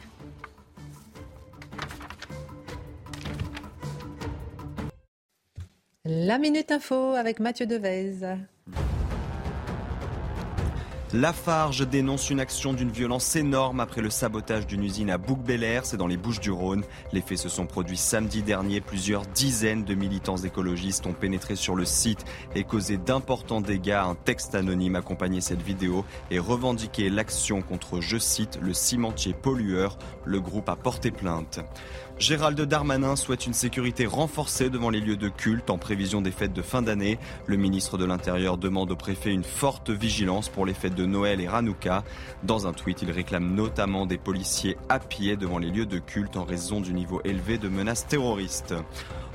La 6.04 6.38
Minute 6.38 6.70
Info 6.70 7.12
avec 7.14 7.40
Mathieu 7.40 7.66
Devez. 7.66 8.38
Lafarge 11.12 11.86
dénonce 11.86 12.30
une 12.30 12.40
action 12.40 12.72
d'une 12.72 12.90
violence 12.90 13.36
énorme 13.36 13.78
après 13.78 14.00
le 14.00 14.10
sabotage 14.10 14.66
d'une 14.66 14.82
usine 14.82 15.10
à 15.10 15.18
bouc 15.18 15.38
c'est 15.84 15.96
dans 15.96 16.08
les 16.08 16.16
Bouches 16.16 16.40
du 16.40 16.50
Rhône. 16.50 16.82
Les 17.12 17.20
faits 17.20 17.38
se 17.38 17.48
sont 17.48 17.66
produits 17.66 17.96
samedi 17.96 18.42
dernier. 18.42 18.80
Plusieurs 18.80 19.24
dizaines 19.26 19.84
de 19.84 19.94
militants 19.94 20.36
écologistes 20.36 21.06
ont 21.06 21.12
pénétré 21.12 21.54
sur 21.54 21.76
le 21.76 21.84
site 21.84 22.24
et 22.56 22.64
causé 22.64 22.96
d'importants 22.96 23.60
dégâts. 23.60 23.92
Un 23.92 24.16
texte 24.16 24.56
anonyme 24.56 24.96
accompagnait 24.96 25.40
cette 25.40 25.62
vidéo 25.62 26.04
et 26.32 26.40
revendiquait 26.40 27.08
l'action 27.08 27.62
contre, 27.62 28.00
je 28.00 28.18
cite, 28.18 28.58
le 28.60 28.74
cimentier 28.74 29.32
pollueur. 29.32 29.98
Le 30.24 30.40
groupe 30.40 30.68
a 30.68 30.76
porté 30.76 31.12
plainte. 31.12 31.60
Gérald 32.18 32.58
Darmanin 32.58 33.14
souhaite 33.14 33.44
une 33.44 33.52
sécurité 33.52 34.06
renforcée 34.06 34.70
devant 34.70 34.88
les 34.88 35.00
lieux 35.00 35.18
de 35.18 35.28
culte 35.28 35.68
en 35.68 35.76
prévision 35.76 36.22
des 36.22 36.30
fêtes 36.30 36.54
de 36.54 36.62
fin 36.62 36.80
d'année. 36.80 37.18
Le 37.44 37.58
ministre 37.58 37.98
de 37.98 38.06
l'Intérieur 38.06 38.56
demande 38.56 38.90
au 38.90 38.96
préfet 38.96 39.30
une 39.30 39.44
forte 39.44 39.90
vigilance 39.90 40.48
pour 40.48 40.64
les 40.64 40.72
fêtes 40.72 40.94
de 40.94 41.04
Noël 41.04 41.42
et 41.42 41.46
Hanouka. 41.46 42.04
Dans 42.42 42.66
un 42.66 42.72
tweet, 42.72 43.02
il 43.02 43.10
réclame 43.10 43.54
notamment 43.54 44.06
des 44.06 44.16
policiers 44.16 44.78
à 44.88 44.98
pied 44.98 45.36
devant 45.36 45.58
les 45.58 45.70
lieux 45.70 45.84
de 45.84 45.98
culte 45.98 46.38
en 46.38 46.44
raison 46.44 46.80
du 46.80 46.94
niveau 46.94 47.20
élevé 47.24 47.58
de 47.58 47.68
menaces 47.68 48.06
terroristes. 48.06 48.74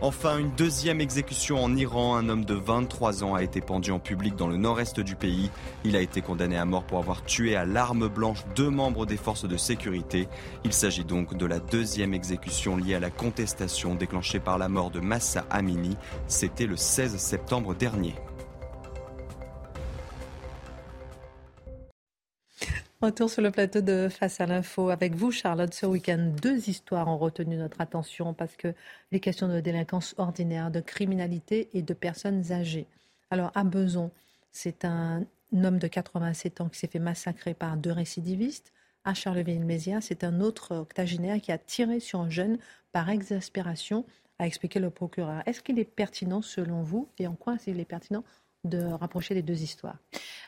Enfin, 0.04 0.40
une 0.40 0.50
deuxième 0.56 1.00
exécution 1.00 1.64
en 1.64 1.76
Iran. 1.76 2.16
Un 2.16 2.28
homme 2.28 2.44
de 2.44 2.56
23 2.56 3.24
ans 3.24 3.36
a 3.36 3.44
été 3.44 3.62
pendu 3.62 3.92
en 3.92 4.00
public 4.00 4.36
dans 4.36 4.48
le 4.48 4.58
nord-est 4.58 5.00
du 5.00 5.16
pays. 5.16 5.52
Il 5.84 5.96
a 5.96 6.02
été 6.02 6.24
condamné 6.24 6.58
à 6.58 6.66
mort 6.66 6.84
pour 6.86 6.98
avoir 6.98 7.24
tué 7.24 7.56
à 7.56 7.66
l'arme 7.66 8.08
blanche 8.08 8.44
deux 8.56 8.72
membres 8.72 9.06
des 9.06 9.16
forces 9.16 9.48
de 9.48 9.58
sécurité. 9.58 10.28
Il 10.66 10.74
s'agit 10.74 11.04
donc 11.06 11.38
de 11.38 11.46
la 11.46 11.60
deuxième 11.60 12.16
exécution 12.16 12.78
liée 12.78 12.96
à 12.96 13.00
la 13.00 13.12
contestation 13.12 13.94
déclenchée 13.94 14.40
par 14.40 14.58
la 14.58 14.70
mort 14.70 14.90
de 14.90 15.00
Massa 15.00 15.46
Amini. 15.52 15.96
C'était 16.26 16.66
le 16.66 16.78
16 16.78 17.18
septembre 17.18 17.76
dernier. 17.76 18.16
Retour 23.02 23.32
sur 23.32 23.42
le 23.42 23.50
plateau 23.50 23.82
de 23.82 24.10
Face 24.10 24.42
à 24.42 24.46
l'info 24.46 24.90
avec 24.92 25.16
vous, 25.16 25.32
Charlotte. 25.32 25.74
Ce 25.74 25.88
week-end, 25.88 26.34
deux 26.40 26.70
histoires 26.70 27.08
ont 27.08 27.18
retenu 27.18 27.56
notre 27.58 27.82
attention 27.82 28.36
parce 28.36 28.56
que 28.56 28.76
les 29.12 29.20
questions 29.20 29.48
de 29.48 29.60
délinquance 29.60 30.14
ordinaire, 30.20 30.70
de 30.70 30.82
criminalité 30.82 31.68
et 31.74 31.82
de 31.82 31.96
personnes 31.96 32.52
âgées. 32.52 32.86
Alors, 33.32 33.52
à 33.56 33.64
Beson, 33.64 34.12
c'est 34.52 34.86
un 34.86 35.26
homme 35.52 35.80
de 35.80 35.88
87 35.88 36.62
ans 36.62 36.70
qui 36.70 36.78
s'est 36.78 36.86
fait 36.86 37.00
massacrer 37.00 37.56
par 37.56 37.76
deux 37.76 37.92
récidivistes. 37.92 38.72
À 39.04 39.16
Charleville-Mézières, 39.16 40.04
c'est 40.04 40.24
un 40.24 40.40
autre 40.40 40.76
octogénaire 40.76 41.42
qui 41.42 41.52
a 41.52 41.58
tiré 41.58 42.00
sur 42.00 42.20
un 42.20 42.30
jeune 42.30 42.60
par 42.92 43.10
exaspération, 43.10 44.06
a 44.38 44.46
expliqué 44.46 44.80
le 44.80 44.92
procureur. 44.92 45.42
Est-ce 45.48 45.64
qu'il 45.64 45.80
est 45.80 45.86
pertinent 45.86 46.44
selon 46.44 46.84
vous 46.84 47.10
et 47.18 47.26
en 47.26 47.34
quoi 47.34 47.56
est-il 47.56 47.80
est 47.80 47.86
pertinent 47.86 48.24
de 48.63 48.84
rapprocher 48.84 49.34
les 49.34 49.41
deux 49.41 49.62
histoires 49.62 49.97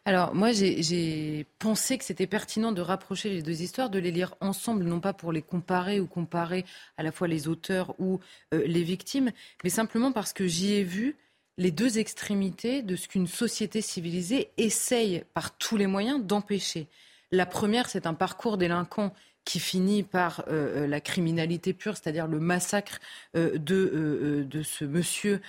Alors 0.06 0.36
moi 0.36 0.52
j'ai 0.52 1.46
pensé 1.60 1.98
que 1.98 2.06
c'était 2.06 2.28
pertinent 2.28 2.72
de 2.72 2.82
rapprocher 2.82 3.30
les 3.30 3.42
deux 3.42 3.62
histoires, 3.62 3.90
de 3.90 4.00
les 4.00 4.12
lire 4.12 4.36
ensemble, 4.40 4.84
non 4.84 5.00
pas 5.00 5.14
pour 5.14 5.32
les 5.32 5.42
comparer 5.42 6.00
ou 6.00 6.06
comparer 6.06 6.66
à 6.98 7.04
la 7.04 7.12
fois 7.12 7.28
les 7.28 7.48
auteurs 7.48 7.96
ou 8.00 8.20
euh, 8.54 8.64
les 8.66 8.84
victimes, 8.84 9.32
mais 9.64 9.70
simplement 9.70 10.12
parce 10.12 10.34
que 10.34 10.46
j'y 10.46 10.74
ai 10.74 10.84
vu 10.84 11.16
les 11.58 11.72
deux 11.72 12.00
extrémités 12.00 12.82
de 12.82 12.96
ce 12.96 13.08
qu'une 13.08 13.28
société 13.28 13.82
civilisée 13.82 14.52
essaye 14.58 15.24
par 15.34 15.56
tous 15.58 15.78
les 15.78 15.88
moyens 15.88 16.24
d'empêcher. 16.24 16.88
La 17.32 17.46
première, 17.46 17.90
c'est 17.90 18.08
un 18.08 18.14
parcours 18.14 18.58
délinquant 18.58 19.14
qui 19.46 19.60
finit 19.60 20.04
par 20.04 20.42
euh, 20.48 20.84
euh, 20.84 20.88
la 20.88 21.02
criminalité 21.02 21.74
pure, 21.74 21.98
c'est-à-dire 21.98 22.28
le 22.28 22.40
massacre 22.40 23.00
euh, 23.36 23.58
de, 23.58 24.46
de 24.50 24.64
ce 24.64 24.86
monsieur 24.86 25.42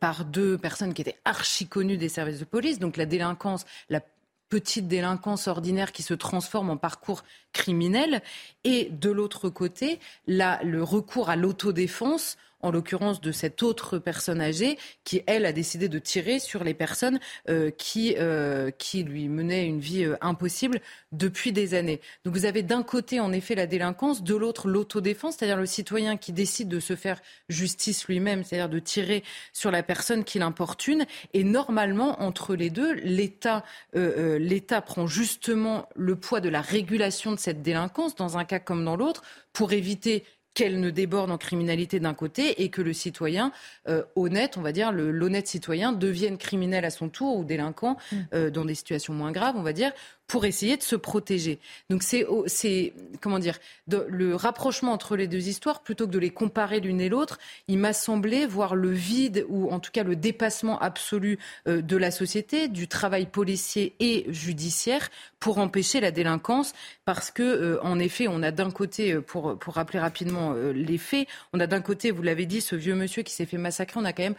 par 0.00 0.24
deux 0.24 0.58
personnes 0.58 0.94
qui 0.94 1.02
étaient 1.02 1.18
archi 1.24 1.66
connues 1.66 1.96
des 1.96 2.08
services 2.08 2.40
de 2.40 2.44
police. 2.44 2.78
Donc 2.78 2.96
la 2.96 3.06
délinquance, 3.06 3.64
la 3.88 4.00
petite 4.48 4.88
délinquance 4.88 5.48
ordinaire 5.48 5.92
qui 5.92 6.02
se 6.02 6.12
transforme 6.12 6.70
en 6.70 6.76
parcours 6.76 7.24
criminel. 7.52 8.20
Et 8.64 8.88
de 8.90 9.10
l'autre 9.10 9.48
côté, 9.48 10.00
là, 10.26 10.60
le 10.62 10.82
recours 10.82 11.30
à 11.30 11.36
l'autodéfense 11.36 12.36
en 12.62 12.70
l'occurrence 12.70 13.20
de 13.20 13.32
cette 13.32 13.62
autre 13.62 13.98
personne 13.98 14.40
âgée, 14.40 14.78
qui, 15.04 15.22
elle, 15.26 15.46
a 15.46 15.52
décidé 15.52 15.88
de 15.88 15.98
tirer 15.98 16.38
sur 16.38 16.64
les 16.64 16.74
personnes 16.74 17.18
euh, 17.48 17.70
qui, 17.70 18.14
euh, 18.18 18.70
qui 18.70 19.02
lui 19.02 19.28
menaient 19.28 19.66
une 19.66 19.80
vie 19.80 20.04
euh, 20.04 20.16
impossible 20.20 20.80
depuis 21.12 21.52
des 21.52 21.74
années. 21.74 22.00
Donc 22.24 22.34
vous 22.34 22.44
avez 22.44 22.62
d'un 22.62 22.82
côté, 22.82 23.20
en 23.20 23.32
effet, 23.32 23.54
la 23.54 23.66
délinquance, 23.66 24.22
de 24.22 24.34
l'autre, 24.34 24.68
l'autodéfense, 24.68 25.36
c'est-à-dire 25.36 25.56
le 25.56 25.66
citoyen 25.66 26.16
qui 26.16 26.32
décide 26.32 26.68
de 26.68 26.80
se 26.80 26.96
faire 26.96 27.20
justice 27.48 28.06
lui-même, 28.06 28.44
c'est-à-dire 28.44 28.68
de 28.68 28.78
tirer 28.78 29.24
sur 29.52 29.70
la 29.70 29.82
personne 29.82 30.24
qui 30.24 30.38
l'importune. 30.38 31.06
Et 31.32 31.44
normalement, 31.44 32.22
entre 32.22 32.54
les 32.54 32.70
deux, 32.70 32.92
l'État 32.94 33.64
l'État 33.94 34.80
prend 34.80 35.06
justement 35.06 35.88
le 35.94 36.16
poids 36.16 36.40
de 36.40 36.48
la 36.48 36.60
régulation 36.60 37.32
de 37.32 37.38
cette 37.38 37.62
délinquance, 37.62 38.14
dans 38.14 38.38
un 38.38 38.44
cas 38.50 38.58
comme 38.58 38.84
dans 38.84 38.96
l'autre, 38.96 39.22
pour 39.52 39.72
éviter 39.72 40.24
qu'elle 40.54 40.80
ne 40.80 40.90
déborde 40.90 41.30
en 41.30 41.38
criminalité 41.38 42.00
d'un 42.00 42.14
côté 42.14 42.62
et 42.62 42.70
que 42.70 42.82
le 42.82 42.92
citoyen 42.92 43.52
euh, 43.88 44.02
honnête, 44.16 44.56
on 44.56 44.62
va 44.62 44.72
dire, 44.72 44.90
l'honnête 44.92 45.46
citoyen 45.46 45.92
devienne 45.92 46.38
criminel 46.38 46.84
à 46.84 46.90
son 46.90 47.08
tour 47.08 47.36
ou 47.36 47.44
délinquant 47.44 47.96
mm. 48.10 48.16
euh, 48.34 48.50
dans 48.50 48.64
des 48.64 48.74
situations 48.74 49.14
moins 49.14 49.30
graves, 49.30 49.54
on 49.56 49.62
va 49.62 49.72
dire, 49.72 49.92
pour 50.30 50.44
essayer 50.44 50.76
de 50.76 50.82
se 50.84 50.94
protéger. 50.94 51.58
Donc 51.90 52.04
c'est, 52.04 52.24
c'est 52.46 52.92
comment 53.20 53.40
dire, 53.40 53.58
le 53.88 54.36
rapprochement 54.36 54.92
entre 54.92 55.16
les 55.16 55.26
deux 55.26 55.48
histoires, 55.48 55.82
plutôt 55.82 56.06
que 56.06 56.12
de 56.12 56.20
les 56.20 56.30
comparer 56.30 56.78
l'une 56.78 57.00
et 57.00 57.08
l'autre, 57.08 57.40
il 57.66 57.78
m'a 57.78 57.92
semblé 57.92 58.46
voir 58.46 58.76
le 58.76 58.92
vide 58.92 59.44
ou 59.48 59.72
en 59.72 59.80
tout 59.80 59.90
cas 59.90 60.04
le 60.04 60.14
dépassement 60.14 60.78
absolu 60.78 61.40
euh, 61.66 61.82
de 61.82 61.96
la 61.96 62.12
société, 62.12 62.68
du 62.68 62.86
travail 62.86 63.26
policier 63.26 63.96
et 63.98 64.24
judiciaire 64.28 65.10
pour 65.40 65.58
empêcher 65.58 65.98
la 65.98 66.12
délinquance, 66.12 66.74
parce 67.04 67.32
que 67.32 67.42
euh, 67.42 67.82
en 67.82 67.98
effet, 67.98 68.28
on 68.28 68.44
a 68.44 68.52
d'un 68.52 68.70
côté, 68.70 69.14
euh, 69.14 69.20
pour 69.20 69.58
pour 69.58 69.74
rappeler 69.74 69.98
rapidement 69.98 70.52
les 70.52 70.98
faits, 70.98 71.26
on 71.52 71.58
a 71.58 71.66
d'un 71.66 71.80
côté, 71.80 72.12
vous 72.12 72.22
l'avez 72.22 72.46
dit, 72.46 72.60
ce 72.60 72.76
vieux 72.76 72.94
monsieur 72.94 73.24
qui 73.24 73.32
s'est 73.32 73.46
fait 73.46 73.58
massacrer, 73.58 73.98
on 73.98 74.04
a 74.04 74.12
quand 74.12 74.22
même 74.22 74.36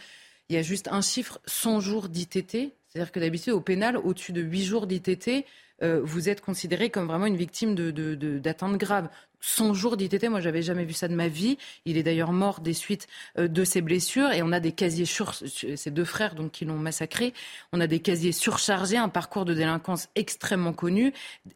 il 0.47 0.55
y 0.55 0.57
a 0.57 0.61
juste 0.61 0.87
un 0.89 1.01
chiffre 1.01 1.39
100 1.45 1.79
jours 1.81 2.09
d'ITT, 2.09 2.73
C'est-à-dire 2.91 3.11
que 3.11 3.19
d'habitude, 3.19 3.53
au 3.53 3.61
pénal, 3.61 3.95
au-dessus 3.95 4.33
de 4.33 4.41
8 4.41 4.63
jours 4.63 4.87
d'ITT, 4.87 5.45
euh, 5.81 6.01
vous 6.03 6.27
êtes 6.27 6.41
considéré 6.41 6.89
comme 6.89 7.07
vraiment 7.07 7.25
une 7.25 7.37
victime 7.37 7.73
d'atteinte 7.73 8.73
de, 8.73 8.77
grave. 8.77 9.09
100 9.43 9.73
jours 9.73 9.97
d'ITT, 9.97 10.29
moi 10.29 10.39
j'avais 10.39 10.61
jamais 10.61 10.85
vu 10.85 10.93
ça 10.93 11.07
de 11.07 11.15
ma 11.15 11.27
vie. 11.27 11.57
Il 11.85 11.97
est 11.97 12.03
d'ailleurs 12.03 12.31
mort 12.31 12.59
des 12.59 12.73
suites 12.73 13.07
euh, 13.39 13.47
de 13.47 13.63
ses 13.63 13.81
blessures 13.81 14.31
et 14.31 14.43
on 14.43 14.51
a 14.51 14.59
des 14.59 14.71
casiers 14.71 15.05
sur 15.05 15.33
ses 15.33 15.89
deux 15.89 16.05
frères 16.05 16.35
donc 16.35 16.51
qui 16.51 16.65
l'ont 16.65 16.77
massacré. 16.77 17.33
On 17.73 17.79
a 17.81 17.87
des 17.87 18.01
casiers 18.01 18.33
surchargés, 18.33 18.97
un 18.97 19.09
parcours 19.09 19.45
de 19.45 19.55
délinquance 19.55 20.09
extrêmement 20.15 20.73
connu, 20.73 21.13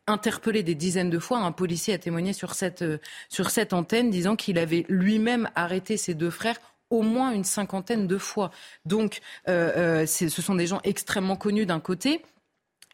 interpellé 0.08 0.64
des 0.64 0.74
dizaines 0.74 1.12
de 1.12 1.20
fois. 1.20 1.40
Un 1.40 1.52
policier 1.52 1.94
a 1.94 2.00
témoigné 2.00 2.34
sur 2.34 2.56
cette 2.56 2.82
euh, 2.82 2.98
sur 3.30 3.52
cette 3.52 3.74
antenne 3.74 4.10
disant 4.10 4.36
qu'il 4.36 4.58
avait 4.58 4.86
lui-même 4.90 5.50
arrêté 5.54 5.98
ses 5.98 6.16
deux 6.16 6.32
frères 6.32 6.60
au 6.90 7.02
moins 7.02 7.32
une 7.32 7.44
cinquantaine 7.44 8.08
de 8.08 8.18
fois. 8.18 8.52
Donc, 8.86 9.22
ce 9.48 10.30
sont 10.30 10.56
des 10.56 10.68
gens 10.68 10.82
extrêmement 10.84 11.36
connus 11.36 11.66
d'un 11.66 11.80
côté. 11.80 12.22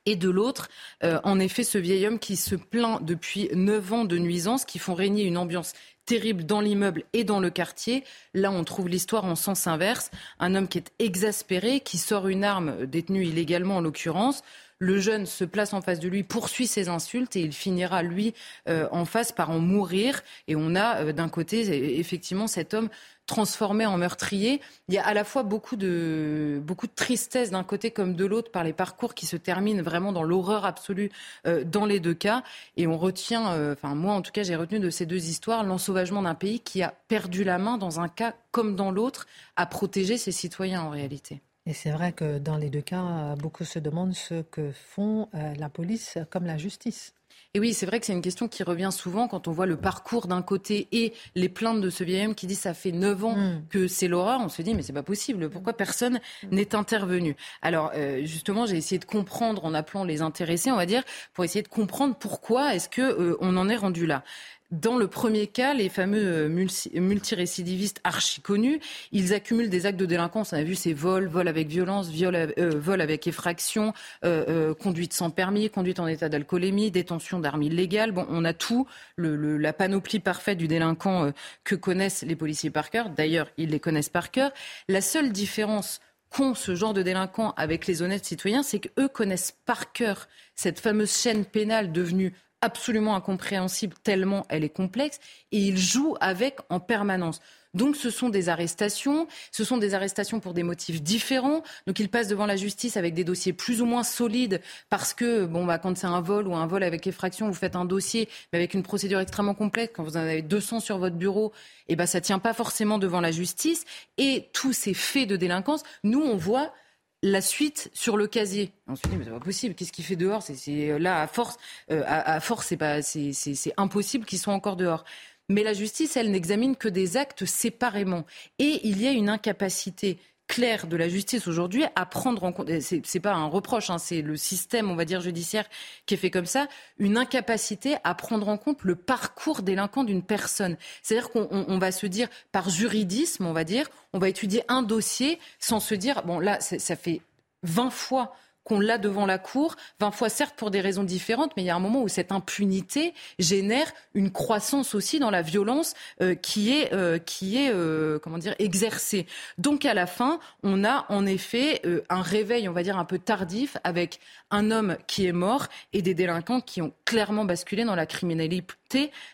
Et 0.08 0.15
de 0.15 0.30
l'autre, 0.30 0.67
euh, 1.04 1.19
en 1.23 1.39
effet, 1.39 1.63
ce 1.63 1.77
vieil 1.77 2.08
homme 2.08 2.17
qui 2.17 2.36
se 2.36 2.56
plaint 2.56 3.04
depuis 3.04 3.49
neuf 3.54 3.93
ans 3.93 4.04
de 4.04 4.17
nuisances 4.17 4.65
qui 4.65 4.80
font 4.80 4.95
régner 4.95 5.23
une 5.23 5.38
ambiance 5.38 5.73
terrible 6.06 6.43
dans 6.43 6.60
l'immeuble 6.60 7.04
et 7.13 7.23
dans 7.23 7.39
le 7.39 7.51
quartier. 7.51 8.04
Là, 8.34 8.51
on 8.51 8.63
trouve 8.63 8.89
l'histoire 8.89 9.25
en 9.25 9.36
sens 9.36 9.67
inverse. 9.67 10.10
Un 10.39 10.56
homme 10.56 10.67
qui 10.67 10.80
est 10.80 10.91
exaspéré, 10.97 11.82
qui 11.82 11.99
sort 11.99 12.27
une 12.27 12.43
arme 12.43 12.88
détenue 12.88 13.25
illégalement 13.25 13.77
en 13.77 13.82
l'occurrence. 13.82 14.41
Le 14.80 14.99
jeune 14.99 15.27
se 15.27 15.45
place 15.45 15.73
en 15.73 15.82
face 15.82 15.99
de 15.99 16.08
lui, 16.08 16.23
poursuit 16.23 16.65
ses 16.65 16.89
insultes 16.89 17.36
et 17.36 17.41
il 17.41 17.54
finira, 17.54 18.01
lui, 18.01 18.34
euh, 18.67 18.88
en 18.91 19.06
face 19.06 19.32
par 19.32 19.51
en 19.51 19.60
mourir. 19.60 20.23
Et 20.47 20.56
on 20.56 20.73
a 20.73 21.04
euh, 21.04 21.13
d'un 21.13 21.30
côté, 21.30 21.99
effectivement, 21.99 22.47
cet 22.47 22.73
homme 22.73 22.89
transformé 23.31 23.85
en 23.85 23.97
meurtrier. 23.97 24.59
Il 24.89 24.93
y 24.93 24.97
a 24.97 25.07
à 25.07 25.13
la 25.13 25.23
fois 25.23 25.43
beaucoup 25.43 25.77
de, 25.77 26.61
beaucoup 26.65 26.85
de 26.85 26.91
tristesse 26.93 27.49
d'un 27.49 27.63
côté 27.63 27.89
comme 27.89 28.13
de 28.13 28.25
l'autre 28.25 28.51
par 28.51 28.65
les 28.65 28.73
parcours 28.73 29.13
qui 29.13 29.25
se 29.25 29.37
terminent 29.37 29.81
vraiment 29.81 30.11
dans 30.11 30.23
l'horreur 30.23 30.65
absolue 30.65 31.09
euh, 31.47 31.63
dans 31.63 31.85
les 31.85 32.01
deux 32.01 32.13
cas. 32.13 32.43
Et 32.75 32.87
on 32.87 32.97
retient, 32.97 33.53
euh, 33.53 33.71
enfin 33.71 33.95
moi 33.95 34.15
en 34.15 34.21
tout 34.21 34.33
cas 34.33 34.43
j'ai 34.43 34.57
retenu 34.57 34.81
de 34.81 34.89
ces 34.89 35.05
deux 35.05 35.29
histoires 35.29 35.63
l'ensauvagement 35.63 36.21
d'un 36.23 36.35
pays 36.35 36.59
qui 36.59 36.83
a 36.83 36.93
perdu 37.07 37.45
la 37.45 37.57
main 37.57 37.77
dans 37.77 38.01
un 38.01 38.09
cas 38.09 38.33
comme 38.51 38.75
dans 38.75 38.91
l'autre 38.91 39.27
à 39.55 39.65
protéger 39.65 40.17
ses 40.17 40.33
citoyens 40.33 40.81
en 40.81 40.89
réalité. 40.89 41.41
Et 41.65 41.73
c'est 41.73 41.91
vrai 41.91 42.11
que 42.11 42.37
dans 42.37 42.57
les 42.57 42.69
deux 42.69 42.81
cas, 42.81 43.35
beaucoup 43.37 43.63
se 43.63 43.79
demandent 43.79 44.15
ce 44.15 44.41
que 44.41 44.73
font 44.73 45.29
euh, 45.35 45.53
la 45.57 45.69
police 45.69 46.17
comme 46.29 46.45
la 46.45 46.57
justice. 46.57 47.13
Et 47.53 47.59
oui, 47.59 47.73
c'est 47.73 47.85
vrai 47.85 47.99
que 47.99 48.05
c'est 48.05 48.13
une 48.13 48.21
question 48.21 48.47
qui 48.47 48.63
revient 48.63 48.91
souvent 48.93 49.27
quand 49.27 49.49
on 49.49 49.51
voit 49.51 49.65
le 49.65 49.75
parcours 49.75 50.27
d'un 50.27 50.41
côté 50.41 50.87
et 50.93 51.11
les 51.35 51.49
plaintes 51.49 51.81
de 51.81 51.89
ce 51.89 52.05
vieil 52.05 52.25
homme 52.25 52.33
qui 52.33 52.47
dit 52.47 52.55
ça 52.55 52.73
fait 52.73 52.93
9 52.93 53.25
ans 53.25 53.35
hmm. 53.35 53.63
que 53.69 53.89
c'est 53.89 54.07
l'horreur. 54.07 54.39
On 54.41 54.47
se 54.47 54.61
dit 54.61 54.73
mais 54.73 54.83
c'est 54.83 54.93
pas 54.93 55.03
possible. 55.03 55.49
Pourquoi 55.49 55.73
personne 55.73 56.21
n'est 56.49 56.75
intervenu? 56.75 57.35
Alors 57.61 57.91
euh, 57.93 58.23
justement, 58.23 58.65
j'ai 58.65 58.77
essayé 58.77 58.99
de 58.99 59.05
comprendre 59.05 59.65
en 59.65 59.73
appelant 59.73 60.05
les 60.05 60.21
intéressés, 60.21 60.71
on 60.71 60.77
va 60.77 60.85
dire, 60.85 61.03
pour 61.33 61.43
essayer 61.43 61.61
de 61.61 61.67
comprendre 61.67 62.15
pourquoi 62.15 62.73
est-ce 62.73 62.87
que 62.87 63.01
euh, 63.01 63.37
on 63.41 63.57
en 63.57 63.67
est 63.67 63.75
rendu 63.75 64.05
là. 64.05 64.23
Dans 64.71 64.97
le 64.97 65.07
premier 65.07 65.47
cas, 65.47 65.73
les 65.73 65.89
fameux 65.89 66.47
euh, 66.47 66.67
multirécidivistes 66.93 67.99
archi 68.05 68.39
connus, 68.39 68.79
ils 69.12 69.34
accumulent 69.34 69.69
des 69.69 69.86
actes 69.86 69.99
de 69.99 70.05
délinquance. 70.05 70.53
On 70.53 70.55
a 70.55 70.63
vu 70.63 70.75
ces 70.75 70.93
vols, 70.93 71.27
vols 71.27 71.49
avec 71.49 71.67
violence, 71.67 72.07
viol, 72.07 72.34
euh, 72.36 72.51
vol 72.57 73.01
avec 73.01 73.27
effraction, 73.27 73.93
euh, 74.23 74.73
conduite 74.73 75.12
sans 75.12 75.29
permis, 75.29 75.69
conduite 75.69 75.99
en 75.99 76.07
état 76.07 76.29
d'alcoolémie, 76.29 76.89
détention 76.89 77.39
d'armes 77.39 77.63
illégales. 77.63 78.13
Bon, 78.13 78.25
on 78.29 78.45
a 78.45 78.53
tout, 78.53 78.88
la 79.17 79.73
panoplie 79.73 80.21
parfaite 80.21 80.57
du 80.57 80.69
délinquant 80.69 81.34
que 81.65 81.75
connaissent 81.75 82.23
les 82.23 82.38
policiers 82.38 82.69
par 82.69 82.89
cœur. 82.89 83.10
D'ailleurs, 83.10 83.49
ils 83.57 83.71
les 83.71 83.79
connaissent 83.81 84.07
par 84.07 84.31
cœur. 84.31 84.53
La 84.88 85.01
seule 85.01 85.34
différence 85.34 85.99
qu'ont 86.29 86.55
ce 86.55 86.75
genre 86.75 86.93
de 86.93 87.01
délinquants 87.01 87.53
avec 87.57 87.88
les 87.88 88.01
honnêtes 88.01 88.23
citoyens, 88.23 88.63
c'est 88.63 88.79
qu'eux 88.79 89.10
connaissent 89.10 89.53
par 89.65 89.91
cœur 89.91 90.29
cette 90.55 90.79
fameuse 90.79 91.13
chaîne 91.13 91.43
pénale 91.43 91.91
devenue 91.91 92.34
absolument 92.62 93.15
incompréhensible 93.15 93.95
tellement 94.04 94.45
elle 94.50 94.63
est 94.63 94.69
complexe 94.69 95.19
et 95.52 95.60
il 95.60 95.78
joue 95.78 96.15
avec 96.19 96.60
en 96.69 96.80
permanence. 96.80 97.41
Donc 97.74 97.95
ce 97.95 98.10
sont 98.10 98.30
des 98.30 98.50
arrestations, 98.50 99.28
ce 99.52 99.63
sont 99.63 99.78
des 99.78 99.93
arrestations 99.93 100.41
pour 100.41 100.54
des 100.54 100.63
motifs 100.63 101.02
différents. 101.02 101.63
Donc 101.88 102.00
ils 102.00 102.10
passent 102.10 102.28
devant 102.28 102.45
la 102.45 102.58
justice 102.58 102.97
avec 102.97 103.13
des 103.13 103.24
dossiers 103.24 103.54
plus 103.54 103.82
ou 103.82 103.86
moins 103.86 104.04
solides 104.04 104.62
parce 104.89 105.13
que 105.13 105.45
bon 105.45 105.65
bah 105.65 105.78
quand 105.78 105.97
c'est 105.97 106.08
un 106.08 106.21
vol 106.21 106.47
ou 106.47 106.56
un 106.56 106.67
vol 106.67 106.84
avec 106.84 107.08
effraction, 107.08 107.47
vous 107.47 107.54
faites 107.54 107.78
un 107.78 107.86
dossier 107.86 108.28
mais 108.52 108.60
avec 108.60 108.74
une 108.74 108.84
procédure 108.84 109.19
extrêmement 109.19 109.54
complexe. 109.54 109.93
Quand 109.95 110.04
vous 110.04 110.17
en 110.17 110.21
avez 110.21 110.41
200 110.41 110.82
sur 110.82 110.97
votre 110.97 111.15
bureau, 111.15 111.54
et 111.88 111.93
eh 111.93 111.95
ben 111.95 112.06
ça 112.06 112.19
tient 112.19 112.39
pas 112.39 112.54
forcément 112.54 112.97
devant 112.97 113.21
la 113.21 113.32
justice. 113.32 113.86
Et 114.17 114.50
tous 114.54 114.74
ces 114.74 114.93
faits 114.93 115.30
de 115.30 115.38
délinquance, 115.38 115.84
nous 116.04 116.21
on 116.21 116.36
voit 116.36 116.74
la 117.23 117.41
suite 117.41 117.89
sur 117.93 118.17
le 118.17 118.27
casier. 118.27 118.71
On 118.88 118.95
se 118.95 119.01
dit 119.07 119.15
mais 119.17 119.25
c'est 119.25 119.31
pas 119.31 119.39
possible. 119.39 119.75
Qu'est-ce 119.75 119.91
qu'il 119.91 120.05
fait 120.05 120.15
dehors? 120.15 120.41
C'est 120.41 120.89
euh, 120.89 120.99
là 120.99 121.21
à 121.21 121.27
force, 121.27 121.57
euh, 121.91 122.03
à, 122.05 122.39
force 122.39 122.67
c'est 122.67 122.77
pas, 122.77 123.01
c'est 123.01 123.73
impossible 123.77 124.25
qu'ils 124.25 124.39
soient 124.39 124.53
encore 124.53 124.75
dehors. 124.75 125.03
Mais 125.49 125.63
la 125.63 125.73
justice, 125.73 126.15
elle 126.15 126.31
n'examine 126.31 126.75
que 126.75 126.88
des 126.88 127.17
actes 127.17 127.45
séparément. 127.45 128.25
Et 128.57 128.79
il 128.84 129.01
y 129.01 129.07
a 129.07 129.12
une 129.12 129.29
incapacité 129.29 130.17
claire 130.51 130.85
de 130.85 130.97
la 130.97 131.07
justice 131.07 131.47
aujourd'hui 131.47 131.85
à 131.95 132.05
prendre 132.05 132.43
en 132.43 132.51
compte, 132.51 132.69
c'est 132.81 133.19
pas 133.21 133.31
un 133.33 133.45
reproche, 133.45 133.89
hein, 133.89 133.97
c'est 133.97 134.21
le 134.21 134.35
système, 134.35 134.91
on 134.91 134.95
va 134.95 135.05
dire, 135.05 135.21
judiciaire 135.21 135.63
qui 136.05 136.15
est 136.15 136.17
fait 136.17 136.29
comme 136.29 136.45
ça, 136.45 136.67
une 136.99 137.17
incapacité 137.17 137.95
à 138.03 138.13
prendre 138.15 138.49
en 138.49 138.57
compte 138.57 138.83
le 138.83 138.95
parcours 138.95 139.61
délinquant 139.61 140.03
d'une 140.03 140.21
personne. 140.21 140.75
C'est-à-dire 141.01 141.29
qu'on 141.29 141.77
va 141.79 141.93
se 141.93 142.05
dire, 142.05 142.27
par 142.51 142.69
juridisme, 142.69 143.45
on 143.45 143.53
va 143.53 143.63
dire, 143.63 143.87
on 144.11 144.19
va 144.19 144.27
étudier 144.27 144.63
un 144.67 144.83
dossier 144.83 145.39
sans 145.57 145.79
se 145.79 145.95
dire, 145.95 146.21
bon 146.23 146.39
là, 146.39 146.59
ça 146.59 146.97
fait 146.97 147.21
20 147.63 147.89
fois 147.89 148.35
qu'on 148.63 148.80
l'a 148.80 148.97
devant 148.97 149.26
la 149.26 149.38
cour, 149.38 149.76
20 150.00 150.12
fois 150.12 150.30
certes 150.30 150.56
pour 150.56 150.71
des 150.71 150.82
raisons 150.82 151.04
différentes, 151.04 151.52
mais 151.56 151.63
il 151.63 151.65
y 151.65 151.69
a 151.69 151.76
un 151.76 151.80
moment 151.80 152.02
où 152.02 152.08
cette 152.08 152.32
impunité 152.32 153.13
génère 153.39 153.91
une 154.13 154.32
croissance 154.32 154.95
aussi 154.95 155.19
dans 155.19 155.32
la 155.32 155.41
violence 155.41 155.93
euh, 156.21 156.36
qui 156.36 156.74
est, 156.74 156.93
euh, 156.93 157.17
qui 157.17 157.58
est 157.58 157.71
euh, 157.74 158.19
comment 158.19 158.38
dire, 158.38 158.56
exercée. 158.60 159.26
Donc 159.58 159.86
à 159.86 159.93
la 159.93 160.08
fin, 160.08 160.39
on 160.63 160.84
a 160.84 161.06
en 161.10 161.26
effet 161.26 161.82
un 162.10 162.21
réveil, 162.21 162.67
on 162.69 162.74
va 162.74 162.84
dire, 162.84 162.97
un 162.97 163.06
peu 163.06 163.19
tardif 163.19 163.78
avec 163.84 164.19
un 164.52 164.71
homme 164.71 164.97
qui 165.08 165.26
est 165.26 165.32
mort 165.32 165.67
et 165.93 166.02
des 166.02 166.13
délinquants 166.13 166.62
qui 166.62 166.82
ont 166.82 166.93
clairement 167.06 167.45
basculé 167.45 167.84
dans 167.84 167.95
la 167.95 168.06
criminalité 168.06 168.80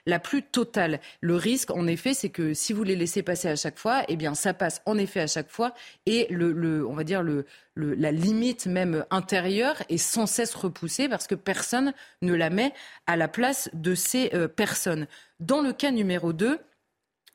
la 0.05 0.19
plus 0.19 0.43
totale. 0.43 0.99
Le 1.21 1.35
risque, 1.35 1.71
en 1.71 1.87
effet, 1.87 2.13
c'est 2.13 2.29
que 2.29 2.53
si 2.53 2.73
vous 2.73 2.83
les 2.83 2.95
laissez 2.95 3.23
passer 3.23 3.47
à 3.47 3.55
chaque 3.55 3.77
fois, 3.77 4.03
eh 4.07 4.15
bien, 4.15 4.35
ça 4.35 4.53
passe 4.53 4.81
en 4.85 4.97
effet 4.97 5.21
à 5.21 5.27
chaque 5.27 5.49
fois 5.49 5.73
et 6.05 6.27
le, 6.29 6.51
le 6.51 6.85
on 6.85 6.93
va 6.93 7.03
dire 7.03 7.23
le, 7.23 7.45
le, 7.75 7.93
la 7.93 8.11
limite 8.11 8.65
même 8.67 9.05
intérieure 9.09 9.81
est 9.89 9.97
sans 9.97 10.25
cesse 10.25 10.55
repoussée 10.55 11.09
parce 11.09 11.27
que 11.27 11.35
personne 11.35 11.93
ne 12.21 12.33
la 12.33 12.49
met 12.49 12.73
à 13.05 13.15
la 13.15 13.27
place 13.27 13.69
de 13.73 13.95
ces 13.95 14.31
euh, 14.33 14.47
personnes. 14.47 15.07
Dans 15.39 15.61
le 15.61 15.73
cas 15.73 15.91
numéro 15.91 16.33
2, 16.33 16.59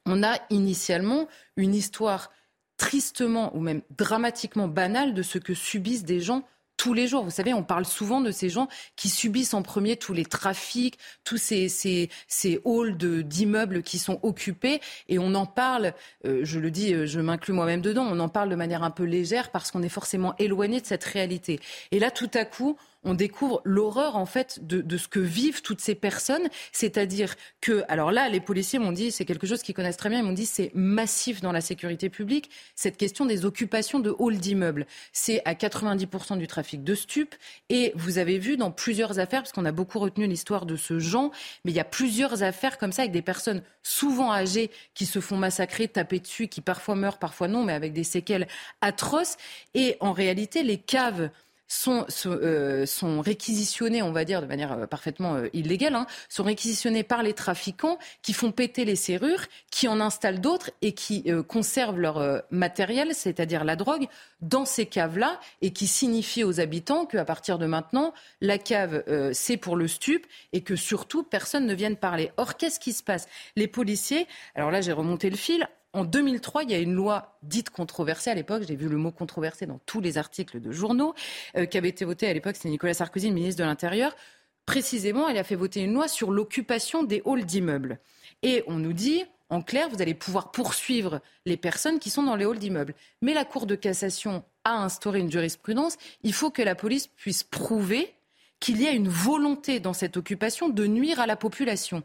on 0.06 0.22
a 0.22 0.38
initialement 0.50 1.28
une 1.56 1.74
histoire 1.74 2.30
tristement 2.76 3.54
ou 3.56 3.60
même 3.60 3.82
dramatiquement 3.96 4.68
banale 4.68 5.14
de 5.14 5.22
ce 5.22 5.38
que 5.38 5.54
subissent 5.54 6.04
des 6.04 6.20
gens 6.20 6.42
tous 6.82 6.94
les 6.94 7.06
jours. 7.06 7.22
Vous 7.22 7.30
savez, 7.30 7.54
on 7.54 7.62
parle 7.62 7.84
souvent 7.84 8.20
de 8.20 8.32
ces 8.32 8.48
gens 8.48 8.66
qui 8.96 9.08
subissent 9.08 9.54
en 9.54 9.62
premier 9.62 9.96
tous 9.96 10.12
les 10.12 10.24
trafics, 10.24 10.98
tous 11.22 11.36
ces, 11.36 11.68
ces, 11.68 12.10
ces 12.26 12.60
halls 12.64 12.96
d'immeubles 12.96 13.84
qui 13.84 14.00
sont 14.00 14.18
occupés. 14.24 14.80
Et 15.08 15.20
on 15.20 15.32
en 15.36 15.46
parle, 15.46 15.94
euh, 16.26 16.40
je 16.42 16.58
le 16.58 16.72
dis, 16.72 16.92
euh, 16.92 17.06
je 17.06 17.20
m'inclus 17.20 17.52
moi-même 17.52 17.82
dedans, 17.82 18.04
on 18.10 18.18
en 18.18 18.28
parle 18.28 18.48
de 18.48 18.56
manière 18.56 18.82
un 18.82 18.90
peu 18.90 19.04
légère 19.04 19.52
parce 19.52 19.70
qu'on 19.70 19.84
est 19.84 19.88
forcément 19.88 20.34
éloigné 20.40 20.80
de 20.80 20.86
cette 20.86 21.04
réalité. 21.04 21.60
Et 21.92 22.00
là, 22.00 22.10
tout 22.10 22.30
à 22.34 22.44
coup, 22.44 22.76
on 23.04 23.14
découvre 23.14 23.60
l'horreur 23.64 24.16
en 24.16 24.26
fait 24.26 24.60
de, 24.62 24.96
ce 24.96 25.08
que 25.08 25.18
vivent 25.18 25.62
toutes 25.62 25.80
ces 25.80 25.94
personnes. 25.94 26.48
C'est-à-dire 26.72 27.34
que, 27.60 27.84
alors 27.88 28.12
là, 28.12 28.28
les 28.28 28.40
policiers 28.40 28.78
m'ont 28.78 28.92
dit, 28.92 29.10
c'est 29.10 29.24
quelque 29.24 29.46
chose 29.46 29.62
qu'ils 29.62 29.74
connaissent 29.74 29.96
très 29.96 30.08
bien, 30.08 30.20
ils 30.20 30.24
m'ont 30.24 30.32
dit 30.32 30.46
c'est 30.46 30.70
massif 30.74 31.40
dans 31.40 31.52
la 31.52 31.60
sécurité 31.60 32.08
publique, 32.08 32.50
cette 32.74 32.96
question 32.96 33.26
des 33.26 33.44
occupations 33.44 34.00
de 34.00 34.14
halls 34.18 34.38
d'immeubles. 34.38 34.86
C'est 35.12 35.42
à 35.44 35.54
90% 35.54 36.38
du 36.38 36.46
trafic 36.46 36.84
de 36.84 36.94
stupes. 36.94 37.34
Et 37.68 37.92
vous 37.96 38.18
avez 38.18 38.38
vu 38.38 38.56
dans 38.56 38.70
plusieurs 38.70 39.18
affaires, 39.18 39.42
parce 39.42 39.52
qu'on 39.52 39.64
a 39.64 39.72
beaucoup 39.72 39.98
retenu 39.98 40.26
l'histoire 40.26 40.66
de 40.66 40.76
ce 40.76 40.98
Jean, 40.98 41.30
mais 41.64 41.72
il 41.72 41.76
y 41.76 41.80
a 41.80 41.84
plusieurs 41.84 42.42
affaires 42.42 42.78
comme 42.78 42.92
ça 42.92 43.02
avec 43.02 43.12
des 43.12 43.22
personnes 43.22 43.62
souvent 43.82 44.32
âgées 44.32 44.70
qui 44.94 45.06
se 45.06 45.20
font 45.20 45.36
massacrer, 45.36 45.88
taper 45.88 46.20
dessus, 46.20 46.48
qui 46.48 46.60
parfois 46.60 46.94
meurent, 46.94 47.18
parfois 47.18 47.48
non, 47.48 47.64
mais 47.64 47.72
avec 47.72 47.92
des 47.92 48.04
séquelles 48.04 48.46
atroces. 48.80 49.36
Et 49.74 49.96
en 50.00 50.12
réalité, 50.12 50.62
les 50.62 50.78
caves 50.78 51.30
sont, 51.72 52.06
euh, 52.26 52.84
sont, 52.84 53.20
réquisitionnés, 53.20 54.02
on 54.02 54.12
va 54.12 54.24
dire 54.24 54.42
de 54.42 54.46
manière 54.46 54.72
euh, 54.72 54.86
parfaitement 54.86 55.36
euh, 55.36 55.48
illégale, 55.54 55.94
hein, 55.94 56.06
sont 56.28 56.44
réquisitionnés 56.44 57.02
par 57.02 57.22
les 57.22 57.32
trafiquants 57.32 57.98
qui 58.20 58.34
font 58.34 58.52
péter 58.52 58.84
les 58.84 58.96
serrures, 58.96 59.46
qui 59.70 59.88
en 59.88 59.98
installent 60.00 60.40
d'autres 60.40 60.70
et 60.82 60.92
qui 60.92 61.24
conservent 61.48 61.98
leur 61.98 62.42
matériel, 62.50 63.14
c'est-à-dire 63.14 63.64
la 63.64 63.76
drogue, 63.76 64.06
dans 64.40 64.64
ces 64.64 64.86
caves-là 64.86 65.40
et 65.60 65.72
qui 65.72 65.86
signifient 65.86 66.44
aux 66.44 66.60
habitants 66.60 67.06
qu'à 67.06 67.24
partir 67.24 67.58
de 67.58 67.66
maintenant, 67.66 68.12
la 68.40 68.58
cave, 68.58 69.02
c'est 69.32 69.56
pour 69.56 69.76
le 69.76 69.88
stup 69.88 70.26
et 70.52 70.62
que 70.62 70.76
surtout, 70.76 71.22
personne 71.22 71.66
ne 71.66 71.74
vienne 71.74 71.96
parler. 71.96 72.32
Or, 72.36 72.56
qu'est-ce 72.56 72.80
qui 72.80 72.92
se 72.92 73.02
passe? 73.02 73.26
Les 73.56 73.68
policiers, 73.68 74.26
alors 74.54 74.70
là 74.70 74.80
j'ai 74.80 74.92
remonté 74.92 75.30
le 75.30 75.36
fil, 75.36 75.66
en 75.92 76.04
2003, 76.04 76.64
il 76.64 76.70
y 76.70 76.74
a 76.74 76.78
une 76.78 76.94
loi 76.94 77.38
dite 77.42 77.70
controversée 77.70 78.30
à 78.30 78.34
l'époque, 78.34 78.62
j'ai 78.66 78.76
vu 78.76 78.88
le 78.88 78.96
mot 78.96 79.10
controversé 79.10 79.66
dans 79.66 79.78
tous 79.84 80.00
les 80.00 80.16
articles 80.16 80.60
de 80.60 80.72
journaux, 80.72 81.14
euh, 81.56 81.66
qui 81.66 81.76
avait 81.76 81.90
été 81.90 82.04
votée 82.04 82.26
à 82.28 82.32
l'époque, 82.32 82.56
c'était 82.56 82.70
Nicolas 82.70 82.94
Sarkozy, 82.94 83.30
ministre 83.30 83.58
de 83.58 83.64
l'Intérieur. 83.64 84.16
Précisément, 84.64 85.28
elle 85.28 85.38
a 85.38 85.44
fait 85.44 85.56
voter 85.56 85.80
une 85.80 85.92
loi 85.92 86.08
sur 86.08 86.30
l'occupation 86.30 87.02
des 87.02 87.22
halls 87.26 87.44
d'immeubles. 87.44 87.98
Et 88.42 88.64
on 88.68 88.76
nous 88.76 88.92
dit, 88.92 89.24
en 89.50 89.60
clair, 89.60 89.88
vous 89.90 90.00
allez 90.00 90.14
pouvoir 90.14 90.50
poursuivre 90.50 91.20
les 91.44 91.56
personnes 91.56 91.98
qui 91.98 92.10
sont 92.10 92.22
dans 92.22 92.36
les 92.36 92.46
halls 92.46 92.58
d'immeubles. 92.58 92.94
Mais 93.20 93.34
la 93.34 93.44
Cour 93.44 93.66
de 93.66 93.74
cassation 93.74 94.44
a 94.64 94.82
instauré 94.82 95.18
une 95.18 95.30
jurisprudence. 95.30 95.98
Il 96.22 96.32
faut 96.32 96.50
que 96.50 96.62
la 96.62 96.74
police 96.74 97.06
puisse 97.06 97.42
prouver 97.42 98.14
qu'il 98.60 98.80
y 98.80 98.86
a 98.86 98.92
une 98.92 99.08
volonté 99.08 99.80
dans 99.80 99.92
cette 99.92 100.16
occupation 100.16 100.68
de 100.68 100.86
nuire 100.86 101.20
à 101.20 101.26
la 101.26 101.36
population. 101.36 102.02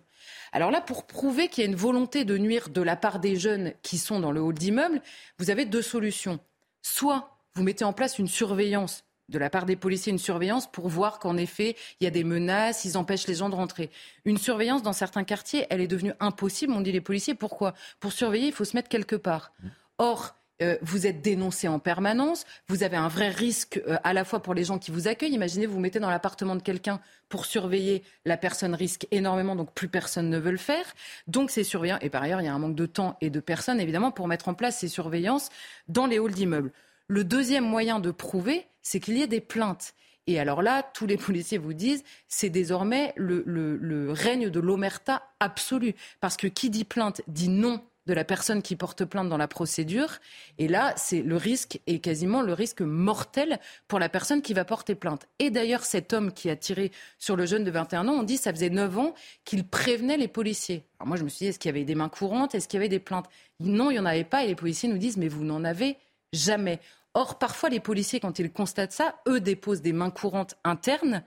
Alors 0.52 0.72
là, 0.72 0.82
pour 0.82 1.08
prouver 1.08 1.48
qu'il 1.48 1.64
y 1.64 1.68
a 1.68 1.70
une 1.70 1.76
volonté 1.76 2.26
de 2.26 2.38
nuire 2.38 2.70
de 2.70 2.82
la 2.82 2.96
part 2.96 3.20
des 3.20 3.36
jeunes 3.36 3.74
qui 3.82 3.98
sont 3.98 4.20
dans 4.20 4.32
le 4.32 4.42
hall 4.42 4.54
d'immeuble, 4.54 5.02
vous 5.38 5.50
avez 5.50 5.66
deux 5.66 5.82
solutions. 5.82 6.40
Soit 6.82 7.38
vous 7.56 7.64
mettez 7.64 7.86
en 7.86 7.94
place 7.94 8.20
une 8.20 8.28
surveillance 8.28 9.04
de 9.30 9.40
la 9.40 9.50
part 9.50 9.66
des 9.66 9.76
policiers 9.76 10.12
une 10.12 10.20
surveillance 10.20 10.72
pour 10.72 10.88
voir 10.88 11.20
qu'en 11.20 11.38
effet, 11.38 11.76
il 12.00 12.06
y 12.06 12.08
a 12.08 12.12
des 12.12 12.24
menaces, 12.24 12.86
ils 12.86 12.98
empêchent 12.98 13.28
les 13.28 13.36
gens 13.36 13.50
de 13.50 13.56
rentrer. 13.56 13.90
Une 14.26 14.38
surveillance 14.38 14.84
dans 14.84 14.94
certains 14.94 15.24
quartiers, 15.24 15.68
elle 15.70 15.82
est 15.82 15.88
devenue 15.88 16.14
impossible, 16.20 16.74
on 16.74 16.82
dit 16.82 16.92
les 16.92 17.02
policiers. 17.02 17.36
Pourquoi? 17.36 17.74
Pour 18.00 18.14
surveiller, 18.14 18.48
il 18.48 18.54
faut 18.54 18.66
se 18.66 18.76
mettre 18.76 18.90
quelque 18.90 19.16
part. 19.16 19.52
Or, 19.98 20.36
euh, 20.62 20.78
vous 20.82 21.06
êtes 21.06 21.22
dénoncé 21.22 21.68
en 21.68 21.78
permanence, 21.78 22.46
vous 22.68 22.82
avez 22.82 22.98
un 22.98 23.08
vrai 23.08 23.30
risque 23.30 23.80
euh, 23.88 23.98
à 24.04 24.14
la 24.14 24.24
fois 24.24 24.42
pour 24.42 24.56
les 24.56 24.64
gens 24.64 24.80
qui 24.80 24.90
vous 24.90 25.08
accueillent. 25.08 25.34
Imaginez, 25.34 25.68
vous 25.68 25.76
vous 25.76 25.80
mettez 25.80 26.00
dans 26.00 26.10
l'appartement 26.10 26.56
de 26.56 26.62
quelqu'un 26.62 27.00
pour 27.30 27.46
surveiller, 27.46 28.04
la 28.26 28.38
personne 28.38 28.74
risque 28.74 29.08
énormément, 29.12 29.56
donc 29.56 29.72
plus 29.74 29.88
personne 29.88 30.30
ne 30.30 30.40
veut 30.40 30.52
le 30.52 30.58
faire. 30.58 30.86
Donc 31.28 31.52
c'est 31.52 31.64
surveillant. 31.64 32.00
Et 32.02 32.10
par 32.10 32.24
ailleurs, 32.24 32.42
il 32.42 32.46
y 32.46 32.48
a 32.48 32.54
un 32.54 32.60
manque 32.60 32.76
de 32.76 32.86
temps 32.88 33.18
et 33.22 33.30
de 33.30 33.40
personnes, 33.40 33.80
évidemment, 33.80 34.12
pour 34.12 34.28
mettre 34.28 34.48
en 34.50 34.56
place 34.56 34.80
ces 34.80 34.88
surveillances 34.88 35.50
dans 35.88 36.08
les 36.08 36.18
halls 36.18 36.34
d'immeubles. 36.34 36.72
Le 37.08 37.24
deuxième 37.24 37.66
moyen 37.66 38.00
de 38.00 38.10
prouver, 38.10 38.66
c'est 38.82 39.00
qu'il 39.00 39.18
y 39.18 39.22
ait 39.22 39.28
des 39.28 39.42
plaintes. 39.42 39.94
Et 40.26 40.40
alors 40.40 40.64
là, 40.64 40.82
tous 40.82 41.06
les 41.06 41.18
policiers 41.18 41.60
vous 41.60 41.74
disent, 41.74 42.04
c'est 42.28 42.50
désormais 42.50 43.14
le, 43.16 43.44
le 43.46 44.12
règne 44.12 44.50
de 44.50 44.60
l'omerta 44.60 45.24
absolue. 45.40 45.94
Parce 46.20 46.36
que 46.36 46.48
qui 46.48 46.72
dit 46.72 46.84
plainte 46.84 47.22
dit 47.28 47.50
non 47.50 47.84
de 48.08 48.14
la 48.14 48.24
personne 48.24 48.62
qui 48.62 48.76
porte 48.76 49.06
plainte 49.06 49.30
dans 49.30 49.38
la 49.38 49.48
procédure. 49.48 50.18
Et 50.58 50.68
là, 50.68 50.94
c'est 50.96 51.22
le 51.22 51.36
risque 51.36 51.80
est 51.86 52.00
quasiment 52.00 52.42
le 52.42 52.54
risque 52.54 52.82
mortel 52.82 53.60
pour 53.88 54.00
la 54.00 54.10
personne 54.10 54.42
qui 54.42 54.54
va 54.54 54.66
porter 54.66 54.96
plainte. 54.96 55.28
Et 55.40 55.52
d'ailleurs, 55.52 55.84
cet 55.84 56.14
homme 56.14 56.32
qui 56.32 56.50
a 56.50 56.56
tiré 56.56 56.92
sur 57.20 57.36
le 57.36 57.46
jeune 57.46 57.64
de 57.64 57.70
21 57.72 58.08
ans, 58.08 58.14
on 58.14 58.24
dit 58.24 58.38
ça 58.38 58.52
faisait 58.52 58.70
9 58.70 58.98
ans 58.98 59.14
qu'il 59.44 59.68
prévenait 59.68 60.18
les 60.18 60.30
policiers. 60.30 60.86
Alors 61.00 61.10
moi, 61.10 61.18
je 61.18 61.24
me 61.24 61.30
suis 61.30 61.46
dit, 61.46 61.50
est-ce 61.50 61.60
qu'il 61.60 61.70
y 61.70 61.76
avait 61.76 61.84
des 61.84 61.96
mains 61.96 62.10
courantes? 62.10 62.56
Est-ce 62.56 62.68
qu'il 62.68 62.78
y 62.78 62.82
avait 62.82 62.90
des 62.90 63.00
plaintes? 63.00 63.28
Non, 63.60 63.92
il 63.92 63.96
n'y 63.96 64.00
en 64.00 64.06
avait 64.06 64.24
pas. 64.24 64.44
Et 64.46 64.48
les 64.48 64.56
policiers 64.56 64.90
nous 64.90 64.98
disent, 64.98 65.18
mais 65.18 65.28
vous 65.28 65.44
n'en 65.44 65.64
avez 65.64 65.98
jamais. 66.32 66.80
Or, 67.14 67.38
parfois, 67.38 67.70
les 67.70 67.80
policiers, 67.80 68.20
quand 68.20 68.40
ils 68.40 68.52
constatent 68.52 68.94
ça, 68.94 69.16
eux 69.28 69.42
déposent 69.42 69.82
des 69.82 69.94
mains 69.94 70.12
courantes 70.12 70.56
internes 70.64 71.24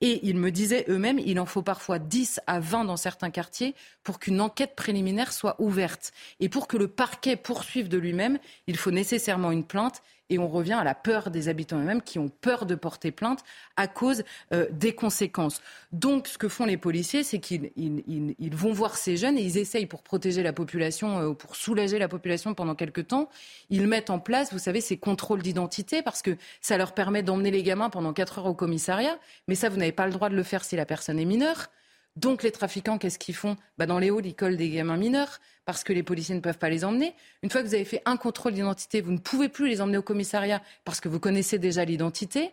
et 0.00 0.26
ils 0.26 0.36
me 0.36 0.50
disaient 0.50 0.84
eux-mêmes, 0.88 1.18
il 1.18 1.38
en 1.40 1.46
faut 1.46 1.62
parfois 1.62 1.98
10 1.98 2.40
à 2.46 2.60
20 2.60 2.84
dans 2.84 2.96
certains 2.96 3.30
quartiers 3.30 3.74
pour 4.02 4.18
qu'une 4.18 4.40
enquête 4.40 4.74
préliminaire 4.74 5.32
soit 5.32 5.60
ouverte. 5.60 6.12
Et 6.40 6.48
pour 6.48 6.66
que 6.68 6.76
le 6.76 6.88
parquet 6.88 7.36
poursuive 7.36 7.88
de 7.88 7.98
lui-même, 7.98 8.38
il 8.66 8.76
faut 8.76 8.90
nécessairement 8.90 9.50
une 9.50 9.64
plainte 9.64 10.02
et 10.30 10.38
on 10.38 10.48
revient 10.48 10.74
à 10.74 10.84
la 10.84 10.94
peur 10.94 11.30
des 11.30 11.48
habitants 11.48 11.78
eux-mêmes 11.78 12.02
qui 12.02 12.18
ont 12.18 12.28
peur 12.28 12.66
de 12.66 12.74
porter 12.74 13.10
plainte 13.10 13.40
à 13.76 13.86
cause 13.86 14.24
euh, 14.52 14.66
des 14.70 14.94
conséquences. 14.94 15.60
Donc, 15.92 16.28
ce 16.28 16.38
que 16.38 16.48
font 16.48 16.64
les 16.64 16.76
policiers, 16.76 17.22
c'est 17.22 17.40
qu'ils 17.40 17.70
ils, 17.76 18.56
vont 18.56 18.72
voir 18.72 18.96
ces 18.96 19.16
jeunes 19.16 19.36
et 19.36 19.42
ils 19.42 19.58
essayent 19.58 19.86
pour 19.86 20.02
protéger 20.02 20.42
la 20.42 20.52
population, 20.52 21.18
euh, 21.18 21.34
pour 21.34 21.56
soulager 21.56 21.98
la 21.98 22.08
population 22.08 22.54
pendant 22.54 22.74
quelques 22.74 23.08
temps, 23.08 23.28
ils 23.70 23.86
mettent 23.86 24.10
en 24.10 24.18
place, 24.18 24.52
vous 24.52 24.58
savez, 24.58 24.80
ces 24.80 24.96
contrôles 24.96 25.42
d'identité 25.42 26.02
parce 26.02 26.22
que 26.22 26.36
ça 26.60 26.78
leur 26.78 26.92
permet 26.92 27.22
d'emmener 27.22 27.50
les 27.50 27.62
gamins 27.62 27.90
pendant 27.90 28.12
4 28.12 28.38
heures 28.38 28.46
au 28.46 28.54
commissariat. 28.54 29.18
Mais 29.48 29.54
ça, 29.54 29.68
vous 29.68 29.76
n'avez 29.76 29.92
pas 29.92 30.06
le 30.06 30.12
droit 30.12 30.28
de 30.28 30.36
le 30.36 30.42
faire 30.42 30.64
si 30.64 30.76
la 30.76 30.86
personne 30.86 31.18
est 31.18 31.24
mineure. 31.24 31.68
Donc 32.16 32.42
les 32.42 32.52
trafiquants, 32.52 32.98
qu'est-ce 32.98 33.18
qu'ils 33.18 33.34
font? 33.34 33.56
Bah, 33.76 33.86
Dans 33.86 33.98
les 33.98 34.10
halls, 34.10 34.26
ils 34.26 34.34
collent 34.34 34.56
des 34.56 34.70
gamins 34.70 34.96
mineurs 34.96 35.40
parce 35.64 35.82
que 35.82 35.92
les 35.92 36.02
policiers 36.02 36.34
ne 36.34 36.40
peuvent 36.40 36.58
pas 36.58 36.68
les 36.68 36.84
emmener. 36.84 37.14
Une 37.42 37.50
fois 37.50 37.62
que 37.62 37.66
vous 37.66 37.74
avez 37.74 37.84
fait 37.84 38.02
un 38.04 38.16
contrôle 38.16 38.52
d'identité, 38.52 39.00
vous 39.00 39.12
ne 39.12 39.18
pouvez 39.18 39.48
plus 39.48 39.68
les 39.68 39.80
emmener 39.80 39.98
au 39.98 40.02
commissariat 40.02 40.62
parce 40.84 41.00
que 41.00 41.08
vous 41.08 41.18
connaissez 41.18 41.58
déjà 41.58 41.84
l'identité. 41.84 42.52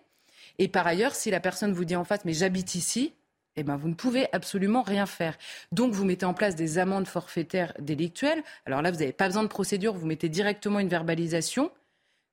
Et 0.58 0.68
par 0.68 0.88
ailleurs, 0.88 1.16
si 1.16 1.30
la 1.30 1.40
personne 1.40 1.74
vous 1.74 1.86
dit 1.86 1.96
en 1.96 2.04
face, 2.04 2.26
mais 2.26 2.34
j'habite 2.34 2.76
ici, 2.76 3.14
eh 3.56 3.64
ben, 3.64 3.76
vous 3.76 3.90
ne 3.90 3.94
pouvez 3.94 4.28
absolument 4.32 4.82
rien 4.82 5.06
faire. 5.06 5.38
Donc, 5.72 5.94
vous 5.94 6.06
mettez 6.06 6.26
en 6.26 6.34
place 6.34 6.56
des 6.56 6.78
amendes 6.78 7.08
forfaitaires 7.08 7.74
délictuelles. 7.80 8.44
Alors 8.66 8.82
là, 8.82 8.92
vous 8.92 9.00
n'avez 9.00 9.12
pas 9.12 9.28
besoin 9.28 9.44
de 9.44 9.50
procédure, 9.50 9.94
vous 9.94 10.06
mettez 10.06 10.30
directement 10.30 10.80
une 10.80 10.88
verbalisation. 10.88 11.72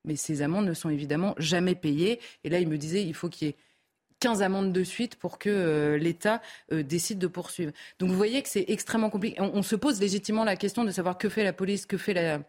Mais 0.05 0.17
ces 0.17 0.43
amendes 0.43 0.67
ne 0.67 0.75
sont 0.75 0.91
évidemment 0.91 1.35
jamais 1.39 1.75
payées. 1.75 2.21
Et 2.45 2.51
là, 2.51 2.61
il 2.61 2.69
me 2.69 2.79
disait, 2.79 3.03
il 3.03 3.15
faut 3.15 3.29
qu'il 3.29 3.49
y 3.49 3.51
ait 3.51 3.57
15 4.21 4.43
amendes 4.43 4.73
de 4.73 4.85
suite 4.85 5.17
pour 5.17 5.39
que 5.39 5.49
euh, 5.49 5.99
l'État 5.99 6.43
euh, 6.73 6.83
décide 6.83 7.19
de 7.19 7.27
poursuivre. 7.27 7.73
Donc 7.99 8.11
vous 8.11 8.17
voyez 8.17 8.43
que 8.43 8.49
c'est 8.49 8.65
extrêmement 8.69 9.11
compliqué. 9.11 9.41
On, 9.41 9.63
se 9.63 9.77
pose 9.77 10.01
légitimement 10.01 10.45
la 10.45 10.57
question 10.57 10.85
de 10.85 10.91
savoir 10.91 11.19
que 11.19 11.29
fait 11.29 11.45
la 11.45 11.53
police, 11.53 11.87
que 11.87 11.97
fait 11.97 12.15
la 12.15 12.41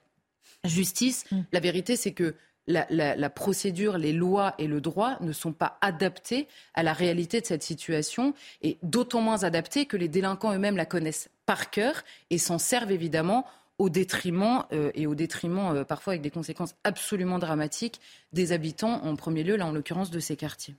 justice. 0.63 1.25
Mm. 1.31 1.41
La 1.51 1.59
vérité, 1.59 1.95
c'est 1.95 2.13
que 2.13 2.35
la, 2.67 2.85
la, 2.89 3.29
procédure, 3.31 3.97
les 3.97 4.13
lois 4.13 4.53
et 4.59 4.67
le 4.67 4.79
droit 4.79 5.17
ne 5.21 5.31
sont 5.31 5.53
pas 5.53 5.79
adaptés 5.81 6.47
à 6.75 6.83
la 6.83 6.93
réalité 6.93 7.41
de 7.41 7.45
cette 7.47 7.63
situation 7.63 8.35
et 8.61 8.77
d'autant 8.83 9.21
moins 9.21 9.43
adaptés 9.43 9.87
que 9.87 9.97
les 9.97 10.07
délinquants 10.07 10.53
eux-mêmes 10.53 10.77
la 10.77 10.85
connaissent 10.85 11.29
par 11.47 11.71
cœur 11.71 12.03
et 12.29 12.37
s'en 12.37 12.59
servent 12.59 12.91
évidemment 12.91 13.43
au 13.79 13.89
détriment 13.89 14.65
euh, 14.71 14.91
et 14.93 15.07
au 15.07 15.15
détriment 15.15 15.83
parfois 15.83 16.13
avec 16.13 16.21
des 16.21 16.29
conséquences 16.29 16.75
absolument 16.83 17.39
dramatiques 17.39 17.99
des 18.33 18.51
habitants, 18.51 19.03
en 19.03 19.15
premier 19.15 19.43
lieu 19.43 19.55
là 19.55 19.65
en 19.65 19.71
l'occurrence 19.71 20.11
de 20.11 20.19
ces 20.19 20.35
quartiers. 20.35 20.75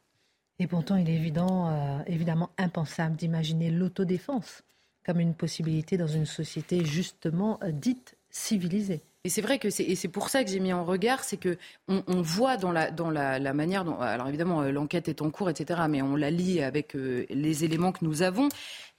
Et 0.60 0.66
pourtant, 0.66 0.96
il 0.96 1.08
est 1.08 1.14
évident, 1.14 1.68
euh, 1.70 1.98
évidemment 2.06 2.50
impensable 2.58 3.16
d'imaginer 3.16 3.70
l'autodéfense 3.70 4.62
comme 5.06 5.18
une 5.18 5.34
possibilité 5.34 5.96
dans 5.96 6.06
une 6.06 6.26
société 6.26 6.84
justement 6.84 7.58
euh, 7.64 7.72
dite 7.72 8.18
civilisée. 8.28 9.00
Et 9.24 9.30
c'est 9.30 9.40
vrai 9.40 9.58
que 9.58 9.70
c'est 9.70 10.08
pour 10.08 10.28
ça 10.28 10.44
que 10.44 10.50
j'ai 10.50 10.60
mis 10.60 10.72
en 10.72 10.84
regard, 10.84 11.24
c'est 11.24 11.36
que 11.36 11.58
on, 11.88 12.22
voit 12.22 12.56
dans 12.56 12.72
la 12.72 12.90
dans 12.90 13.10
la, 13.10 13.52
manière 13.52 13.84
dont 13.84 13.98
alors 13.98 14.28
évidemment 14.28 14.62
euh, 14.62 14.70
l'enquête 14.70 15.08
est 15.08 15.20
en 15.20 15.30
cours, 15.30 15.50
etc. 15.50 15.80
Mais 15.90 16.00
on 16.00 16.16
la 16.16 16.30
lit 16.30 16.62
avec 16.62 16.94
les 16.94 17.64
éléments 17.64 17.92
que 17.92 18.04
nous 18.04 18.22
avons. 18.22 18.48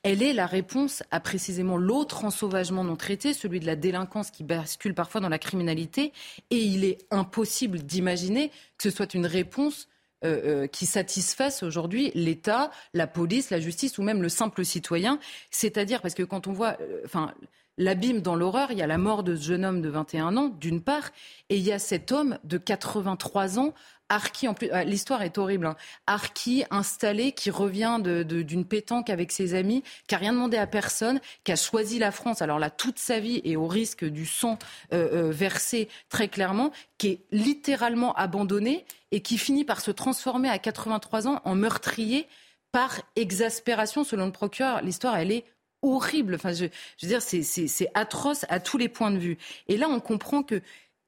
Elle 0.03 0.22
est 0.22 0.34
la 0.34 0.45
réponse 0.47 1.03
à 1.09 1.20
précisément 1.20 1.78
l'autre 1.78 2.26
ensauvagement 2.26 2.84
non 2.84 2.95
traité, 2.95 3.34
celui 3.34 3.59
de 3.59 3.66
la 3.66 3.76
délinquance 3.76 4.30
qui 4.30 4.43
bascule 4.43 4.93
parfois 4.93 5.22
dans 5.22 5.30
la 5.30 5.39
criminalité. 5.39 6.12
Et 6.51 6.57
il 6.57 6.86
est 6.86 6.99
impossible 7.09 7.80
d'imaginer 7.80 8.49
que 8.78 8.84
ce 8.84 8.89
soit 8.91 9.14
une 9.16 9.28
réponse 9.28 9.88
euh, 10.24 10.63
euh, 10.63 10.67
qui 10.67 10.86
satisfassent 10.86 11.63
aujourd'hui 11.63 12.11
l'État, 12.13 12.69
la 12.93 13.07
police, 13.07 13.49
la 13.49 13.59
justice 13.59 13.97
ou 13.97 14.03
même 14.03 14.22
le 14.22 14.30
simple 14.30 14.63
citoyen. 14.63 15.19
C'est-à-dire 15.49 16.01
parce 16.01 16.13
que 16.13 16.24
quand 16.24 16.47
on 16.47 16.53
voit, 16.53 16.78
euh, 16.82 17.01
enfin. 17.05 17.34
L'abîme 17.78 18.19
dans 18.19 18.36
l'horreur, 18.36 18.72
il 18.72 18.78
y 18.78 18.82
a 18.82 18.88
la 18.88 18.97
mort 18.97 19.24
de 19.24 19.36
ce 19.36 19.43
jeune 19.43 19.65
homme 19.65 19.82
de 19.82 19.88
21 19.89 20.36
ans, 20.36 20.49
d'une 20.49 20.82
part, 20.82 21.09
et 21.49 21.55
il 21.55 21.63
y 21.63 21.72
a 21.72 21.80
cet 21.80 22.11
homme 22.11 22.38
de 22.43 22.57
83 22.57 23.59
ans 23.59 23.74
Arki, 24.12 24.47
en 24.47 24.53
plus, 24.53 24.70
l'histoire 24.86 25.22
est 25.22 25.38
horrible. 25.38 25.66
Hein. 25.66 25.76
Arki 26.05 26.66
installé, 26.70 27.32
qui 27.32 27.49
revient 27.49 27.99
d'une 28.03 28.66
pétanque 28.66 29.09
avec 29.09 29.32
ses 29.32 29.53
amis, 29.53 29.84
qui 30.07 30.16
a 30.16 30.18
rien 30.18 30.34
demandé 30.34 30.57
à 30.57 30.68
personne, 30.68 31.22
qui 31.43 31.51
a 31.51 31.55
choisi 31.55 31.97
la 31.97 32.12
France. 32.12 32.41
Alors 32.41 32.59
là, 32.59 32.70
toute 32.70 32.99
sa 32.99 33.20
vie 33.20 33.41
et 33.43 33.55
au 33.55 33.68
risque 33.68 34.03
du 34.03 34.26
sang 34.26 34.59
versé 34.91 35.88
très 36.09 36.28
clairement, 36.28 36.72
qui 36.97 37.07
est 37.07 37.20
littéralement 37.32 38.14
abandonné 38.16 38.86
et 39.12 39.22
qui 39.22 39.38
finit 39.38 39.64
par 39.64 39.82
se 39.82 39.91
transformer 39.91 40.49
à 40.49 40.59
83 40.59 41.28
ans 41.28 41.41
en 41.45 41.55
meurtrier 41.55 42.28
par 42.72 43.01
exaspération, 43.16 44.03
selon 44.03 44.26
le 44.26 44.32
procureur. 44.32 44.82
L'histoire, 44.82 45.18
elle 45.18 45.32
est 45.32 45.45
horrible. 45.82 46.36
Enfin, 46.36 46.53
je, 46.53 46.66
je 46.97 47.05
veux 47.05 47.07
dire, 47.07 47.22
c'est 47.22 47.91
atroce 47.93 48.45
à 48.49 48.59
tous 48.59 48.78
les 48.78 48.89
points 48.89 49.12
de 49.12 49.18
vue. 49.18 49.38
Et 49.68 49.78
là, 49.78 49.88
on 49.89 49.99
comprend 49.99 50.43
que 50.43 50.62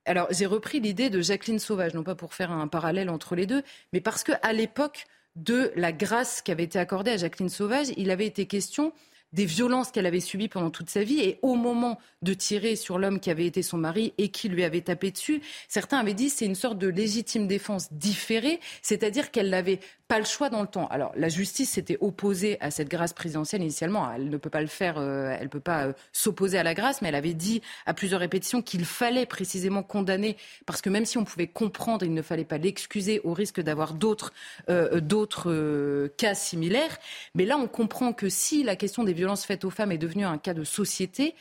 alors, 0.06 0.28
j'ai 0.32 0.46
repris 0.46 0.80
l'idée 0.80 1.10
de 1.10 1.22
Jacqueline 1.22 1.60
Sauvage, 1.60 1.94
non 1.94 2.04
pas 2.04 2.16
pour 2.16 2.34
faire 2.34 2.52
un 2.52 2.68
parallèle 2.68 3.10
entre 3.10 3.36
les 3.36 3.46
deux, 3.46 3.64
mais 3.94 4.02
parce 4.02 4.24
qu'à 4.24 4.52
l'époque 4.52 5.06
de 5.36 5.72
la 5.76 5.92
grâce 5.92 6.42
qui 6.42 6.52
avait 6.52 6.64
été 6.64 6.78
accordée 6.78 7.12
à 7.12 7.18
Jacqueline 7.18 7.50
Sauvage, 7.50 7.88
il 7.98 8.12
avait 8.12 8.26
été 8.26 8.46
question 8.46 8.94
des 9.34 9.46
violences 9.46 9.92
qu'elle 9.92 10.06
avait 10.06 10.20
subies 10.20 10.48
pendant 10.48 10.70
toute 10.70 10.90
sa 10.90 11.04
vie. 11.04 11.20
Et 11.20 11.40
au 11.42 11.56
moment 11.56 12.00
de 12.22 12.34
tirer 12.34 12.76
sur 12.76 12.98
l'homme 12.98 13.20
qui 13.20 13.30
avait 13.30 13.46
été 13.46 13.62
son 13.62 13.78
mari 13.78 14.14
et 14.18 14.30
qui 14.30 14.48
lui 14.48 14.64
avait 14.64 14.82
tapé 14.82 15.12
dessus, 15.12 15.42
certains 15.68 15.98
avaient 15.98 16.14
dit 16.14 16.30
c'est 16.30 16.46
une 16.46 16.56
sorte 16.56 16.78
de 16.78 16.88
légitime 16.88 17.48
défense 17.48 17.92
différée, 17.92 18.60
c'est-à-dire 18.82 19.32
qu'elle 19.32 19.50
n'avait 19.50 19.80
pas 20.08 20.20
le 20.20 20.26
choix 20.26 20.50
dans 20.50 20.62
le 20.62 20.68
temps. 20.68 20.88
Alors 20.88 21.12
la 21.16 21.30
justice 21.30 21.72
s'était 21.72 21.98
opposée 22.00 22.58
à 22.62 22.72
cette 22.72 22.90
grâce 22.90 23.14
présidentielle 23.14 23.62
initialement. 23.62 24.12
Elle 24.14 24.30
ne 24.30 24.38
peut 24.38 24.50
pas 24.50 24.62
le 24.62 24.68
faire, 24.68 24.98
euh, 24.98 25.36
elle 25.38 25.46
ne 25.46 25.50
peut 25.50 25.60
pas 25.60 25.88
euh, 25.88 25.94
s'opposer 26.12 26.58
à 26.58 26.64
la 26.64 26.74
grâce, 26.74 27.02
mais 27.02 27.10
elle 27.10 27.16
avait 27.16 27.34
dit 27.34 27.62
à 27.86 27.94
plusieurs 27.94 28.20
répétitions 28.20 28.62
qu'il 28.62 28.86
fallait 28.86 29.26
précisément 29.26 29.82
condamner, 29.82 30.38
parce 30.66 30.82
que 30.82 30.90
même 30.90 31.06
si 31.06 31.18
on 31.18 31.24
pouvait 31.24 31.48
comprendre, 31.48 32.06
il 32.06 32.14
ne 32.14 32.22
fallait 32.22 32.46
pas 32.46 32.58
l'excuser 32.58 33.22
au 33.24 33.34
risque 33.34 33.62
d'avoir 33.62 33.94
d'autres 33.94 34.34
euh, 34.70 35.00
d'autres 35.00 36.08
cas 36.18 36.36
similaires. 36.36 36.98
Mais 37.34 37.46
là, 37.46 37.58
on 37.58 37.68
comprend 37.68 38.14
que 38.14 38.30
si 38.30 38.64
la 38.64 38.76
question 38.76 39.04
des 39.04 39.14
violences 39.14 39.23
faites 39.46 39.66
aux 39.66 39.70
femmes 39.70 39.92
est 39.92 39.98
devenue 39.98 40.26
un 40.26 40.38
cas 40.38 40.54
de 40.54 40.64
société, 40.64 41.36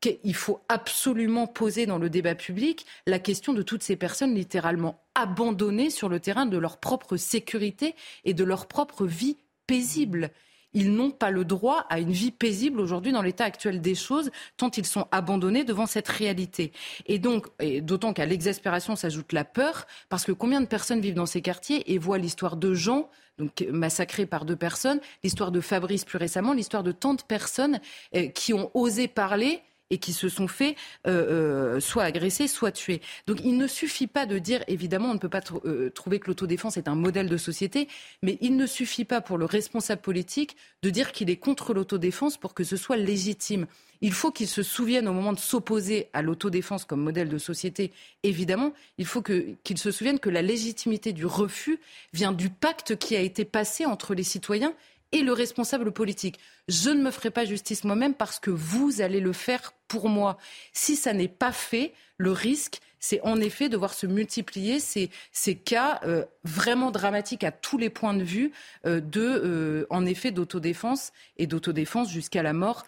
qu'il 0.00 0.34
faut 0.34 0.60
absolument 0.68 1.46
poser 1.46 1.86
dans 1.86 1.98
le 1.98 2.10
débat 2.10 2.34
public. 2.34 2.84
La 3.06 3.18
question 3.18 3.52
de 3.52 3.62
toutes 3.62 3.82
ces 3.82 3.96
personnes 3.96 4.34
littéralement 4.34 5.00
abandonnées 5.14 5.90
sur 5.90 6.08
le 6.08 6.20
terrain 6.20 6.46
de 6.46 6.58
leur 6.58 6.78
propre 6.78 7.16
sécurité 7.16 7.94
et 8.24 8.34
de 8.34 8.44
leur 8.44 8.66
propre 8.66 9.06
vie 9.06 9.38
paisible 9.66 10.30
ils 10.74 10.92
n'ont 10.92 11.10
pas 11.10 11.30
le 11.30 11.44
droit 11.44 11.86
à 11.88 12.00
une 12.00 12.12
vie 12.12 12.30
paisible 12.30 12.80
aujourd'hui 12.80 13.12
dans 13.12 13.22
l'état 13.22 13.44
actuel 13.44 13.80
des 13.80 13.94
choses, 13.94 14.30
tant 14.56 14.70
ils 14.70 14.86
sont 14.86 15.06
abandonnés 15.10 15.64
devant 15.64 15.86
cette 15.86 16.08
réalité. 16.08 16.72
Et 17.06 17.18
donc, 17.18 17.46
d'autant 17.82 18.12
qu'à 18.12 18.26
l'exaspération 18.26 18.96
s'ajoute 18.96 19.32
la 19.32 19.44
peur, 19.44 19.86
parce 20.08 20.24
que 20.24 20.32
combien 20.32 20.60
de 20.60 20.66
personnes 20.66 21.00
vivent 21.00 21.14
dans 21.14 21.26
ces 21.26 21.40
quartiers 21.40 21.92
et 21.92 21.98
voient 21.98 22.18
l'histoire 22.18 22.56
de 22.56 22.74
gens 22.74 23.08
donc 23.38 23.66
massacrés 23.70 24.26
par 24.26 24.44
deux 24.44 24.56
personnes, 24.56 25.00
l'histoire 25.24 25.50
de 25.50 25.60
Fabrice 25.60 26.04
plus 26.04 26.18
récemment, 26.18 26.52
l'histoire 26.52 26.84
de 26.84 26.92
tant 26.92 27.14
de 27.14 27.22
personnes 27.22 27.80
euh, 28.14 28.28
qui 28.28 28.54
ont 28.54 28.70
osé 28.74 29.08
parler 29.08 29.60
et 29.94 29.98
qui 29.98 30.12
se 30.12 30.28
sont 30.28 30.48
fait 30.48 30.74
euh, 31.06 31.76
euh, 31.76 31.80
soit 31.80 32.02
agresser, 32.02 32.48
soit 32.48 32.72
tuer. 32.72 33.00
Donc 33.28 33.38
il 33.44 33.56
ne 33.56 33.68
suffit 33.68 34.08
pas 34.08 34.26
de 34.26 34.38
dire, 34.38 34.64
évidemment, 34.66 35.10
on 35.10 35.14
ne 35.14 35.18
peut 35.18 35.28
pas 35.28 35.42
euh, 35.64 35.88
trouver 35.90 36.18
que 36.18 36.26
l'autodéfense 36.26 36.76
est 36.76 36.88
un 36.88 36.96
modèle 36.96 37.28
de 37.28 37.36
société, 37.36 37.88
mais 38.22 38.36
il 38.40 38.56
ne 38.56 38.66
suffit 38.66 39.04
pas 39.04 39.20
pour 39.20 39.38
le 39.38 39.44
responsable 39.44 40.02
politique 40.02 40.56
de 40.82 40.90
dire 40.90 41.12
qu'il 41.12 41.30
est 41.30 41.36
contre 41.36 41.72
l'autodéfense 41.72 42.36
pour 42.36 42.54
que 42.54 42.64
ce 42.64 42.76
soit 42.76 42.96
légitime. 42.96 43.66
Il 44.00 44.12
faut 44.12 44.32
qu'il 44.32 44.48
se 44.48 44.64
souvienne 44.64 45.06
au 45.06 45.12
moment 45.12 45.32
de 45.32 45.38
s'opposer 45.38 46.08
à 46.12 46.20
l'autodéfense 46.22 46.84
comme 46.84 47.00
modèle 47.00 47.28
de 47.28 47.38
société, 47.38 47.92
évidemment, 48.24 48.74
il 48.98 49.06
faut 49.06 49.22
qu'il 49.22 49.78
se 49.78 49.90
souvienne 49.92 50.18
que 50.18 50.28
la 50.28 50.42
légitimité 50.42 51.12
du 51.12 51.24
refus 51.24 51.78
vient 52.12 52.32
du 52.32 52.50
pacte 52.50 52.96
qui 52.96 53.16
a 53.16 53.20
été 53.20 53.44
passé 53.44 53.86
entre 53.86 54.14
les 54.14 54.24
citoyens 54.24 54.74
et 55.14 55.22
le 55.22 55.32
responsable 55.32 55.92
politique. 55.92 56.38
Je 56.68 56.90
ne 56.90 57.00
me 57.00 57.10
ferai 57.10 57.30
pas 57.30 57.44
justice 57.44 57.84
moi-même 57.84 58.14
parce 58.14 58.40
que 58.40 58.50
vous 58.50 59.00
allez 59.00 59.20
le 59.20 59.32
faire 59.32 59.72
pour 59.88 60.08
moi. 60.08 60.36
Si 60.72 60.96
ça 60.96 61.12
n'est 61.12 61.28
pas 61.28 61.52
fait, 61.52 61.92
le 62.18 62.32
risque, 62.32 62.80
c'est 62.98 63.20
en 63.20 63.40
effet 63.40 63.68
de 63.68 63.76
voir 63.76 63.94
se 63.94 64.06
multiplier 64.06 64.80
ces, 64.80 65.10
ces 65.30 65.54
cas 65.54 66.00
euh, 66.04 66.24
vraiment 66.42 66.90
dramatiques 66.90 67.44
à 67.44 67.52
tous 67.52 67.78
les 67.78 67.90
points 67.90 68.14
de 68.14 68.24
vue 68.24 68.50
euh, 68.86 69.00
de, 69.00 69.20
euh, 69.20 69.86
en 69.88 70.04
effet, 70.04 70.32
d'autodéfense 70.32 71.12
et 71.36 71.46
d'autodéfense 71.46 72.10
jusqu'à 72.10 72.42
la 72.42 72.52
mort, 72.52 72.84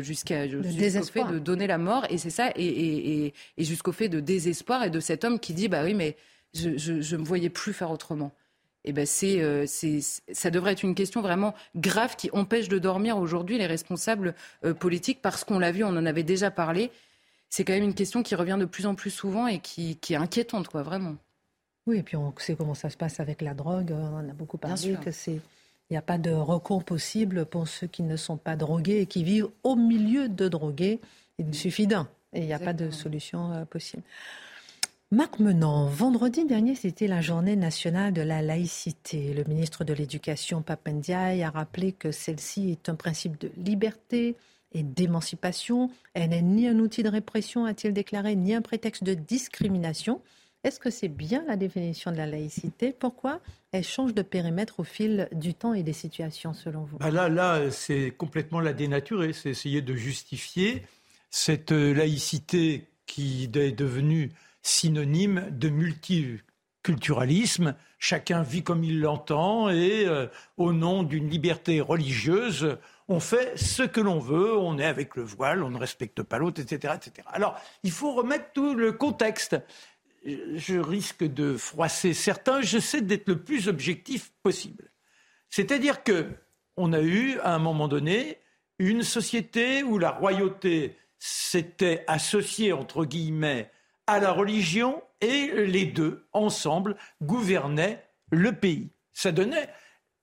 jusqu'à 0.00 0.48
jusqu'au 0.48 1.02
fait 1.02 1.24
de 1.30 1.38
donner 1.38 1.68
la 1.68 1.78
mort. 1.78 2.06
Et 2.10 2.18
c'est 2.18 2.30
ça, 2.30 2.50
et, 2.56 2.64
et, 2.64 3.34
et, 3.56 3.64
jusqu'au 3.64 3.92
fait 3.92 4.08
de 4.08 4.18
désespoir 4.18 4.82
et 4.82 4.90
de 4.90 5.00
cet 5.00 5.24
homme 5.24 5.38
qui 5.38 5.54
dit, 5.54 5.68
bah 5.68 5.84
oui, 5.84 5.94
mais 5.94 6.16
je 6.54 6.70
ne 7.14 7.20
me 7.20 7.24
voyais 7.24 7.50
plus 7.50 7.72
faire 7.72 7.90
autrement 7.92 8.32
eh 8.84 8.92
ben 8.92 9.06
euh, 9.24 9.64
c'est, 9.66 10.00
ça 10.32 10.50
devrait 10.50 10.72
être 10.72 10.82
une 10.82 10.94
question 10.94 11.20
vraiment 11.20 11.54
grave 11.76 12.16
qui 12.16 12.30
empêche 12.32 12.68
de 12.68 12.78
dormir 12.78 13.18
aujourd'hui 13.18 13.58
les 13.58 13.66
responsables 13.66 14.34
euh, 14.64 14.74
politiques 14.74 15.20
parce 15.20 15.44
qu'on 15.44 15.58
l'a 15.58 15.72
vu, 15.72 15.84
on 15.84 15.88
en 15.88 16.06
avait 16.06 16.22
déjà 16.22 16.50
parlé. 16.50 16.90
C'est 17.50 17.64
quand 17.64 17.72
même 17.72 17.84
une 17.84 17.94
question 17.94 18.22
qui 18.22 18.34
revient 18.34 18.56
de 18.58 18.66
plus 18.66 18.86
en 18.86 18.94
plus 18.94 19.10
souvent 19.10 19.46
et 19.46 19.58
qui, 19.58 19.98
est 20.10 20.14
inquiétante, 20.14 20.68
quoi, 20.68 20.82
vraiment. 20.82 21.16
Oui, 21.86 21.98
et 21.98 22.02
puis 22.02 22.16
on 22.16 22.34
sait 22.36 22.54
comment 22.54 22.74
ça 22.74 22.90
se 22.90 22.96
passe 22.96 23.20
avec 23.20 23.40
la 23.40 23.54
drogue. 23.54 23.92
On 23.92 24.16
en 24.16 24.28
a 24.28 24.32
beaucoup 24.32 24.58
parlé 24.58 24.96
que 25.02 25.10
c'est 25.10 25.40
il 25.90 25.94
n'y 25.94 25.98
a 25.98 26.02
pas 26.02 26.18
de 26.18 26.30
recours 26.30 26.84
possible 26.84 27.46
pour 27.46 27.66
ceux 27.66 27.86
qui 27.86 28.02
ne 28.02 28.16
sont 28.16 28.36
pas 28.36 28.56
drogués 28.56 29.00
et 29.00 29.06
qui 29.06 29.24
vivent 29.24 29.48
au 29.62 29.74
milieu 29.74 30.28
de 30.28 30.46
drogués. 30.46 31.00
Il 31.38 31.54
suffit 31.54 31.86
d'un 31.86 32.06
et 32.34 32.40
il 32.40 32.46
n'y 32.46 32.52
a 32.52 32.58
pas 32.58 32.74
de 32.74 32.90
solution 32.90 33.52
euh, 33.52 33.64
possible. 33.64 34.02
Marc 35.10 35.38
Menant, 35.38 35.86
vendredi 35.86 36.44
dernier, 36.44 36.74
c'était 36.74 37.06
la 37.06 37.22
journée 37.22 37.56
nationale 37.56 38.12
de 38.12 38.20
la 38.20 38.42
laïcité. 38.42 39.32
Le 39.32 39.42
ministre 39.44 39.82
de 39.82 39.94
l'Éducation, 39.94 40.60
Papendiaï, 40.60 41.42
a 41.42 41.48
rappelé 41.48 41.92
que 41.92 42.12
celle-ci 42.12 42.72
est 42.72 42.90
un 42.90 42.94
principe 42.94 43.40
de 43.40 43.50
liberté 43.56 44.36
et 44.72 44.82
d'émancipation. 44.82 45.90
Elle 46.12 46.28
n'est 46.28 46.42
ni 46.42 46.68
un 46.68 46.78
outil 46.78 47.02
de 47.02 47.08
répression, 47.08 47.64
a-t-il 47.64 47.94
déclaré, 47.94 48.36
ni 48.36 48.52
un 48.52 48.60
prétexte 48.60 49.02
de 49.02 49.14
discrimination. 49.14 50.20
Est-ce 50.62 50.78
que 50.78 50.90
c'est 50.90 51.08
bien 51.08 51.42
la 51.48 51.56
définition 51.56 52.12
de 52.12 52.18
la 52.18 52.26
laïcité? 52.26 52.92
Pourquoi 52.92 53.40
elle 53.72 53.84
change 53.84 54.12
de 54.12 54.20
périmètre 54.20 54.80
au 54.80 54.84
fil 54.84 55.26
du 55.32 55.54
temps 55.54 55.72
et 55.72 55.82
des 55.82 55.94
situations, 55.94 56.52
selon 56.52 56.82
vous? 56.82 56.98
Bah 56.98 57.10
Là, 57.10 57.30
là 57.30 57.70
c'est 57.70 58.10
complètement 58.10 58.60
la 58.60 58.74
dénaturer. 58.74 59.32
C'est 59.32 59.48
essayer 59.48 59.80
de 59.80 59.94
justifier 59.94 60.82
cette 61.30 61.70
laïcité 61.70 62.88
qui 63.06 63.44
est 63.44 63.72
devenue 63.72 64.32
synonyme 64.62 65.48
de 65.50 65.68
multiculturalisme. 65.68 67.74
Chacun 67.98 68.42
vit 68.42 68.62
comme 68.62 68.84
il 68.84 69.00
l'entend 69.00 69.70
et 69.70 70.06
euh, 70.06 70.28
au 70.56 70.72
nom 70.72 71.02
d'une 71.02 71.28
liberté 71.28 71.80
religieuse, 71.80 72.78
on 73.08 73.20
fait 73.20 73.58
ce 73.58 73.82
que 73.82 74.00
l'on 74.00 74.18
veut, 74.18 74.56
on 74.56 74.78
est 74.78 74.84
avec 74.84 75.16
le 75.16 75.22
voile, 75.22 75.62
on 75.62 75.70
ne 75.70 75.78
respecte 75.78 76.22
pas 76.22 76.38
l'autre, 76.38 76.60
etc., 76.60 76.94
etc. 76.96 77.26
Alors, 77.32 77.58
il 77.82 77.90
faut 77.90 78.12
remettre 78.12 78.52
tout 78.52 78.74
le 78.74 78.92
contexte. 78.92 79.56
Je 80.24 80.78
risque 80.78 81.24
de 81.24 81.56
froisser 81.56 82.12
certains, 82.12 82.60
j'essaie 82.60 83.00
d'être 83.00 83.28
le 83.28 83.42
plus 83.42 83.68
objectif 83.68 84.32
possible. 84.42 84.90
C'est-à-dire 85.48 86.04
que 86.04 86.26
on 86.76 86.92
a 86.92 87.00
eu, 87.00 87.38
à 87.40 87.54
un 87.54 87.58
moment 87.58 87.88
donné, 87.88 88.38
une 88.78 89.02
société 89.02 89.82
où 89.82 89.98
la 89.98 90.10
royauté 90.10 90.96
s'était 91.18 92.04
associée, 92.06 92.72
entre 92.72 93.04
guillemets, 93.04 93.70
à 94.08 94.18
la 94.18 94.32
religion 94.32 95.00
et 95.20 95.52
les 95.66 95.84
deux, 95.84 96.26
ensemble, 96.32 96.96
gouvernaient 97.22 98.04
le 98.30 98.52
pays. 98.52 98.90
Ça 99.12 99.30
donnait 99.32 99.68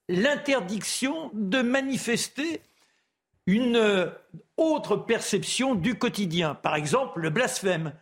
l'interdiction 0.08 1.30
de 1.32 1.62
manifester 1.62 2.60
une 3.46 4.10
autre 4.56 4.96
perception 4.96 5.74
du 5.74 5.96
quotidien. 5.96 6.54
Par 6.54 6.74
exemple, 6.74 7.20
le 7.20 7.30
blasphème. 7.30 7.92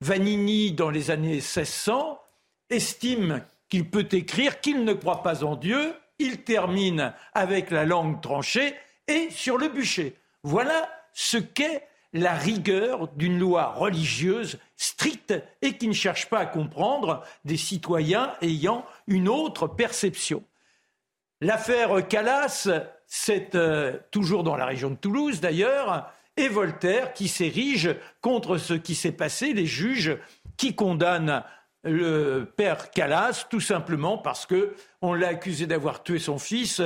Vanini, 0.00 0.72
dans 0.72 0.90
les 0.90 1.10
années 1.10 1.36
1600, 1.36 2.20
estime 2.68 3.42
qu'il 3.70 3.88
peut 3.88 4.08
écrire 4.12 4.60
qu'il 4.60 4.84
ne 4.84 4.92
croit 4.92 5.22
pas 5.22 5.42
en 5.44 5.56
Dieu. 5.56 5.94
Il 6.18 6.42
termine 6.42 7.14
avec 7.32 7.70
la 7.70 7.86
langue 7.86 8.20
tranchée 8.20 8.74
et 9.08 9.30
sur 9.30 9.56
le 9.56 9.68
bûcher. 9.68 10.16
Voilà 10.42 10.90
ce 11.14 11.38
qu'est 11.38 11.88
la 12.14 12.32
rigueur 12.32 13.08
d'une 13.16 13.38
loi 13.38 13.72
religieuse 13.72 14.58
stricte 14.76 15.34
et 15.60 15.76
qui 15.76 15.88
ne 15.88 15.92
cherche 15.92 16.30
pas 16.30 16.38
à 16.38 16.46
comprendre 16.46 17.22
des 17.44 17.56
citoyens 17.56 18.34
ayant 18.40 18.86
une 19.08 19.28
autre 19.28 19.66
perception. 19.66 20.42
L'affaire 21.40 22.06
Calas, 22.08 22.68
c'est 23.06 23.56
euh, 23.56 23.98
toujours 24.12 24.44
dans 24.44 24.56
la 24.56 24.64
région 24.64 24.90
de 24.90 24.94
Toulouse 24.94 25.40
d'ailleurs, 25.40 26.10
et 26.36 26.48
Voltaire 26.48 27.12
qui 27.12 27.28
s'érige 27.28 27.94
contre 28.20 28.58
ce 28.58 28.74
qui 28.74 28.94
s'est 28.94 29.12
passé, 29.12 29.52
les 29.52 29.66
juges 29.66 30.16
qui 30.56 30.74
condamnent 30.74 31.42
le 31.84 32.44
père 32.44 32.90
Calas, 32.90 33.46
tout 33.48 33.60
simplement 33.60 34.18
parce 34.18 34.46
que 34.46 34.74
on 35.02 35.14
l'a 35.14 35.28
accusé 35.28 35.66
d'avoir 35.66 36.02
tué 36.02 36.18
son 36.18 36.38
fils, 36.38 36.80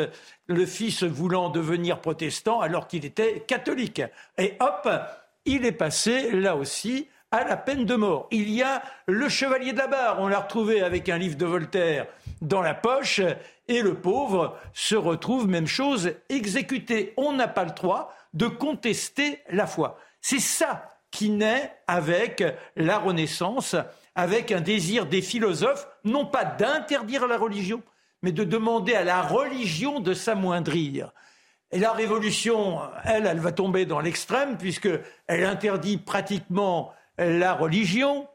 le 0.47 0.67
fils 0.67 1.05
voulant 1.05 1.51
devenir 1.51 2.01
protestant 2.01 2.61
alors 2.61 2.89
qu'il 2.89 3.05
était 3.05 3.41
catholique. 3.47 4.03
Et 4.37 4.55
hop, 4.61 4.89
il 5.45 5.65
est 5.65 5.73
passé 5.73 6.33
là 6.33 6.57
aussi 6.57 7.09
à 7.31 7.45
la 7.45 7.57
peine 7.57 7.85
de 7.85 7.95
mort. 7.95 8.27
Il 8.31 8.51
y 8.51 8.63
a 8.63 8.83
le 9.07 9.29
chevalier 9.29 9.73
de 9.73 9.79
la 9.79 9.87
barre, 9.87 10.21
on 10.21 10.29
l'a 10.29 10.41
retrouvé 10.41 10.83
avec 10.83 11.09
un 11.09 11.19
livre 11.19 11.37
de 11.37 11.47
Voltaire 11.47 12.07
dans 12.41 12.63
la 12.63 12.75
poche, 12.75 13.21
et 13.69 13.83
le 13.83 13.95
pauvre 13.95 14.57
se 14.73 14.97
retrouve, 14.97 15.47
même 15.47 15.67
chose, 15.67 16.13
exécuté. 16.29 17.13
On 17.17 17.33
n'a 17.33 17.49
pas 17.49 17.65
le 17.65 17.73
droit 17.73 18.15
de 18.33 18.47
contester 18.47 19.41
la 19.51 19.67
foi. 19.67 19.99
C'est 20.21 20.41
ça 20.41 20.85
qui 21.11 21.31
naît 21.31 21.73
avec 21.87 22.45
la 22.77 22.99
Renaissance, 22.99 23.77
avec 24.19 24.51
un 24.51 24.61
désir 24.61 25.07
des 25.07 25.23
philosophes, 25.23 25.87
non 26.03 26.27
pas 26.27 26.45
d'interdire 26.45 27.29
la 27.29 27.39
religion, 27.39 27.85
mais 28.21 28.33
de 28.33 28.43
demander 28.43 28.97
à 28.97 29.05
la 29.05 29.23
religion 29.23 30.01
de 30.01 30.13
s'amoindrir. 30.13 31.13
Et 31.71 31.79
la 31.79 31.93
révolution, 31.93 32.81
elle, 33.05 33.27
elle 33.27 33.39
va 33.39 33.53
tomber 33.53 33.87
dans 33.87 34.01
l'extrême, 34.01 34.59
puisqu'elle 34.59 35.05
interdit 35.29 35.99
pratiquement 35.99 36.93
la 37.17 37.55
religion, 37.55 38.27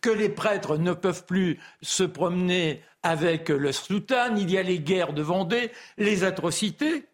que 0.00 0.10
les 0.10 0.28
prêtres 0.28 0.76
ne 0.76 0.92
peuvent 0.92 1.24
plus 1.24 1.58
se 1.82 2.04
promener 2.04 2.80
avec 3.02 3.48
le 3.48 3.72
soutane, 3.72 4.38
il 4.38 4.52
y 4.52 4.56
a 4.56 4.62
les 4.62 4.78
guerres 4.78 5.14
de 5.14 5.22
Vendée, 5.22 5.72
les 5.96 6.22
atrocités. 6.22 7.06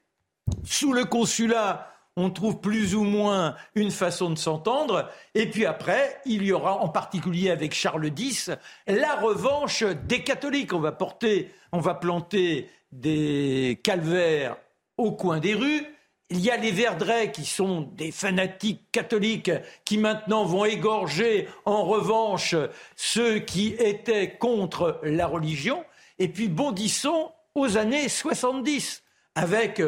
Sous 0.62 0.92
le 0.92 1.06
consulat, 1.06 1.93
on 2.16 2.30
trouve 2.30 2.60
plus 2.60 2.94
ou 2.94 3.02
moins 3.02 3.56
une 3.74 3.90
façon 3.90 4.30
de 4.30 4.38
s'entendre. 4.38 5.10
Et 5.34 5.50
puis 5.50 5.66
après, 5.66 6.20
il 6.24 6.44
y 6.44 6.52
aura, 6.52 6.80
en 6.80 6.88
particulier 6.88 7.50
avec 7.50 7.74
Charles 7.74 8.10
X, 8.16 8.50
la 8.86 9.14
revanche 9.16 9.82
des 9.82 10.22
catholiques. 10.22 10.72
On 10.72 10.80
va 10.80 10.92
porter, 10.92 11.50
on 11.72 11.80
va 11.80 11.94
planter 11.94 12.70
des 12.92 13.80
calvaires 13.82 14.56
au 14.96 15.12
coin 15.12 15.40
des 15.40 15.54
rues. 15.54 15.84
Il 16.30 16.40
y 16.40 16.50
a 16.50 16.56
les 16.56 16.70
Verdrets 16.70 17.32
qui 17.32 17.44
sont 17.44 17.82
des 17.92 18.10
fanatiques 18.10 18.90
catholiques 18.92 19.50
qui 19.84 19.98
maintenant 19.98 20.44
vont 20.44 20.64
égorger 20.64 21.48
en 21.64 21.84
revanche 21.84 22.54
ceux 22.96 23.40
qui 23.40 23.74
étaient 23.78 24.36
contre 24.38 25.00
la 25.02 25.26
religion. 25.26 25.84
Et 26.18 26.28
puis 26.28 26.48
bondissons 26.48 27.30
aux 27.54 27.76
années 27.76 28.08
70 28.08 29.02
avec 29.34 29.82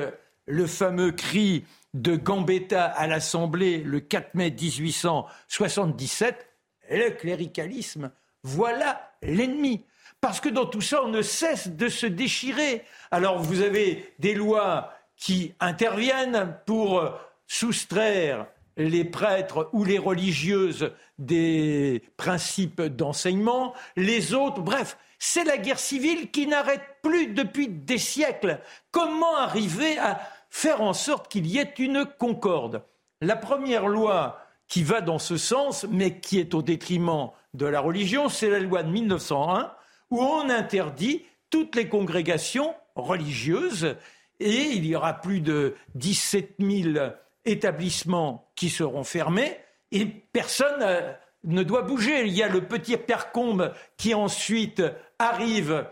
le 0.46 0.66
fameux 0.66 1.12
cri 1.12 1.64
de 2.02 2.16
Gambetta 2.16 2.84
à 2.84 3.06
l'Assemblée 3.06 3.78
le 3.78 4.00
4 4.00 4.34
mai 4.34 4.50
1877, 4.50 6.46
le 6.90 7.10
cléricalisme, 7.10 8.10
voilà 8.42 9.12
l'ennemi. 9.22 9.84
Parce 10.20 10.40
que 10.40 10.48
dans 10.48 10.66
tout 10.66 10.80
ça, 10.80 11.02
on 11.02 11.08
ne 11.08 11.22
cesse 11.22 11.68
de 11.68 11.88
se 11.88 12.06
déchirer. 12.06 12.82
Alors 13.10 13.40
vous 13.40 13.62
avez 13.62 14.12
des 14.18 14.34
lois 14.34 14.92
qui 15.16 15.54
interviennent 15.60 16.56
pour 16.66 17.02
soustraire 17.46 18.46
les 18.76 19.04
prêtres 19.04 19.70
ou 19.72 19.84
les 19.84 19.98
religieuses 19.98 20.92
des 21.18 22.02
principes 22.18 22.82
d'enseignement, 22.82 23.72
les 23.96 24.34
autres, 24.34 24.60
bref, 24.60 24.98
c'est 25.18 25.44
la 25.44 25.56
guerre 25.56 25.78
civile 25.78 26.30
qui 26.30 26.46
n'arrête 26.46 26.82
plus 27.02 27.28
depuis 27.28 27.68
des 27.68 27.98
siècles. 27.98 28.60
Comment 28.90 29.36
arriver 29.36 29.96
à 29.98 30.20
faire 30.56 30.80
en 30.80 30.94
sorte 30.94 31.28
qu'il 31.28 31.46
y 31.46 31.58
ait 31.58 31.74
une 31.78 32.06
concorde 32.18 32.82
La 33.20 33.36
première 33.36 33.88
loi 33.88 34.40
qui 34.68 34.82
va 34.82 35.02
dans 35.02 35.18
ce 35.18 35.36
sens, 35.36 35.84
mais 35.90 36.18
qui 36.18 36.38
est 36.40 36.54
au 36.54 36.62
détriment 36.62 37.30
de 37.52 37.66
la 37.66 37.80
religion, 37.80 38.30
c'est 38.30 38.48
la 38.48 38.58
loi 38.60 38.82
de 38.82 38.90
1901, 38.90 39.70
où 40.10 40.22
on 40.22 40.48
interdit 40.48 41.26
toutes 41.50 41.76
les 41.76 41.90
congrégations 41.90 42.74
religieuses, 42.94 43.96
et 44.40 44.70
il 44.70 44.86
y 44.86 44.96
aura 44.96 45.20
plus 45.20 45.40
de 45.40 45.76
17 45.94 46.54
000 46.58 47.06
établissements 47.44 48.50
qui 48.56 48.70
seront 48.70 49.04
fermés 49.04 49.58
et 49.92 50.06
personne 50.06 50.80
euh, 50.80 51.12
ne 51.44 51.64
doit 51.64 51.82
bouger. 51.82 52.24
Il 52.26 52.32
y 52.32 52.42
a 52.42 52.48
le 52.48 52.66
petit 52.66 52.96
Percombe 52.96 53.74
qui 53.98 54.14
ensuite 54.14 54.82
arrive 55.18 55.86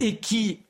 et 0.00 0.16
qui 0.18 0.66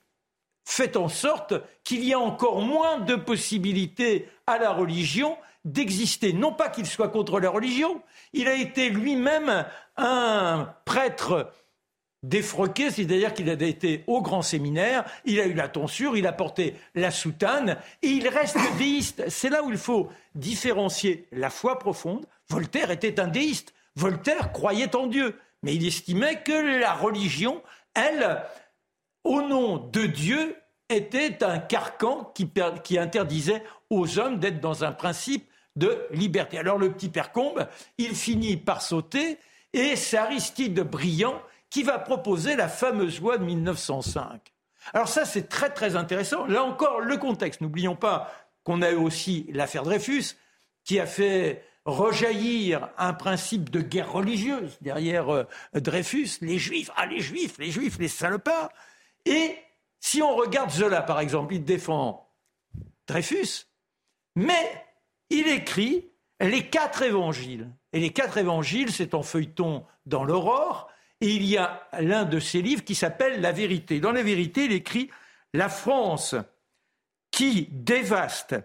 fait 0.72 0.96
en 0.96 1.08
sorte 1.08 1.54
qu'il 1.84 2.02
y 2.04 2.14
a 2.14 2.18
encore 2.18 2.62
moins 2.62 2.98
de 2.98 3.14
possibilités 3.14 4.28
à 4.46 4.58
la 4.58 4.72
religion 4.72 5.36
d'exister. 5.64 6.32
Non 6.32 6.52
pas 6.52 6.70
qu'il 6.70 6.86
soit 6.86 7.10
contre 7.10 7.38
la 7.40 7.50
religion, 7.50 8.02
il 8.32 8.48
a 8.48 8.54
été 8.54 8.88
lui-même 8.88 9.66
un 9.96 10.74
prêtre 10.84 11.52
défroqué, 12.22 12.90
c'est-à-dire 12.90 13.34
qu'il 13.34 13.50
a 13.50 13.52
été 13.52 14.04
au 14.06 14.22
grand 14.22 14.42
séminaire, 14.42 15.04
il 15.24 15.40
a 15.40 15.46
eu 15.46 15.54
la 15.54 15.68
tonsure, 15.68 16.16
il 16.16 16.26
a 16.26 16.32
porté 16.32 16.76
la 16.94 17.10
soutane, 17.10 17.76
et 18.00 18.08
il 18.08 18.26
reste 18.28 18.58
déiste. 18.78 19.28
C'est 19.28 19.50
là 19.50 19.62
où 19.62 19.70
il 19.70 19.78
faut 19.78 20.08
différencier 20.34 21.28
la 21.32 21.50
foi 21.50 21.78
profonde. 21.78 22.26
Voltaire 22.48 22.90
était 22.90 23.20
un 23.20 23.28
déiste. 23.28 23.74
Voltaire 23.96 24.52
croyait 24.52 24.96
en 24.96 25.06
Dieu, 25.06 25.38
mais 25.62 25.74
il 25.74 25.86
estimait 25.86 26.42
que 26.42 26.80
la 26.80 26.94
religion, 26.94 27.62
elle, 27.94 28.42
au 29.24 29.42
nom 29.42 29.76
de 29.76 30.06
Dieu, 30.06 30.56
était 30.92 31.42
un 31.42 31.58
carcan 31.58 32.32
qui, 32.34 32.98
interdisait 32.98 33.62
aux 33.90 34.18
hommes 34.18 34.38
d'être 34.38 34.60
dans 34.60 34.84
un 34.84 34.92
principe 34.92 35.48
de 35.76 36.06
liberté. 36.10 36.58
Alors 36.58 36.78
le 36.78 36.92
petit 36.92 37.08
Percombe, 37.08 37.66
il 37.98 38.14
finit 38.14 38.56
par 38.56 38.82
sauter, 38.82 39.38
et 39.72 39.96
c'est 39.96 40.18
Aristide 40.18 40.80
Briand 40.80 41.40
qui 41.70 41.82
va 41.82 41.98
proposer 41.98 42.56
la 42.56 42.68
fameuse 42.68 43.20
loi 43.20 43.38
de 43.38 43.44
1905. 43.44 44.52
Alors 44.92 45.08
ça, 45.08 45.24
c'est 45.24 45.48
très 45.48 45.70
très 45.70 45.96
intéressant. 45.96 46.46
Là 46.46 46.64
encore, 46.64 47.00
le 47.00 47.16
contexte. 47.16 47.60
N'oublions 47.60 47.96
pas 47.96 48.30
qu'on 48.64 48.82
a 48.82 48.90
eu 48.90 48.96
aussi 48.96 49.46
l'affaire 49.52 49.82
Dreyfus, 49.82 50.36
qui 50.84 51.00
a 51.00 51.06
fait 51.06 51.64
rejaillir 51.84 52.90
un 52.98 53.12
principe 53.12 53.70
de 53.70 53.80
guerre 53.80 54.12
religieuse 54.12 54.78
derrière 54.82 55.30
euh, 55.30 55.44
Dreyfus, 55.74 56.38
les 56.40 56.58
juifs, 56.58 56.90
ah 56.96 57.06
les 57.06 57.20
juifs, 57.20 57.58
les 57.58 57.70
juifs, 57.70 57.98
les 57.98 58.08
salopards. 58.08 58.70
Et 59.24 59.56
si 60.02 60.20
on 60.20 60.34
regarde 60.34 60.70
Zola, 60.70 61.00
par 61.00 61.20
exemple, 61.20 61.54
il 61.54 61.64
défend 61.64 62.28
Dreyfus, 63.06 63.68
mais 64.34 64.84
il 65.30 65.46
écrit 65.46 66.10
les 66.40 66.68
quatre 66.68 67.02
évangiles. 67.02 67.70
Et 67.92 68.00
les 68.00 68.10
quatre 68.10 68.36
évangiles, 68.36 68.90
c'est 68.90 69.14
en 69.14 69.22
feuilleton 69.22 69.86
dans 70.04 70.24
l'Aurore, 70.24 70.90
et 71.20 71.28
il 71.28 71.44
y 71.44 71.56
a 71.56 71.88
l'un 72.00 72.24
de 72.24 72.40
ses 72.40 72.62
livres 72.62 72.82
qui 72.82 72.96
s'appelle 72.96 73.40
La 73.40 73.52
vérité. 73.52 74.00
Dans 74.00 74.10
La 74.10 74.24
vérité, 74.24 74.64
il 74.64 74.72
écrit 74.72 75.08
La 75.54 75.68
France 75.68 76.34
qui 77.30 77.68
dévaste 77.70 78.56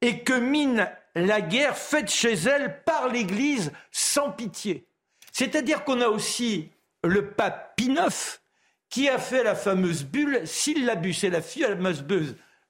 et 0.00 0.24
que 0.24 0.32
mine 0.32 0.90
la 1.14 1.42
guerre 1.42 1.76
faite 1.76 2.10
chez 2.10 2.32
elle 2.32 2.82
par 2.84 3.08
l'Église 3.08 3.70
sans 3.92 4.32
pitié. 4.32 4.88
C'est-à-dire 5.30 5.84
qu'on 5.84 6.00
a 6.00 6.08
aussi 6.08 6.70
le 7.04 7.32
pape 7.32 7.76
Pie 7.76 7.92
IX 7.92 8.40
qui 8.88 9.08
a 9.08 9.18
fait 9.18 9.42
la 9.42 9.54
fameuse 9.54 10.04
bulle 10.04 10.46
syllabus. 10.46 11.24
Et 11.24 11.30
la 11.30 11.42
fameuse 11.42 12.04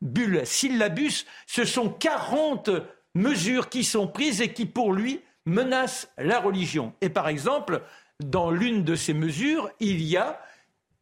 bulle 0.01 0.47
syllabus, 0.47 1.27
ce 1.47 1.65
sont 1.65 1.89
40 1.91 2.71
mesures 3.15 3.69
qui 3.69 3.85
sont 3.85 4.09
prises 4.09 4.41
et 4.41 4.53
qui, 4.53 4.67
pour 4.67 4.93
lui, 4.93 5.21
menacent 5.47 6.09
la 6.19 6.41
religion. 6.41 6.93
Et 7.01 7.09
par 7.09 7.29
exemple, 7.29 7.83
dans 8.21 8.51
l'une 8.51 8.85
de 8.85 8.95
ces 8.95 9.15
mesures, 9.15 9.71
il 9.81 10.03
y 10.03 10.17
a, 10.17 10.41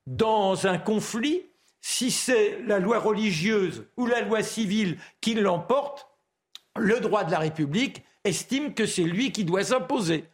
dans 0.06 0.66
un 0.66 0.78
conflit, 0.78 1.42
si 1.80 2.10
c'est 2.10 2.60
la 2.62 2.78
loi 2.78 2.98
religieuse 2.98 3.86
ou 3.96 4.06
la 4.06 4.20
loi 4.22 4.42
civile 4.42 4.98
qui 5.20 5.34
l'emporte, 5.34 6.08
le 6.76 7.00
droit 7.00 7.24
de 7.24 7.30
la 7.30 7.38
République 7.38 8.04
estime 8.24 8.74
que 8.74 8.86
c'est 8.86 9.02
lui 9.02 9.32
qui 9.32 9.44
doit 9.44 9.64
s'imposer. 9.64 10.24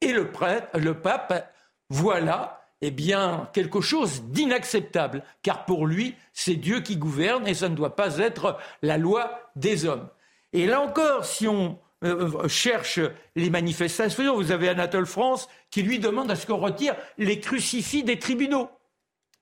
Et 0.00 0.12
le, 0.12 0.30
prêtre, 0.30 0.78
le 0.78 0.94
pape 0.94 1.52
voit 1.90 2.20
là 2.20 2.59
eh 2.82 2.90
bien, 2.90 3.48
quelque 3.52 3.80
chose 3.80 4.22
d'inacceptable, 4.24 5.22
car 5.42 5.64
pour 5.64 5.86
lui, 5.86 6.14
c'est 6.32 6.56
Dieu 6.56 6.80
qui 6.80 6.96
gouverne 6.96 7.46
et 7.46 7.54
ça 7.54 7.68
ne 7.68 7.74
doit 7.74 7.96
pas 7.96 8.18
être 8.18 8.58
la 8.82 8.96
loi 8.96 9.50
des 9.56 9.84
hommes. 9.84 10.08
Et 10.52 10.66
là 10.66 10.80
encore, 10.80 11.24
si 11.24 11.46
on 11.46 11.78
euh, 12.02 12.30
euh, 12.44 12.48
cherche 12.48 12.98
les 13.36 13.50
manifestations. 13.50 14.34
Vous 14.34 14.52
avez 14.52 14.70
Anatole 14.70 15.04
France 15.04 15.48
qui 15.70 15.82
lui 15.82 15.98
demande 15.98 16.30
à 16.30 16.36
ce 16.36 16.46
qu'on 16.46 16.56
retire 16.56 16.96
les 17.18 17.40
crucifix 17.40 18.02
des 18.02 18.18
tribunaux. 18.18 18.70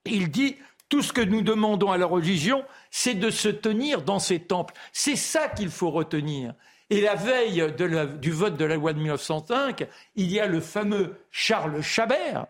Il 0.05 0.29
dit 0.29 0.57
tout 0.89 1.01
ce 1.01 1.13
que 1.13 1.21
nous 1.21 1.41
demandons 1.41 1.91
à 1.91 1.97
la 1.97 2.05
religion, 2.05 2.65
c'est 2.91 3.13
de 3.13 3.29
se 3.29 3.47
tenir 3.47 4.01
dans 4.01 4.19
ces 4.19 4.39
temples. 4.39 4.73
C'est 4.91 5.15
ça 5.15 5.47
qu'il 5.47 5.69
faut 5.69 5.91
retenir. 5.91 6.53
Et 6.89 6.99
la 6.99 7.15
veille 7.15 7.71
du 8.19 8.31
vote 8.31 8.57
de 8.57 8.65
la 8.65 8.75
loi 8.75 8.91
de 8.91 8.97
1905, 8.97 9.87
il 10.15 10.31
y 10.31 10.39
a 10.39 10.47
le 10.47 10.59
fameux 10.59 11.15
Charles 11.31 11.81
Chabert, 11.81 12.47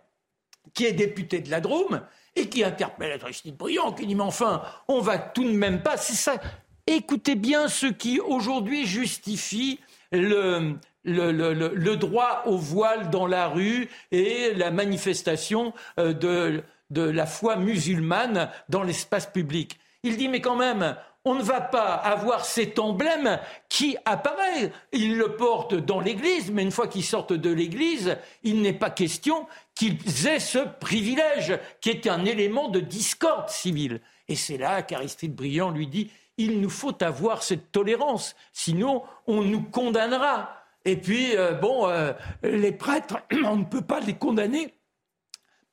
qui 0.80 0.86
est 0.86 0.94
député 0.94 1.42
de 1.42 1.52
la 1.52 1.60
Drôme, 1.60 2.04
et 2.38 2.48
qui 2.48 2.64
interpelle 2.64 3.20
Aristide 3.22 3.58
Briand, 3.58 3.92
qui 3.92 4.08
dit 4.08 4.16
Mais 4.16 4.24
enfin, 4.24 4.62
on 4.88 5.02
va 5.02 5.18
tout 5.18 5.44
de 5.44 5.52
même 5.52 5.82
pas. 5.82 5.98
C'est 5.98 6.14
ça. 6.14 6.40
Écoutez 6.88 7.36
bien 7.36 7.68
ce 7.68 7.88
qui 7.88 8.22
aujourd'hui 8.22 8.86
justifie 8.86 9.82
le, 10.14 10.76
le, 11.04 11.96
droit 11.96 12.44
au 12.46 12.56
voile 12.56 13.10
dans 13.10 13.28
la 13.28 13.50
rue 13.50 13.90
et 14.14 14.54
la 14.54 14.72
manifestation 14.72 15.74
euh, 16.00 16.14
de, 16.14 16.64
de 16.92 17.02
la 17.02 17.26
foi 17.26 17.58
musulmane 17.58 18.50
dans 18.70 18.84
l'espace 18.84 19.26
public. 19.26 19.80
Il 20.04 20.16
dit 20.16 20.30
mais 20.30 20.40
quand 20.40 20.56
même, 20.56 20.96
on 21.26 21.36
ne 21.36 21.44
va 21.44 21.62
pas 21.62 21.94
avoir 21.94 22.46
cet 22.46 22.80
emblème 22.80 23.40
qui 23.68 23.98
apparaît. 24.06 24.72
Ils 24.94 25.18
le 25.18 25.36
portent 25.36 25.76
dans 25.76 26.00
l'Église, 26.00 26.52
mais 26.52 26.64
une 26.64 26.72
fois 26.72 26.88
qu'ils 26.88 27.04
sortent 27.04 27.34
de 27.34 27.52
l'Église, 27.52 28.18
il 28.44 28.62
n'est 28.62 28.74
pas 28.74 28.90
question 28.90 29.48
qu'ils 29.76 30.28
aient 30.28 30.40
ce 30.40 30.60
privilège, 30.80 31.60
qui 31.82 31.90
est 31.90 32.08
un 32.08 32.26
élément 32.26 32.70
de 32.70 32.80
discorde 32.80 33.50
civile. 33.50 34.02
Et 34.28 34.36
c'est 34.36 34.58
là 34.58 34.82
qu'Aristide 34.82 35.36
Briand 35.36 35.72
lui 35.72 35.88
dit 35.88 36.10
il 36.38 36.62
nous 36.62 36.70
faut 36.70 37.04
avoir 37.04 37.44
cette 37.44 37.72
tolérance, 37.72 38.36
sinon 38.54 39.04
on 39.28 39.44
nous 39.44 39.62
condamnera. 39.62 40.56
Et 40.86 40.96
puis, 40.96 41.36
euh, 41.36 41.52
bon, 41.54 41.90
euh, 41.90 42.14
les 42.44 42.72
prêtres, 42.72 43.18
on 43.44 43.58
ne 43.58 43.66
peut 43.66 43.82
pas 43.82 44.00
les 44.00 44.16
condamner, 44.16 44.74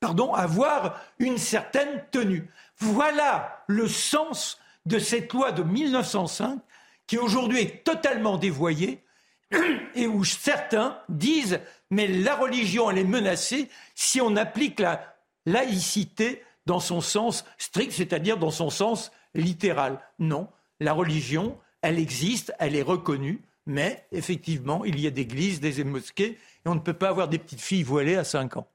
pardon, 0.01 0.34
avoir 0.34 1.01
une 1.20 1.38
certaine 1.38 2.05
tenue. 2.11 2.51
Voilà 2.78 3.64
le 3.68 3.86
sens 3.86 4.59
de 4.87 4.99
cette 4.99 5.32
loi 5.32 5.53
de 5.53 5.62
1905 5.62 6.61
qui 7.07 7.18
aujourd'hui 7.18 7.61
est 7.61 7.84
totalement 7.84 8.39
dévoyée 8.39 9.05
et 9.95 10.07
où 10.07 10.24
certains 10.24 10.99
disent 11.09 11.61
mais 11.91 12.09
la 12.09 12.34
religion 12.34 12.91
elle 12.91 12.99
est 12.99 13.05
menacée 13.05 13.68
si 13.95 14.20
on 14.20 14.37
applique 14.37 14.80
la 14.80 15.16
laïcité 15.45 16.43
dans 16.66 16.80
son 16.80 17.01
sens 17.01 17.45
strict, 17.59 17.93
c'est-à-dire 17.93 18.37
dans 18.37 18.51
son 18.51 18.70
sens 18.70 19.12
littéral. 19.34 20.01
Non, 20.18 20.49
la 20.80 20.93
religion, 20.93 21.57
elle 21.80 21.99
existe, 21.99 22.53
elle 22.59 22.74
est 22.74 22.82
reconnue, 22.82 23.41
mais 23.66 24.05
effectivement, 24.12 24.84
il 24.84 25.01
y 25.01 25.07
a 25.07 25.11
des 25.11 25.22
églises, 25.22 25.61
des 25.61 25.82
mosquées, 25.84 26.39
et 26.64 26.68
on 26.68 26.74
ne 26.74 26.80
peut 26.80 26.93
pas 26.93 27.09
avoir 27.09 27.28
des 27.28 27.39
petites 27.39 27.61
filles 27.61 27.84
voilées 27.84 28.16
à 28.16 28.24
5 28.24 28.57
ans. 28.57 28.68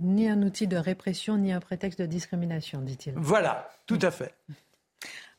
Ni 0.00 0.28
un 0.28 0.42
outil 0.42 0.66
de 0.66 0.76
répression, 0.76 1.38
ni 1.38 1.52
un 1.52 1.60
prétexte 1.60 2.00
de 2.00 2.06
discrimination, 2.06 2.80
dit-il. 2.80 3.14
Voilà, 3.16 3.70
tout 3.86 3.98
à 4.02 4.10
fait. 4.10 4.34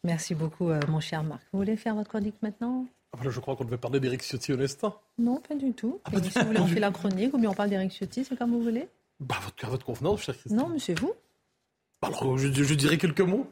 Merci 0.03 0.35
beaucoup, 0.35 0.69
euh, 0.69 0.79
mon 0.87 0.99
cher 0.99 1.23
Marc. 1.23 1.41
Vous 1.51 1.59
voulez 1.59 1.75
faire 1.77 1.95
votre 1.95 2.09
chronique 2.09 2.35
maintenant? 2.41 2.85
Ah, 3.13 3.19
Je 3.29 3.39
crois 3.39 3.55
qu'on 3.55 3.65
devait 3.65 3.77
parler 3.77 3.99
d'Éric 3.99 4.21
Ciotti 4.21 4.53
Onesta. 4.53 4.93
Non, 5.17 5.39
pas 5.41 5.55
du 5.55 5.73
tout. 5.73 5.99
Ah, 6.05 6.11
si 6.21 6.39
vous 6.39 6.45
voulez, 6.45 6.59
on 6.59 6.67
fait 6.67 6.79
la 6.79 6.91
chronique 6.91 7.33
ou 7.33 7.37
bien 7.39 7.49
on 7.49 7.53
parle 7.53 7.69
d'Éric 7.69 7.91
Ciotti, 7.91 8.23
c'est 8.23 8.37
comme 8.37 8.51
vous 8.51 8.61
voulez. 8.61 8.87
Bah, 9.19 9.35
votre, 9.43 9.67
votre 9.67 9.85
convenance, 9.85 10.21
cher 10.21 10.37
Christophe. 10.37 10.57
Non, 10.57 10.69
mais 10.69 10.79
c'est 10.79 10.97
vous. 10.99 11.13
Alors, 12.01 12.37
je, 12.37 12.47
je 12.51 12.73
dirais 12.75 12.97
quelques 12.97 13.21
mots. 13.21 13.47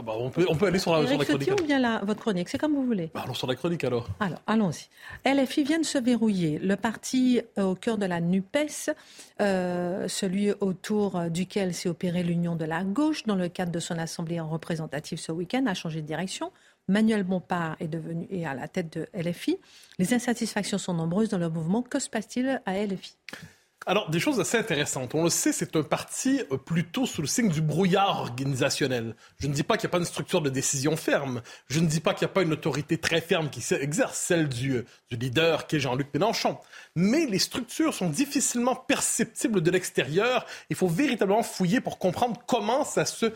Ah 0.00 0.04
bah, 0.04 0.12
on, 0.16 0.30
peut, 0.30 0.46
on, 0.48 0.54
peut, 0.54 0.66
aller 0.66 0.78
sur 0.78 0.92
la, 0.92 1.04
sur 1.04 1.18
la 1.18 1.24
chronique. 1.24 1.60
ou 1.60 1.64
bien 1.64 1.80
la, 1.80 1.98
votre 2.04 2.20
chronique, 2.20 2.48
c'est 2.48 2.58
comme 2.58 2.72
vous 2.72 2.86
voulez. 2.86 3.10
Bah, 3.12 3.22
allons 3.24 3.34
sur 3.34 3.48
la 3.48 3.56
chronique 3.56 3.82
alors. 3.82 4.08
Alors, 4.20 4.38
allons-y. 4.46 4.88
LFI 5.28 5.64
vient 5.64 5.80
de 5.80 5.84
se 5.84 5.98
verrouiller. 5.98 6.60
Le 6.60 6.76
parti 6.76 7.40
euh, 7.58 7.64
au 7.64 7.74
cœur 7.74 7.98
de 7.98 8.06
la 8.06 8.20
NUPES, 8.20 8.90
euh, 9.40 10.06
celui 10.06 10.52
autour 10.60 11.20
duquel 11.30 11.74
s'est 11.74 11.88
opérée 11.88 12.22
l'union 12.22 12.54
de 12.54 12.64
la 12.64 12.84
gauche 12.84 13.24
dans 13.24 13.34
le 13.34 13.48
cadre 13.48 13.72
de 13.72 13.80
son 13.80 13.98
assemblée 13.98 14.38
représentative 14.38 15.18
ce 15.18 15.32
week-end, 15.32 15.66
a 15.66 15.74
changé 15.74 16.00
de 16.00 16.06
direction. 16.06 16.52
Manuel 16.86 17.24
Bompard 17.24 17.76
est 17.80 17.88
devenu 17.88 18.26
est 18.30 18.44
à 18.44 18.54
la 18.54 18.68
tête 18.68 18.96
de 18.96 19.06
LFI. 19.20 19.58
Les 19.98 20.14
insatisfactions 20.14 20.78
sont 20.78 20.94
nombreuses 20.94 21.28
dans 21.28 21.38
le 21.38 21.48
mouvement. 21.48 21.82
Que 21.82 21.98
se 21.98 22.08
passe-t-il 22.08 22.62
à 22.64 22.84
LFI 22.84 23.14
alors, 23.86 24.10
des 24.10 24.20
choses 24.20 24.38
assez 24.40 24.58
intéressantes. 24.58 25.14
On 25.14 25.24
le 25.24 25.30
sait, 25.30 25.52
c'est 25.52 25.74
un 25.76 25.82
parti 25.82 26.42
euh, 26.52 26.58
plutôt 26.58 27.06
sous 27.06 27.22
le 27.22 27.28
signe 27.28 27.48
du 27.48 27.62
brouillard 27.62 28.20
organisationnel. 28.20 29.14
Je 29.38 29.46
ne 29.46 29.54
dis 29.54 29.62
pas 29.62 29.76
qu'il 29.76 29.86
n'y 29.86 29.92
a 29.92 29.92
pas 29.92 29.98
une 29.98 30.04
structure 30.04 30.42
de 30.42 30.50
décision 30.50 30.96
ferme. 30.96 31.42
Je 31.70 31.80
ne 31.80 31.86
dis 31.86 32.00
pas 32.00 32.12
qu'il 32.12 32.26
n'y 32.26 32.30
a 32.30 32.34
pas 32.34 32.42
une 32.42 32.52
autorité 32.52 32.98
très 32.98 33.20
ferme 33.20 33.48
qui 33.48 33.64
exerce, 33.72 34.18
celle 34.18 34.48
du, 34.48 34.76
euh, 34.76 34.86
du 35.10 35.16
leader 35.16 35.66
qui 35.66 35.76
est 35.76 35.80
Jean-Luc 35.80 36.12
Mélenchon. 36.12 36.58
Mais 36.96 37.24
les 37.26 37.38
structures 37.38 37.94
sont 37.94 38.10
difficilement 38.10 38.74
perceptibles 38.74 39.62
de 39.62 39.70
l'extérieur. 39.70 40.44
Il 40.70 40.76
faut 40.76 40.88
véritablement 40.88 41.42
fouiller 41.42 41.80
pour 41.80 41.98
comprendre 41.98 42.42
comment, 42.46 42.84
ça 42.84 43.04
se, 43.04 43.32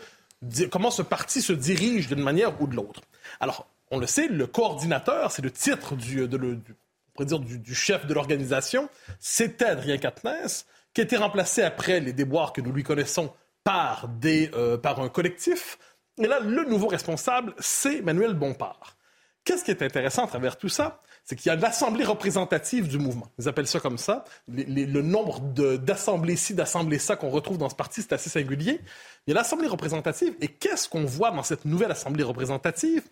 comment 0.69 0.91
ce 0.91 1.01
parti 1.01 1.41
se 1.41 1.53
dirige 1.53 2.07
d'une 2.09 2.21
manière 2.21 2.61
ou 2.61 2.67
de 2.67 2.75
l'autre. 2.75 3.01
Alors, 3.39 3.67
on 3.89 3.97
le 3.97 4.07
sait, 4.07 4.27
le 4.27 4.45
coordinateur, 4.45 5.31
c'est 5.31 5.41
le 5.41 5.51
titre 5.51 5.95
du, 5.95 6.27
de, 6.27 6.37
du 6.37 6.75
on 7.13 7.23
pourrait 7.23 7.25
dire, 7.27 7.39
du, 7.39 7.75
chef 7.75 8.07
de 8.07 8.13
l'organisation, 8.13 8.89
c'était 9.19 9.65
Adrien 9.65 9.97
Quatennens, 9.97 10.65
qui 10.93 11.01
a 11.01 11.03
été 11.03 11.15
remplacé 11.15 11.61
après 11.61 11.99
les 11.99 12.13
déboires 12.13 12.53
que 12.53 12.61
nous 12.61 12.71
lui 12.71 12.83
connaissons 12.83 13.31
par, 13.63 14.07
des, 14.07 14.49
euh, 14.55 14.77
par 14.77 14.99
un 14.99 15.09
collectif. 15.09 15.77
Et 16.17 16.27
là, 16.27 16.39
le 16.39 16.65
nouveau 16.65 16.87
responsable, 16.87 17.53
c'est 17.59 18.01
Manuel 18.01 18.33
Bompard. 18.33 18.97
Qu'est-ce 19.43 19.63
qui 19.63 19.71
est 19.71 19.81
intéressant 19.81 20.23
à 20.23 20.27
travers 20.27 20.57
tout 20.57 20.69
ça? 20.69 21.01
C'est 21.25 21.35
qu'il 21.35 21.49
y 21.49 21.53
a 21.53 21.55
l'assemblée 21.55 22.03
représentative 22.03 22.87
du 22.87 22.97
mouvement. 22.97 23.31
Ils 23.39 23.47
appellent 23.47 23.67
ça 23.67 23.79
comme 23.79 23.97
ça. 23.97 24.25
le 24.47 25.01
nombre 25.01 25.39
d'assemblées-ci, 25.39 26.53
d'assemblées-ça 26.53 27.15
qu'on 27.15 27.29
retrouve 27.29 27.57
dans 27.57 27.69
ce 27.69 27.75
parti, 27.75 28.01
c'est 28.01 28.13
assez 28.13 28.29
singulier. 28.29 28.81
Il 29.25 29.33
y 29.33 29.37
a 29.37 29.39
l'assemblée 29.39 29.67
représentative. 29.67 30.35
Et 30.41 30.47
qu'est-ce 30.47 30.89
qu'on 30.89 31.05
voit 31.05 31.31
dans 31.31 31.43
cette 31.43 31.65
nouvelle 31.65 31.91
assemblée 31.91 32.23
représentative? 32.23 33.03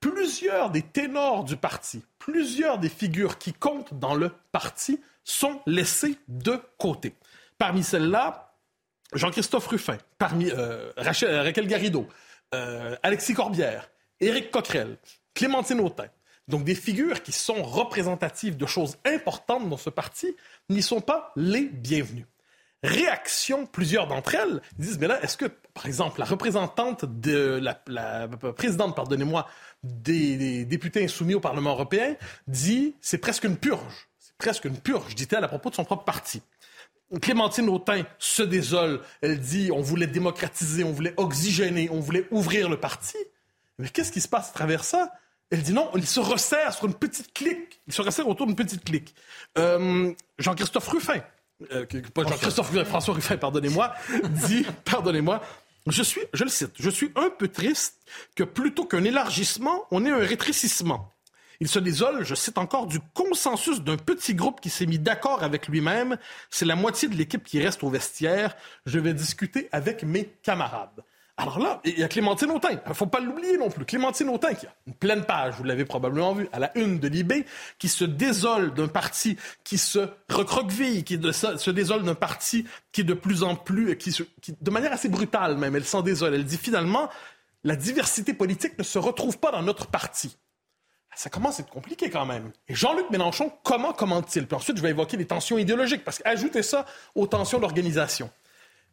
Plusieurs 0.00 0.70
des 0.70 0.82
ténors 0.82 1.44
du 1.44 1.56
parti, 1.56 2.04
plusieurs 2.18 2.78
des 2.78 2.88
figures 2.88 3.38
qui 3.38 3.52
comptent 3.52 3.94
dans 3.94 4.14
le 4.14 4.32
parti 4.52 5.00
sont 5.24 5.60
laissées 5.66 6.18
de 6.28 6.60
côté. 6.78 7.14
Parmi 7.58 7.82
celles-là, 7.82 8.54
Jean-Christophe 9.12 9.66
Ruffin, 9.68 9.98
euh, 10.22 10.92
Rachel, 10.96 11.30
euh, 11.30 11.42
Raquel 11.42 11.66
Garrido, 11.66 12.06
euh, 12.54 12.96
Alexis 13.02 13.34
Corbière, 13.34 13.90
Éric 14.20 14.50
Coquerel, 14.50 14.98
Clémentine 15.34 15.80
Autain. 15.80 16.08
Donc 16.48 16.64
des 16.64 16.74
figures 16.74 17.22
qui 17.22 17.32
sont 17.32 17.62
représentatives 17.62 18.56
de 18.56 18.66
choses 18.66 18.98
importantes 19.04 19.68
dans 19.68 19.76
ce 19.76 19.90
parti 19.90 20.36
n'y 20.70 20.82
sont 20.82 21.00
pas 21.00 21.32
les 21.36 21.64
bienvenues 21.64 22.26
réaction, 22.82 23.66
plusieurs 23.66 24.06
d'entre 24.06 24.34
elles 24.34 24.60
disent, 24.78 24.98
mais 24.98 25.06
là, 25.06 25.22
est-ce 25.22 25.36
que, 25.36 25.46
par 25.74 25.86
exemple, 25.86 26.20
la 26.20 26.26
représentante 26.26 27.04
de 27.04 27.60
la, 27.60 28.28
présidente, 28.52 28.94
pardonnez-moi, 28.94 29.46
des, 29.82 30.64
députés 30.64 31.04
insoumis 31.04 31.34
au 31.34 31.40
Parlement 31.40 31.70
européen 31.70 32.16
dit, 32.46 32.94
c'est 33.00 33.18
presque 33.18 33.44
une 33.44 33.56
purge. 33.56 34.08
C'est 34.18 34.36
presque 34.36 34.64
une 34.64 34.78
purge, 34.78 35.14
dit-elle 35.14 35.44
à 35.44 35.48
propos 35.48 35.70
de 35.70 35.74
son 35.74 35.84
propre 35.84 36.04
parti. 36.04 36.42
Clémentine 37.22 37.68
Autain 37.68 38.02
se 38.18 38.42
désole. 38.42 39.00
Elle 39.20 39.38
dit, 39.38 39.70
on 39.72 39.80
voulait 39.80 40.08
démocratiser, 40.08 40.82
on 40.82 40.92
voulait 40.92 41.14
oxygéner, 41.16 41.88
on 41.92 42.00
voulait 42.00 42.26
ouvrir 42.30 42.68
le 42.68 42.78
parti. 42.78 43.16
Mais 43.78 43.88
qu'est-ce 43.88 44.10
qui 44.10 44.20
se 44.20 44.28
passe 44.28 44.50
à 44.50 44.52
travers 44.52 44.84
ça? 44.84 45.12
Elle 45.50 45.62
dit 45.62 45.72
non, 45.72 45.90
il 45.94 46.06
se 46.06 46.18
resserre 46.18 46.74
sur 46.74 46.86
une 46.86 46.94
petite 46.94 47.32
clique. 47.32 47.80
Il 47.86 47.92
se 47.92 48.02
resserre 48.02 48.28
autour 48.28 48.46
d'une 48.46 48.56
petite 48.56 48.84
clique. 48.84 49.14
Euh, 49.58 50.12
Jean-Christophe 50.38 50.88
Ruffin, 50.88 51.22
euh, 51.72 51.86
Jean-Christophe 52.16 52.84
François 52.84 53.14
Ruffin, 53.14 53.36
pardonnez-moi, 53.36 53.94
dit, 54.46 54.66
pardonnez-moi, 54.84 55.42
je 55.86 56.02
suis, 56.02 56.20
je 56.32 56.44
le 56.44 56.50
cite, 56.50 56.72
je 56.78 56.90
suis 56.90 57.12
un 57.16 57.30
peu 57.30 57.48
triste 57.48 57.96
que 58.34 58.42
plutôt 58.42 58.84
qu'un 58.84 59.04
élargissement, 59.04 59.84
on 59.90 60.04
ait 60.04 60.10
un 60.10 60.18
rétrécissement. 60.18 61.12
Il 61.60 61.68
se 61.68 61.78
désole, 61.78 62.24
je 62.24 62.34
cite 62.34 62.58
encore, 62.58 62.86
du 62.86 63.00
consensus 63.14 63.80
d'un 63.80 63.96
petit 63.96 64.34
groupe 64.34 64.60
qui 64.60 64.68
s'est 64.68 64.86
mis 64.86 64.98
d'accord 64.98 65.42
avec 65.42 65.68
lui-même. 65.68 66.18
C'est 66.50 66.66
la 66.66 66.76
moitié 66.76 67.08
de 67.08 67.14
l'équipe 67.14 67.44
qui 67.44 67.62
reste 67.62 67.82
au 67.82 67.88
vestiaire. 67.88 68.54
Je 68.84 68.98
vais 68.98 69.14
discuter 69.14 69.68
avec 69.72 70.02
mes 70.02 70.26
camarades. 70.42 71.02
Alors 71.38 71.58
là, 71.58 71.80
il 71.84 71.98
y 71.98 72.02
a 72.02 72.08
Clémentine 72.08 72.50
Autain. 72.50 72.70
Il 72.70 72.80
ne 72.88 72.94
faut 72.94 73.06
pas 73.06 73.20
l'oublier 73.20 73.58
non 73.58 73.68
plus. 73.68 73.84
Clémentine 73.84 74.30
Autain, 74.30 74.54
qui 74.54 74.66
a 74.66 74.74
une 74.86 74.94
pleine 74.94 75.24
page, 75.24 75.54
vous 75.56 75.64
l'avez 75.64 75.84
probablement 75.84 76.32
vu, 76.32 76.48
à 76.50 76.58
la 76.58 76.76
une 76.78 76.98
de 76.98 77.08
l'IB, 77.08 77.44
qui 77.78 77.88
se 77.88 78.04
désole 78.04 78.72
d'un 78.72 78.88
parti 78.88 79.36
qui 79.62 79.76
se 79.76 80.08
recroqueville, 80.30 81.04
qui 81.04 81.20
se 81.32 81.70
désole 81.70 82.04
d'un 82.04 82.14
parti 82.14 82.66
qui 82.90 83.02
est 83.02 83.04
de 83.04 83.12
plus 83.12 83.42
en 83.42 83.54
plus, 83.54 83.98
qui, 83.98 84.16
de 84.58 84.70
manière 84.70 84.92
assez 84.92 85.10
brutale 85.10 85.58
même, 85.58 85.76
elle 85.76 85.84
s'en 85.84 86.00
désole. 86.00 86.34
Elle 86.34 86.44
dit 86.46 86.56
finalement, 86.56 87.10
la 87.64 87.76
diversité 87.76 88.32
politique 88.32 88.78
ne 88.78 88.84
se 88.84 88.98
retrouve 88.98 89.38
pas 89.38 89.50
dans 89.50 89.62
notre 89.62 89.88
parti. 89.88 90.38
Ça 91.14 91.30
commence 91.30 91.58
à 91.58 91.62
être 91.62 91.70
compliqué 91.70 92.10
quand 92.10 92.26
même. 92.26 92.52
Et 92.68 92.74
Jean-Luc 92.74 93.10
Mélenchon, 93.10 93.50
comment 93.62 93.92
commente-t-il? 93.92 94.46
Puis 94.46 94.56
ensuite, 94.56 94.76
je 94.76 94.82
vais 94.82 94.90
évoquer 94.90 95.16
les 95.16 95.26
tensions 95.26 95.58
idéologiques, 95.58 96.04
parce 96.04 96.18
qu'ajoutez 96.18 96.62
ça 96.62 96.86
aux 97.14 97.26
tensions 97.26 97.58
d'organisation. 97.58 98.30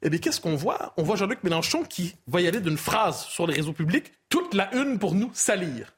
Eh 0.05 0.09
bien, 0.09 0.19
qu'est-ce 0.19 0.41
qu'on 0.41 0.55
voit? 0.55 0.93
On 0.97 1.03
voit 1.03 1.15
Jean-Luc 1.15 1.43
Mélenchon 1.43 1.83
qui 1.83 2.15
va 2.27 2.41
y 2.41 2.47
aller 2.47 2.59
d'une 2.59 2.77
phrase 2.77 3.23
sur 3.25 3.47
les 3.47 3.53
réseaux 3.53 3.71
publics, 3.71 4.11
toute 4.27 4.53
la 4.53 4.73
une 4.75 4.99
pour 4.99 5.15
nous 5.15 5.31
salir. 5.33 5.93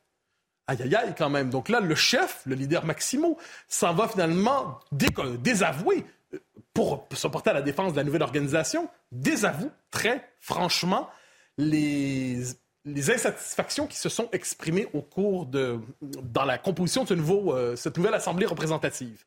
Aïe, 0.68 0.82
aïe, 0.82 0.96
aïe, 0.96 1.14
quand 1.18 1.30
même. 1.30 1.50
Donc 1.50 1.70
là, 1.70 1.80
le 1.80 1.96
chef, 1.96 2.42
le 2.46 2.56
leader 2.56 2.86
Maximo, 2.86 3.38
s'en 3.68 3.94
va 3.96 4.08
finalement 4.08 4.80
désavouer, 4.92 6.06
euh, 6.34 6.40
pour 6.74 7.08
se 7.14 7.28
porter 7.28 7.50
à 7.50 7.54
la 7.54 7.62
défense 7.64 7.94
de 7.94 7.98
la 7.98 8.04
nouvelle 8.04 8.22
organisation, 8.22 8.90
désavoue 9.12 9.72
très 9.90 10.30
franchement 10.40 11.10
les, 11.58 12.44
insatisfactions 12.86 13.88
qui 13.88 13.98
se 13.98 14.10
sont 14.10 14.30
exprimées 14.34 14.88
au 14.94 15.02
cours 15.02 15.48
de, 15.48 15.80
dans 16.02 16.46
la 16.46 16.60
composition 16.60 17.06
de 17.06 17.16
nouveau, 17.16 17.56
euh, 17.56 17.76
cette 17.76 17.98
nouvelle 17.98 18.14
assemblée 18.14 18.46
représentative. 18.46 19.26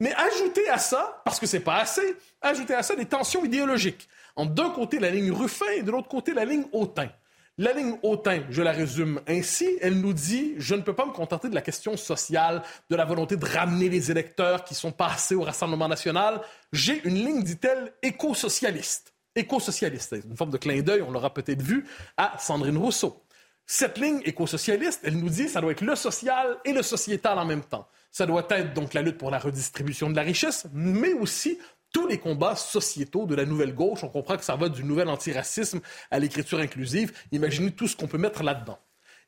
Mais 0.00 0.12
ajoutez 0.14 0.68
à 0.68 0.78
ça, 0.78 1.22
parce 1.24 1.38
que 1.38 1.46
c'est 1.46 1.60
pas 1.60 1.76
assez, 1.76 2.16
ajoutez 2.40 2.74
à 2.74 2.82
ça 2.82 2.96
des 2.96 3.06
tensions 3.06 3.44
idéologiques. 3.44 4.08
En 4.36 4.46
d'un 4.46 4.70
côté, 4.70 4.98
la 4.98 5.10
ligne 5.10 5.32
Ruffin 5.32 5.70
et 5.76 5.82
de 5.82 5.90
l'autre 5.90 6.08
côté, 6.08 6.34
la 6.34 6.44
ligne 6.44 6.64
Autain. 6.72 7.08
La 7.56 7.72
ligne 7.72 7.96
Autain, 8.02 8.42
je 8.50 8.62
la 8.62 8.72
résume 8.72 9.20
ainsi, 9.28 9.78
elle 9.80 10.00
nous 10.00 10.12
dit 10.12 10.54
je 10.58 10.74
ne 10.74 10.80
peux 10.82 10.94
pas 10.94 11.06
me 11.06 11.12
contenter 11.12 11.48
de 11.48 11.54
la 11.54 11.60
question 11.60 11.96
sociale, 11.96 12.62
de 12.90 12.96
la 12.96 13.04
volonté 13.04 13.36
de 13.36 13.46
ramener 13.46 13.88
les 13.88 14.10
électeurs 14.10 14.64
qui 14.64 14.74
sont 14.74 14.90
passés 14.90 15.36
au 15.36 15.42
Rassemblement 15.42 15.86
national. 15.86 16.40
J'ai 16.72 17.00
une 17.06 17.14
ligne, 17.14 17.44
dit-elle, 17.44 17.92
éco-socialiste. 18.02 19.14
Éco-socialiste, 19.36 20.16
une 20.24 20.36
forme 20.36 20.50
de 20.50 20.58
clin 20.58 20.80
d'œil, 20.80 21.02
on 21.02 21.12
l'aura 21.12 21.32
peut-être 21.32 21.62
vu, 21.62 21.86
à 22.16 22.36
Sandrine 22.38 22.76
Rousseau. 22.76 23.23
Cette 23.66 23.98
ligne 23.98 24.20
éco-socialiste, 24.24 25.00
elle 25.04 25.18
nous 25.18 25.30
dit 25.30 25.48
ça 25.48 25.60
doit 25.60 25.72
être 25.72 25.80
le 25.80 25.96
social 25.96 26.58
et 26.64 26.72
le 26.72 26.82
sociétal 26.82 27.38
en 27.38 27.44
même 27.44 27.64
temps. 27.64 27.88
Ça 28.10 28.26
doit 28.26 28.46
être 28.50 28.74
donc 28.74 28.94
la 28.94 29.02
lutte 29.02 29.18
pour 29.18 29.30
la 29.30 29.38
redistribution 29.38 30.10
de 30.10 30.16
la 30.16 30.22
richesse, 30.22 30.66
mais 30.72 31.14
aussi 31.14 31.58
tous 31.90 32.06
les 32.06 32.18
combats 32.18 32.56
sociétaux 32.56 33.24
de 33.24 33.34
la 33.34 33.46
nouvelle 33.46 33.74
gauche. 33.74 34.04
On 34.04 34.08
comprend 34.08 34.36
que 34.36 34.44
ça 34.44 34.56
va 34.56 34.68
du 34.68 34.84
nouvel 34.84 35.08
antiracisme 35.08 35.80
à 36.10 36.18
l'écriture 36.18 36.58
inclusive. 36.58 37.12
Imaginez 37.32 37.70
tout 37.70 37.88
ce 37.88 37.96
qu'on 37.96 38.08
peut 38.08 38.18
mettre 38.18 38.42
là-dedans. 38.42 38.78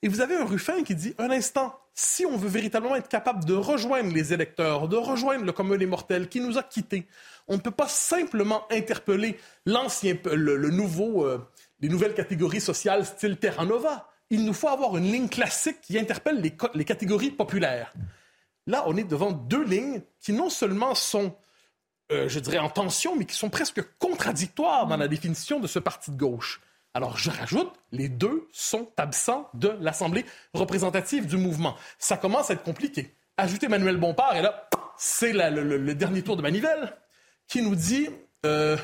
Et 0.03 0.09
vous 0.09 0.21
avez 0.21 0.37
un 0.37 0.45
Ruffin 0.45 0.83
qui 0.83 0.95
dit, 0.95 1.15
un 1.19 1.31
instant, 1.31 1.79
si 1.95 2.27
on 2.27 2.37
veut 2.37 2.49
véritablement 2.49 2.97
être 2.97 3.09
capable 3.09 3.45
de 3.45 3.55
rejoindre 3.55 4.13
les 4.13 4.35
électeurs, 4.35 4.89
de 4.89 4.97
rejoindre 4.97 5.45
le 5.45 5.53
commun 5.53 5.79
des 5.79 5.87
mortels 5.87 6.29
qui 6.29 6.41
nous 6.41 6.59
a 6.59 6.63
quittés, 6.63 7.07
on 7.49 7.55
ne 7.55 7.61
peut 7.61 7.71
pas 7.71 7.89
simplement 7.89 8.67
interpeller 8.71 9.39
l'ancien, 9.65 10.17
le, 10.25 10.71
nouveau, 10.71 11.25
euh, 11.25 11.39
les 11.81 11.89
nouvelles 11.89 12.15
catégories 12.15 12.61
sociales 12.61 13.07
style 13.07 13.39
Terra 13.39 13.65
Nova. 13.65 14.11
Il 14.31 14.45
nous 14.45 14.53
faut 14.53 14.69
avoir 14.69 14.97
une 14.97 15.11
ligne 15.11 15.29
classique 15.29 15.81
qui 15.81 15.99
interpelle 15.99 16.41
les, 16.41 16.85
catégories 16.85 17.31
populaires. 17.31 17.93
Là, 18.67 18.85
on 18.87 18.97
est 18.97 19.05
devant 19.05 19.31
deux 19.31 19.63
lignes 19.63 20.03
qui 20.21 20.33
non 20.33 20.51
seulement 20.51 20.95
sont, 20.95 21.37
euh, 22.11 22.29
je 22.29 22.41
dirais, 22.41 22.59
en 22.59 22.69
tension, 22.69 23.15
mais 23.15 23.25
qui 23.25 23.37
sont 23.37 23.51
presque 23.51 23.83
contradictoires 23.99 24.87
dans 24.87 24.97
la 24.97 25.07
définition 25.07 25.61
de 25.61 25.69
ce 25.69 25.79
parti 25.79 26.11
de 26.11 26.17
gauche. 26.17 26.61
Alors, 26.93 27.17
je 27.19 27.31
rajoute, 27.31 27.73
les 27.93 28.09
deux 28.09 28.49
sont 28.53 28.91
absents 28.97 29.49
de 29.55 29.77
l'Assemblée 29.81 30.25
représentative 30.55 31.27
du 31.27 31.37
mouvement. 31.37 31.77
Ça 31.99 32.17
commence 32.17 32.51
à 32.51 32.55
être 32.55 32.63
compliqué. 32.63 33.15
Ajoutez 33.37 33.69
Manuel 33.69 33.99
Bompard, 33.99 34.35
et 34.35 34.43
là, 34.43 34.69
c'est 34.97 35.33
le, 35.35 35.95
dernier 35.95 36.23
tour 36.23 36.37
de 36.37 36.43
manivelle 36.43 36.97
qui 37.47 37.63
nous 37.63 37.75
dit 37.75 38.09
euh, 38.47 38.77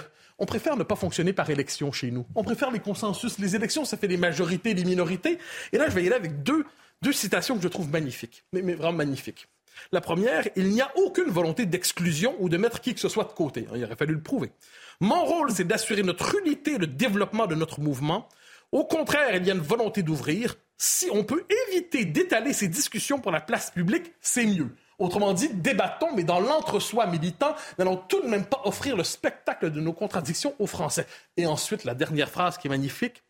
on 0.43 0.45
préfère 0.45 0.77
ne 0.77 0.83
pas 0.83 0.97
fonctionner 0.97 1.33
par 1.33 1.49
élection 1.51 1.93
chez 1.93 2.11
nous. 2.11 2.27
On 2.35 2.43
préfère 2.43 2.73
les 2.73 2.81
consensus. 2.81 3.39
Les 3.39 3.55
élections, 3.55 3.85
ça 3.85 3.97
fait 3.97 4.09
des 4.09 4.17
majorités, 4.17 4.75
des 4.75 4.85
minorités. 4.85 5.39
Et 5.73 5.79
là, 5.79 5.89
je 5.89 5.95
vais 5.95 6.03
y 6.03 6.07
aller 6.09 6.17
avec 6.17 6.43
deux, 6.43 6.65
deux 7.01 7.13
citations 7.13 7.57
que 7.57 7.63
je 7.63 7.69
trouve 7.69 7.89
magnifiques, 7.89 8.43
mais 8.53 8.61
vraiment 8.75 8.93
magnifiques. 8.93 9.47
La 9.93 10.01
première, 10.01 10.49
il 10.57 10.71
n'y 10.71 10.81
a 10.81 10.91
aucune 10.97 11.31
volonté 11.31 11.65
d'exclusion 11.65 12.35
ou 12.41 12.49
de 12.49 12.57
mettre 12.57 12.81
qui 12.81 12.93
que 12.93 12.99
ce 12.99 13.09
soit 13.09 13.23
de 13.23 13.33
côté. 13.33 13.69
Il 13.73 13.85
aurait 13.85 13.95
fallu 13.95 14.15
le 14.15 14.21
prouver. 14.21 14.51
Mon 14.99 15.25
rôle, 15.25 15.53
c'est 15.53 15.65
d'assurer 15.65 16.03
notre 16.03 16.37
unité 16.45 16.73
et 16.73 16.79
le 16.79 16.89
développement 16.89 17.47
de 17.47 17.55
notre 17.55 17.81
mouvement. 17.81 18.29
Au 18.73 18.85
contraire, 18.85 19.37
il 19.37 19.47
y 19.47 19.51
a 19.51 19.55
une 19.55 19.61
volonté 19.61 20.03
d'ouvrir. 20.03 20.57
Si 20.77 21.09
on 21.13 21.23
peut 21.23 21.45
éviter 21.69 22.05
d'étaler 22.05 22.53
ces 22.53 22.67
discussions 22.67 23.21
pour 23.21 23.31
la 23.31 23.41
place 23.41 23.71
publique, 23.71 24.13
c'est 24.21 24.47
mieux. 24.47 24.75
Autrement 24.99 25.33
dit, 25.33 25.49
débattons, 25.49 26.15
mais 26.15 26.25
dans 26.25 26.41
l'entre-soi 26.41 27.07
militant, 27.07 27.55
n'allons 27.79 27.97
tout 27.97 28.23
de 28.23 28.29
même 28.29 28.45
pas 28.45 28.61
offrir 28.65 28.97
le 28.97 29.05
spectacle 29.05 29.71
de 29.71 29.81
nos 29.81 29.93
contradictions 29.93 30.55
aux 30.59 30.67
Français. 30.67 31.07
Et 31.37 31.47
ensuite, 31.47 31.85
la 31.85 31.95
dernière 31.95 32.29
phrase 32.29 32.59
qui 32.59 32.69
est 32.69 32.71
magnifique, 32.71 33.23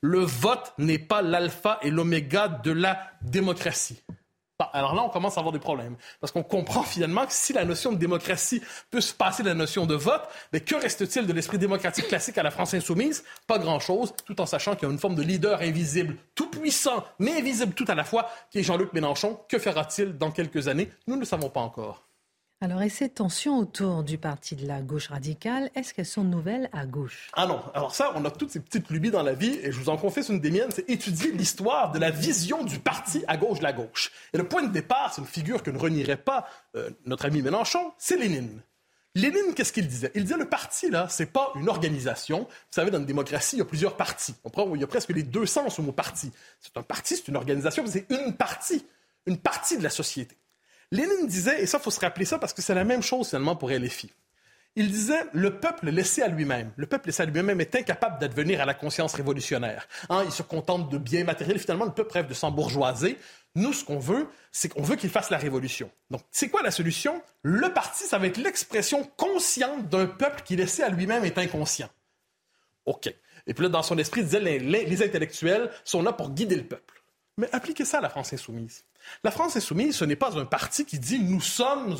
le 0.00 0.20
vote 0.20 0.72
n'est 0.78 0.98
pas 0.98 1.22
l'alpha 1.22 1.78
et 1.82 1.90
l'oméga 1.90 2.48
de 2.48 2.72
la 2.72 2.98
démocratie. 3.22 4.02
Alors 4.72 4.94
là, 4.94 5.02
on 5.02 5.08
commence 5.08 5.36
à 5.36 5.40
avoir 5.40 5.52
des 5.52 5.58
problèmes. 5.58 5.96
Parce 6.20 6.32
qu'on 6.32 6.42
comprend 6.42 6.82
finalement 6.82 7.26
que 7.26 7.32
si 7.32 7.52
la 7.52 7.64
notion 7.64 7.92
de 7.92 7.96
démocratie 7.96 8.62
peut 8.90 9.00
se 9.00 9.14
passer 9.14 9.42
de 9.42 9.48
la 9.48 9.54
notion 9.54 9.86
de 9.86 9.94
vote, 9.94 10.22
mais 10.52 10.60
que 10.60 10.74
reste-t-il 10.74 11.26
de 11.26 11.32
l'esprit 11.32 11.58
démocratique 11.58 12.08
classique 12.08 12.38
à 12.38 12.42
la 12.42 12.50
France 12.50 12.74
insoumise? 12.74 13.24
Pas 13.46 13.58
grand-chose, 13.58 14.12
tout 14.24 14.40
en 14.40 14.46
sachant 14.46 14.74
qu'il 14.74 14.86
y 14.86 14.90
a 14.90 14.92
une 14.92 14.98
forme 14.98 15.14
de 15.14 15.22
leader 15.22 15.60
invisible, 15.60 16.16
tout 16.34 16.50
puissant, 16.50 17.04
mais 17.18 17.38
invisible 17.38 17.74
tout 17.74 17.86
à 17.88 17.94
la 17.94 18.04
fois, 18.04 18.28
qui 18.50 18.58
est 18.58 18.62
Jean-Luc 18.62 18.92
Mélenchon. 18.92 19.40
Que 19.48 19.58
fera-t-il 19.58 20.16
dans 20.18 20.30
quelques 20.30 20.68
années? 20.68 20.90
Nous 21.06 21.14
ne 21.14 21.20
le 21.20 21.26
savons 21.26 21.48
pas 21.48 21.60
encore. 21.60 22.09
Alors, 22.62 22.82
et 22.82 22.90
ces 22.90 23.08
tensions 23.08 23.56
autour 23.56 24.04
du 24.04 24.18
parti 24.18 24.54
de 24.54 24.66
la 24.66 24.82
gauche 24.82 25.08
radicale, 25.08 25.70
est-ce 25.74 25.94
qu'elles 25.94 26.04
sont 26.04 26.24
nouvelles 26.24 26.68
à 26.74 26.84
gauche? 26.84 27.30
Ah 27.32 27.46
non. 27.46 27.62
Alors 27.72 27.94
ça, 27.94 28.12
on 28.16 28.24
a 28.26 28.30
toutes 28.30 28.50
ces 28.50 28.60
petites 28.60 28.90
lubies 28.90 29.10
dans 29.10 29.22
la 29.22 29.32
vie, 29.32 29.58
et 29.62 29.72
je 29.72 29.80
vous 29.80 29.88
en 29.88 29.96
confesse 29.96 30.28
une 30.28 30.40
des 30.40 30.50
miennes, 30.50 30.68
c'est 30.70 30.90
étudier 30.90 31.32
l'histoire 31.32 31.90
de 31.90 31.98
la 31.98 32.10
vision 32.10 32.62
du 32.62 32.78
parti 32.78 33.24
à 33.28 33.38
gauche 33.38 33.60
de 33.60 33.62
la 33.62 33.72
gauche. 33.72 34.12
Et 34.34 34.36
le 34.36 34.46
point 34.46 34.62
de 34.62 34.70
départ, 34.70 35.14
c'est 35.14 35.22
une 35.22 35.26
figure 35.26 35.62
que 35.62 35.70
ne 35.70 35.78
renierait 35.78 36.18
pas 36.18 36.46
euh, 36.76 36.90
notre 37.06 37.24
ami 37.24 37.40
Mélenchon, 37.40 37.92
c'est 37.96 38.18
Lénine. 38.18 38.60
Lénine, 39.14 39.54
qu'est-ce 39.56 39.72
qu'il 39.72 39.88
disait? 39.88 40.12
Il 40.14 40.24
disait 40.24 40.36
le 40.36 40.48
parti, 40.48 40.90
là, 40.90 41.06
c'est 41.08 41.32
pas 41.32 41.52
une 41.54 41.70
organisation. 41.70 42.40
Vous 42.40 42.46
savez, 42.72 42.90
dans 42.90 42.98
une 42.98 43.06
démocratie, 43.06 43.56
il 43.56 43.60
y 43.60 43.62
a 43.62 43.64
plusieurs 43.64 43.96
partis. 43.96 44.34
On 44.44 44.50
prend, 44.50 44.70
il 44.74 44.80
y 44.82 44.84
a 44.84 44.86
presque 44.86 45.08
les 45.08 45.22
deux 45.22 45.46
sens 45.46 45.78
au 45.78 45.82
mot 45.82 45.92
parti. 45.92 46.30
C'est 46.60 46.76
un 46.76 46.82
parti, 46.82 47.16
c'est 47.16 47.28
une 47.28 47.36
organisation, 47.36 47.84
c'est 47.86 48.04
une 48.10 48.34
partie, 48.36 48.84
une 49.24 49.38
partie 49.38 49.78
de 49.78 49.82
la 49.82 49.88
société. 49.88 50.36
Lénine 50.92 51.26
disait, 51.26 51.62
et 51.62 51.66
ça, 51.66 51.78
il 51.78 51.84
faut 51.84 51.90
se 51.90 52.00
rappeler 52.00 52.24
ça 52.24 52.38
parce 52.38 52.52
que 52.52 52.62
c'est 52.62 52.74
la 52.74 52.84
même 52.84 53.02
chose 53.02 53.28
finalement 53.28 53.56
pour 53.56 53.70
LFI. 53.70 54.10
Il 54.76 54.90
disait 54.90 55.24
le 55.32 55.58
peuple 55.58 55.90
laissé 55.90 56.22
à 56.22 56.28
lui-même. 56.28 56.72
Le 56.76 56.86
peuple 56.86 57.06
laissé 57.06 57.24
à 57.24 57.26
lui-même 57.26 57.60
est 57.60 57.74
incapable 57.74 58.20
d'advenir 58.20 58.60
à 58.60 58.64
la 58.64 58.74
conscience 58.74 59.14
révolutionnaire. 59.14 59.88
Hein, 60.08 60.22
il 60.24 60.30
se 60.30 60.42
contente 60.42 60.88
de 60.90 60.98
biens 60.98 61.24
matériels. 61.24 61.58
Finalement, 61.58 61.86
le 61.86 61.92
peuple 61.92 62.12
rêve 62.12 62.28
de 62.28 62.34
s'embourgeoiser. 62.34 63.18
Nous, 63.56 63.72
ce 63.72 63.84
qu'on 63.84 63.98
veut, 63.98 64.28
c'est 64.52 64.68
qu'on 64.68 64.82
veut 64.82 64.94
qu'il 64.94 65.10
fasse 65.10 65.30
la 65.30 65.38
révolution. 65.38 65.90
Donc, 66.10 66.22
c'est 66.30 66.48
quoi 66.48 66.62
la 66.62 66.70
solution? 66.70 67.20
Le 67.42 67.72
parti, 67.72 68.04
ça 68.04 68.18
va 68.18 68.28
être 68.28 68.36
l'expression 68.36 69.02
consciente 69.16 69.88
d'un 69.88 70.06
peuple 70.06 70.42
qui, 70.44 70.54
laissé 70.54 70.84
à 70.84 70.88
lui-même, 70.88 71.24
est 71.24 71.38
inconscient. 71.38 71.88
OK. 72.86 73.12
Et 73.48 73.54
puis 73.54 73.64
là, 73.64 73.70
dans 73.70 73.82
son 73.82 73.98
esprit, 73.98 74.20
il 74.20 74.26
disait 74.26 74.40
les, 74.40 74.60
les 74.60 75.02
intellectuels 75.02 75.70
sont 75.84 76.02
là 76.02 76.12
pour 76.12 76.30
guider 76.30 76.54
le 76.54 76.64
peuple. 76.64 76.99
Mais 77.40 77.48
appliquez 77.52 77.86
ça 77.86 77.98
à 77.98 78.00
la 78.02 78.10
France 78.10 78.34
insoumise. 78.34 78.84
La 79.24 79.30
France 79.30 79.56
insoumise, 79.56 79.96
ce 79.96 80.04
n'est 80.04 80.14
pas 80.14 80.38
un 80.38 80.44
parti 80.44 80.84
qui 80.84 80.98
dit 80.98 81.18
nous 81.18 81.40
sommes 81.40 81.96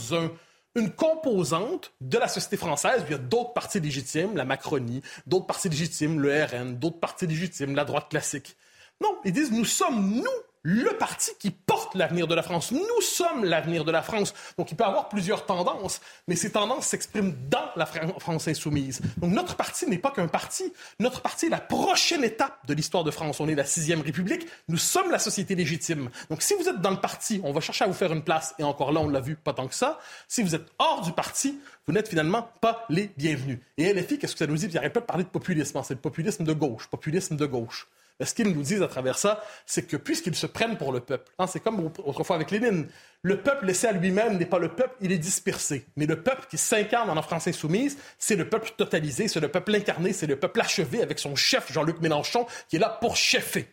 une 0.75 0.93
composante 0.93 1.95
de 2.03 2.19
la 2.19 2.29
société 2.29 2.59
française. 2.59 3.05
Il 3.07 3.13
y 3.13 3.15
a 3.15 3.19
d'autres 3.19 3.55
partis 3.55 3.81
légitimes, 3.81 4.37
la 4.37 4.45
Macronie, 4.45 5.01
d'autres 5.27 5.47
partis 5.47 5.71
légitimes, 5.71 6.21
le 6.21 6.45
RN, 6.45 6.77
d'autres 6.77 7.01
partis 7.01 7.27
légitimes, 7.27 7.75
la 7.75 7.87
droite 7.87 8.11
classique. 8.11 8.55
Non, 9.03 9.17
ils 9.25 9.33
disent 9.33 9.51
nous 9.51 9.65
sommes, 9.65 10.17
nous, 10.17 10.25
le 10.63 10.97
parti 10.99 11.31
qui 11.39 11.51
porte 11.51 11.95
l'avenir 11.95 12.27
de 12.27 12.35
la 12.35 12.43
France. 12.43 12.73
Nous 12.73 13.01
sommes 13.01 13.45
l'avenir 13.45 13.85
de 13.85 13.91
la 13.91 14.03
France. 14.03 14.35
Donc, 14.59 14.71
il 14.71 14.77
peut 14.77 14.85
avoir 14.85 15.09
plusieurs 15.09 15.47
tendances, 15.47 16.01
mais 16.29 16.37
ces 16.37 16.53
tendances 16.53 16.87
s'expriment 16.87 17.35
dans 17.49 17.71
la 17.77 17.87
France 17.87 18.49
insoumise. 18.49 19.01
Donc, 19.17 19.33
notre 19.33 19.57
parti 19.57 19.87
n'est 19.89 19.99
pas 19.99 20.11
qu'un 20.11 20.29
parti. 20.29 20.73
Notre 20.99 21.23
parti 21.23 21.47
est 21.47 21.51
la 21.51 21.61
prochaine 21.61 22.25
étape 22.25 22.67
de 22.67 22.75
l'histoire 22.75 23.05
de 23.05 23.11
France. 23.11 23.41
On 23.41 23.49
est 23.49 23.55
la 23.55 23.65
sixième 23.65 24.03
République. 24.03 24.47
Nous 24.69 24.77
sommes 24.77 25.11
la 25.11 25.19
société 25.19 25.55
légitime. 25.55 26.11
Donc, 26.29 26.43
si 26.43 26.55
vous 26.55 26.69
êtes 26.69 26.81
dans 26.81 26.91
le 26.91 27.01
parti, 27.01 27.41
on 27.45 27.53
va 27.53 27.61
chercher 27.61 27.85
à 27.85 27.89
vous 27.89 27.95
faire 27.95 28.13
une 28.13 28.23
place. 28.23 28.55
Et 28.59 28.63
encore 28.63 28.93
là, 28.93 29.01
on 29.01 29.09
l'a 29.09 29.21
vu 29.21 29.37
pas 29.37 29.55
tant 29.55 29.67
que 29.67 29.75
ça. 29.75 29.99
Si 30.29 30.43
vous 30.43 30.55
êtes 30.55 30.67
hors 30.79 31.01
du 31.01 31.13
parti, 31.13 31.59
vous 31.87 31.95
n'êtes 31.95 32.09
finalement 32.09 32.51
pas 32.61 32.85
les 32.91 33.11
bienvenus. 33.17 33.61
Et 33.79 33.93
LFI, 33.93 34.19
qu'est-ce 34.19 34.35
que 34.35 34.39
ça 34.39 34.47
nous 34.47 34.57
dit? 34.57 34.69
Puis, 34.69 34.79
il 34.83 34.91
pas 34.91 35.01
de 35.01 35.07
parler 35.07 35.25
de 35.25 35.29
populisme. 35.29 35.81
C'est 35.85 35.95
le 35.95 36.01
populisme 36.01 36.45
de 36.45 36.53
gauche. 36.53 36.87
Populisme 36.89 37.37
de 37.37 37.47
gauche 37.47 37.89
ce 38.27 38.35
qu'ils 38.35 38.53
nous 38.53 38.63
disent 38.63 38.83
à 38.83 38.89
travers 38.89 39.19
ça, 39.19 39.43
c'est 39.67 39.87
que 39.87 39.97
puisqu'ils 39.97 40.35
se 40.35 40.47
prennent 40.47 40.77
pour 40.77 40.93
le 40.93 41.01
peuple, 41.01 41.31
hein, 41.39 41.47
c'est 41.47 41.61
comme 41.61 41.91
autrefois 42.05 42.37
avec 42.37 42.51
Lénine, 42.51 42.89
le 43.23 43.43
peuple 43.43 43.67
laissé 43.67 43.87
à 43.87 43.93
lui-même 43.93 44.39
n'est 44.39 44.47
pas 44.47 44.59
le 44.59 44.69
peuple, 44.69 44.95
il 45.01 45.13
est 45.13 45.19
dispersé. 45.19 45.87
Mais 45.97 46.07
le 46.07 46.23
peuple 46.23 46.47
qui 46.51 46.59
s'incarne 46.59 47.09
dans 47.09 47.15
la 47.15 47.23
France 47.23 47.49
insoumise, 47.49 47.99
c'est 48.19 48.37
le 48.37 48.49
peuple 48.49 48.73
totalisé, 48.77 49.29
c'est 49.29 49.41
le 49.41 49.49
peuple 49.49 49.75
incarné, 49.75 50.13
c'est 50.13 50.27
le 50.27 50.37
peuple 50.37 50.61
achevé 50.61 51.03
avec 51.03 51.19
son 51.19 51.37
chef 51.37 51.73
Jean-Luc 51.73 52.01
Mélenchon 52.01 52.47
qui 52.69 52.77
est 52.77 52.81
là 52.81 52.89
pour 53.01 53.17
cheffer. 53.17 53.69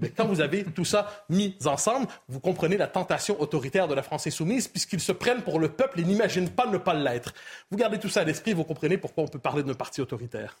Eh 0.00 0.10
quand 0.10 0.26
vous 0.26 0.40
avez 0.40 0.64
tout 0.64 0.84
ça 0.84 1.24
mis 1.28 1.56
ensemble, 1.64 2.06
vous 2.28 2.40
comprenez 2.40 2.76
la 2.76 2.86
tentation 2.86 3.40
autoritaire 3.40 3.88
de 3.88 3.94
la 3.94 4.02
France 4.02 4.26
insoumise, 4.26 4.68
puisqu'ils 4.68 5.00
se 5.00 5.12
prennent 5.12 5.42
pour 5.42 5.58
le 5.58 5.68
peuple 5.68 6.00
et 6.00 6.04
n'imaginent 6.04 6.50
pas 6.50 6.66
ne 6.66 6.78
pas 6.78 6.94
l'être. 6.94 7.34
Vous 7.70 7.76
gardez 7.76 7.98
tout 7.98 8.08
ça 8.08 8.20
à 8.20 8.24
l'esprit, 8.24 8.52
vous 8.52 8.64
comprenez 8.64 8.98
pourquoi 8.98 9.24
on 9.24 9.28
peut 9.28 9.38
parler 9.38 9.62
d'un 9.62 9.74
parti 9.74 10.00
autoritaire. 10.00 10.58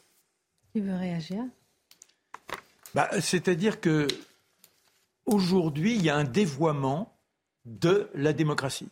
Qui 0.72 0.80
veut 0.80 0.96
réagir? 0.96 1.44
Bah, 2.94 3.08
c'est-à-dire 3.20 3.80
que 3.80 4.08
aujourd'hui, 5.26 5.94
il 5.94 6.02
y 6.02 6.10
a 6.10 6.16
un 6.16 6.24
dévoiement 6.24 7.16
de 7.64 8.10
la 8.14 8.32
démocratie. 8.32 8.88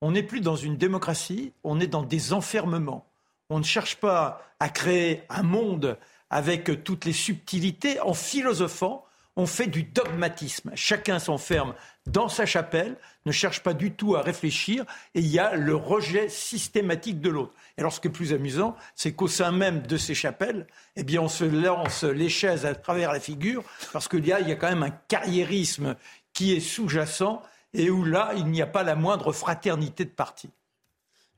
On 0.00 0.12
n'est 0.12 0.22
plus 0.22 0.40
dans 0.40 0.56
une 0.56 0.76
démocratie, 0.76 1.52
on 1.64 1.80
est 1.80 1.86
dans 1.86 2.02
des 2.02 2.32
enfermements. 2.32 3.06
On 3.50 3.58
ne 3.58 3.64
cherche 3.64 3.96
pas 3.96 4.42
à 4.60 4.68
créer 4.68 5.22
un 5.28 5.42
monde 5.42 5.98
avec 6.30 6.84
toutes 6.84 7.04
les 7.04 7.12
subtilités 7.12 8.00
en 8.00 8.14
philosophant, 8.14 9.04
on 9.36 9.46
fait 9.46 9.66
du 9.66 9.82
dogmatisme. 9.82 10.72
Chacun 10.74 11.18
s'enferme 11.18 11.74
dans 12.06 12.28
sa 12.28 12.46
chapelle, 12.46 12.96
ne 13.26 13.32
cherche 13.32 13.62
pas 13.62 13.74
du 13.74 13.92
tout 13.92 14.16
à 14.16 14.22
réfléchir, 14.22 14.84
et 15.14 15.20
il 15.20 15.26
y 15.26 15.38
a 15.38 15.54
le 15.54 15.74
rejet 15.74 16.28
systématique 16.28 17.20
de 17.20 17.30
l'autre. 17.30 17.54
Et 17.76 17.80
alors, 17.80 17.92
ce 17.92 18.00
qui 18.00 18.08
est 18.08 18.12
plus 18.12 18.32
amusant, 18.32 18.76
c'est 18.94 19.12
qu'au 19.12 19.28
sein 19.28 19.52
même 19.52 19.82
de 19.82 19.96
ces 19.96 20.14
chapelles, 20.14 20.66
eh 20.96 21.04
bien, 21.04 21.22
on 21.22 21.28
se 21.28 21.44
lance 21.44 22.04
les 22.04 22.28
chaises 22.28 22.66
à 22.66 22.74
travers 22.74 23.12
la 23.12 23.20
figure, 23.20 23.62
parce 23.92 24.08
qu'il 24.08 24.26
y 24.26 24.32
a, 24.32 24.42
quand 24.56 24.68
même 24.68 24.82
un 24.82 24.90
carriérisme 24.90 25.96
qui 26.32 26.54
est 26.54 26.60
sous-jacent, 26.60 27.42
et 27.74 27.88
où 27.88 28.04
là, 28.04 28.32
il 28.36 28.46
n'y 28.46 28.60
a 28.60 28.66
pas 28.66 28.82
la 28.82 28.96
moindre 28.96 29.32
fraternité 29.32 30.04
de 30.04 30.10
parti. 30.10 30.50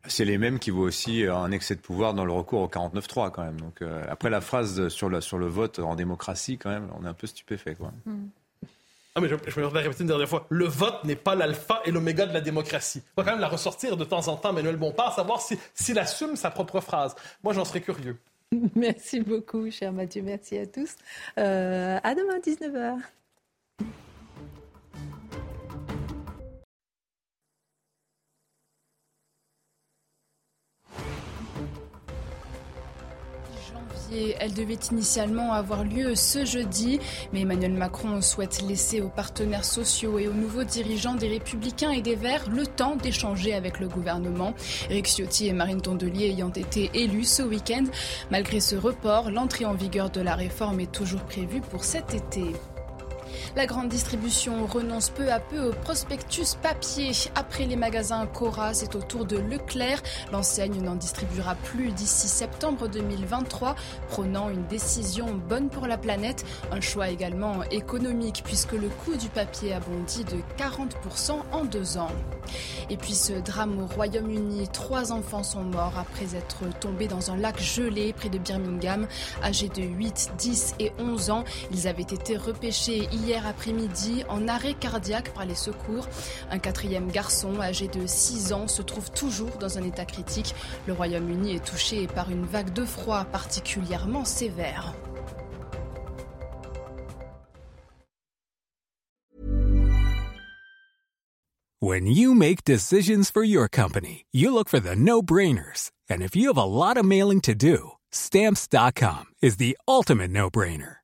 C'est 0.07 0.25
les 0.25 0.39
mêmes 0.39 0.59
qui 0.59 0.71
voient 0.71 0.85
aussi 0.85 1.25
un 1.25 1.51
excès 1.51 1.75
de 1.75 1.81
pouvoir 1.81 2.15
dans 2.15 2.25
le 2.25 2.33
recours 2.33 2.61
au 2.61 2.69
49-3 2.69 3.31
quand 3.31 3.45
même. 3.45 3.61
Donc 3.61 3.83
euh, 3.83 4.05
après 4.09 4.31
la 4.31 4.41
phrase 4.41 4.89
sur 4.89 5.09
le, 5.09 5.21
sur 5.21 5.39
le 5.39 5.47
vote 5.47 5.79
en 5.79 5.95
démocratie, 5.95 6.59
quand 6.59 6.71
même, 6.71 6.89
on 6.99 7.05
est 7.05 7.09
un 7.09 7.15
peu 7.15 7.27
stupéfait. 7.27 7.75
Quoi. 7.75 7.93
Hmm. 8.05 8.27
Ah, 9.17 9.21
mais 9.21 9.29
je, 9.29 9.37
je 9.47 9.61
me 9.61 9.67
répéter 9.67 10.01
une 10.03 10.09
dernière 10.09 10.29
fois. 10.29 10.47
Le 10.51 10.67
vote 10.67 11.05
n'est 11.05 11.17
pas 11.17 11.37
l'alpha 11.37 11.81
et 11.85 11.93
l'oméga 11.93 12.27
de 12.27 12.35
la 12.35 12.41
démocratie. 12.41 12.99
Il 12.99 13.15
faut 13.15 13.25
quand 13.25 13.33
même 13.33 13.41
la 13.41 13.49
ressortir 13.49 13.97
de 13.97 14.05
temps 14.05 14.27
en 14.27 14.37
temps, 14.37 14.53
Manuel 14.53 14.77
Bompard, 14.77 15.15
savoir 15.15 15.41
s'il 15.41 15.57
si, 15.75 15.97
assume 15.97 16.35
sa 16.35 16.51
propre 16.51 16.81
phrase. 16.81 17.15
Moi, 17.45 17.53
j'en 17.53 17.65
serais 17.65 17.81
curieux. 17.81 18.19
Merci 18.75 19.21
beaucoup, 19.21 19.71
cher 19.71 19.93
Mathieu. 19.93 20.23
Merci 20.23 20.59
à 20.59 20.67
tous. 20.67 20.97
Euh, 21.39 21.99
à 22.03 22.15
demain, 22.15 22.39
19h. 22.39 22.99
Elle 34.39 34.55
devait 34.55 34.79
initialement 34.91 35.53
avoir 35.53 35.85
lieu 35.85 36.15
ce 36.15 36.45
jeudi, 36.45 37.01
mais 37.33 37.41
Emmanuel 37.41 37.73
Macron 37.73 38.21
souhaite 38.21 38.63
laisser 38.63 39.01
aux 39.01 39.09
partenaires 39.09 39.65
sociaux 39.65 40.19
et 40.19 40.29
aux 40.29 40.33
nouveaux 40.33 40.65
dirigeants 40.65 41.15
des 41.15 41.29
Républicains 41.29 41.91
et 41.91 42.03
des 42.03 42.15
Verts 42.15 42.49
le 42.51 42.67
temps 42.67 42.97
d'échanger 42.97 43.55
avec 43.55 43.81
le 43.81 43.89
gouvernement. 43.89 44.55
Eric 44.91 45.07
Ciotti 45.07 45.49
et 45.49 45.53
Marine 45.53 45.81
Tondelier 45.81 46.27
ayant 46.27 46.53
été 46.53 46.91
élus 46.95 47.25
ce 47.25 47.43
week-end. 47.43 47.85
Malgré 48.31 48.61
ce 48.61 48.77
report, 48.77 49.31
l'entrée 49.31 49.65
en 49.65 49.75
vigueur 49.75 50.11
de 50.11 50.21
la 50.21 50.35
réforme 50.35 50.81
est 50.81 50.93
toujours 50.93 51.23
prévue 51.23 51.61
pour 51.61 51.85
cet 51.85 52.15
été. 52.15 52.43
La 53.57 53.67
grande 53.67 53.89
distribution 53.89 54.67
renonce 54.67 55.11
peu 55.11 55.31
à 55.31 55.41
peu 55.41 55.69
au 55.69 55.73
prospectus 55.73 56.55
papier. 56.63 57.13
Après 57.35 57.67
les 57.67 57.77
magasins 57.77 58.27
Cora, 58.27 58.75
c'est 58.75 58.95
au 58.95 59.01
tour 59.01 59.25
de 59.25 59.37
Leclerc. 59.37 60.03
L'enseigne 60.33 60.83
n'en 60.83 60.97
distribuera 60.97 61.55
plus 61.55 61.93
d'ici 61.93 62.29
septembre 62.29 62.89
2023, 62.89 63.77
prônant 64.09 64.51
une 64.51 64.67
décision 64.67 65.35
bonne 65.35 65.69
pour 65.69 65.87
la 65.87 65.99
planète. 65.99 66.45
Un 66.73 66.81
choix 66.81 67.11
également 67.11 67.63
économique 67.71 68.43
puisque 68.45 68.73
le 68.73 68.89
coût 68.89 69.17
du 69.17 69.29
papier 69.29 69.73
a 69.73 69.81
bondi 69.81 70.25
de 70.25 70.39
40% 70.59 71.33
en 71.53 71.65
deux 71.65 71.99
ans. 71.99 72.11
Et 72.91 72.97
puis 72.97 73.15
ce 73.15 73.33
drame 73.33 73.83
au 73.83 73.87
Royaume-Uni, 73.87 74.69
trois 74.69 75.13
enfants 75.13 75.43
sont 75.43 75.63
morts 75.63 75.95
après 75.99 76.37
être 76.37 76.79
tombés 76.81 77.09
dans 77.09 77.31
un 77.31 77.37
lac 77.37 77.61
gelé 77.61 78.13
près 78.13 78.29
de 78.29 78.39
Birmingham, 78.39 79.07
âgés 79.43 79.69
de 79.69 79.83
8, 79.83 80.33
10 80.39 80.75
et 80.81 80.93
11 80.99 81.31
ans. 81.31 81.45
Ils 81.73 81.89
avaient 81.89 82.03
été 82.03 82.37
repêchés 82.37 83.09
hier 83.25 83.47
après-midi 83.47 84.25
en 84.29 84.49
arrêt 84.49 84.75
cardiaque 84.75 85.33
par 85.33 85.47
les 85.47 85.55
secours. 85.55 86.07
Un 86.51 86.59
quatrième 86.59 87.11
garçon 87.11 87.61
âgé 87.61 87.89
de 87.89 88.07
6 88.07 88.53
ans 88.53 88.69
se 88.69 88.83
trouve 88.83 89.11
toujours 89.11 89.57
dans 89.59 89.79
un 89.79 89.83
état 89.83 90.05
critique. 90.05 90.55
Le 90.87 90.93
Royaume-Uni 90.93 91.57
est 91.57 91.65
touché 91.65 92.07
par 92.07 92.31
une 92.31 92.45
vague 92.45 92.73
de 92.73 92.85
froid 92.85 93.25
particulièrement 93.25 94.25
sévère. 94.25 94.95
When 101.81 102.07
you 102.07 102.35
make 102.35 102.65
decisions 102.65 103.31
for 103.31 103.45
your 103.45 103.69
company, 103.69 104.25
you 104.33 104.55
look 104.55 104.71
for 104.71 104.81
the 104.81 104.97
no-brainers. 104.97 105.91
And 106.09 106.23
if 106.23 106.35
you 106.35 106.49
have 106.49 106.57
a 106.57 106.65
lot 106.65 106.97
of 106.97 107.05
mailing 107.05 107.43
to 107.43 107.55
do, 107.55 107.93
stamps.com 108.11 109.25
is 109.43 109.59
the 109.59 109.77
ultimate 109.87 110.31
no-brainer. 110.31 111.04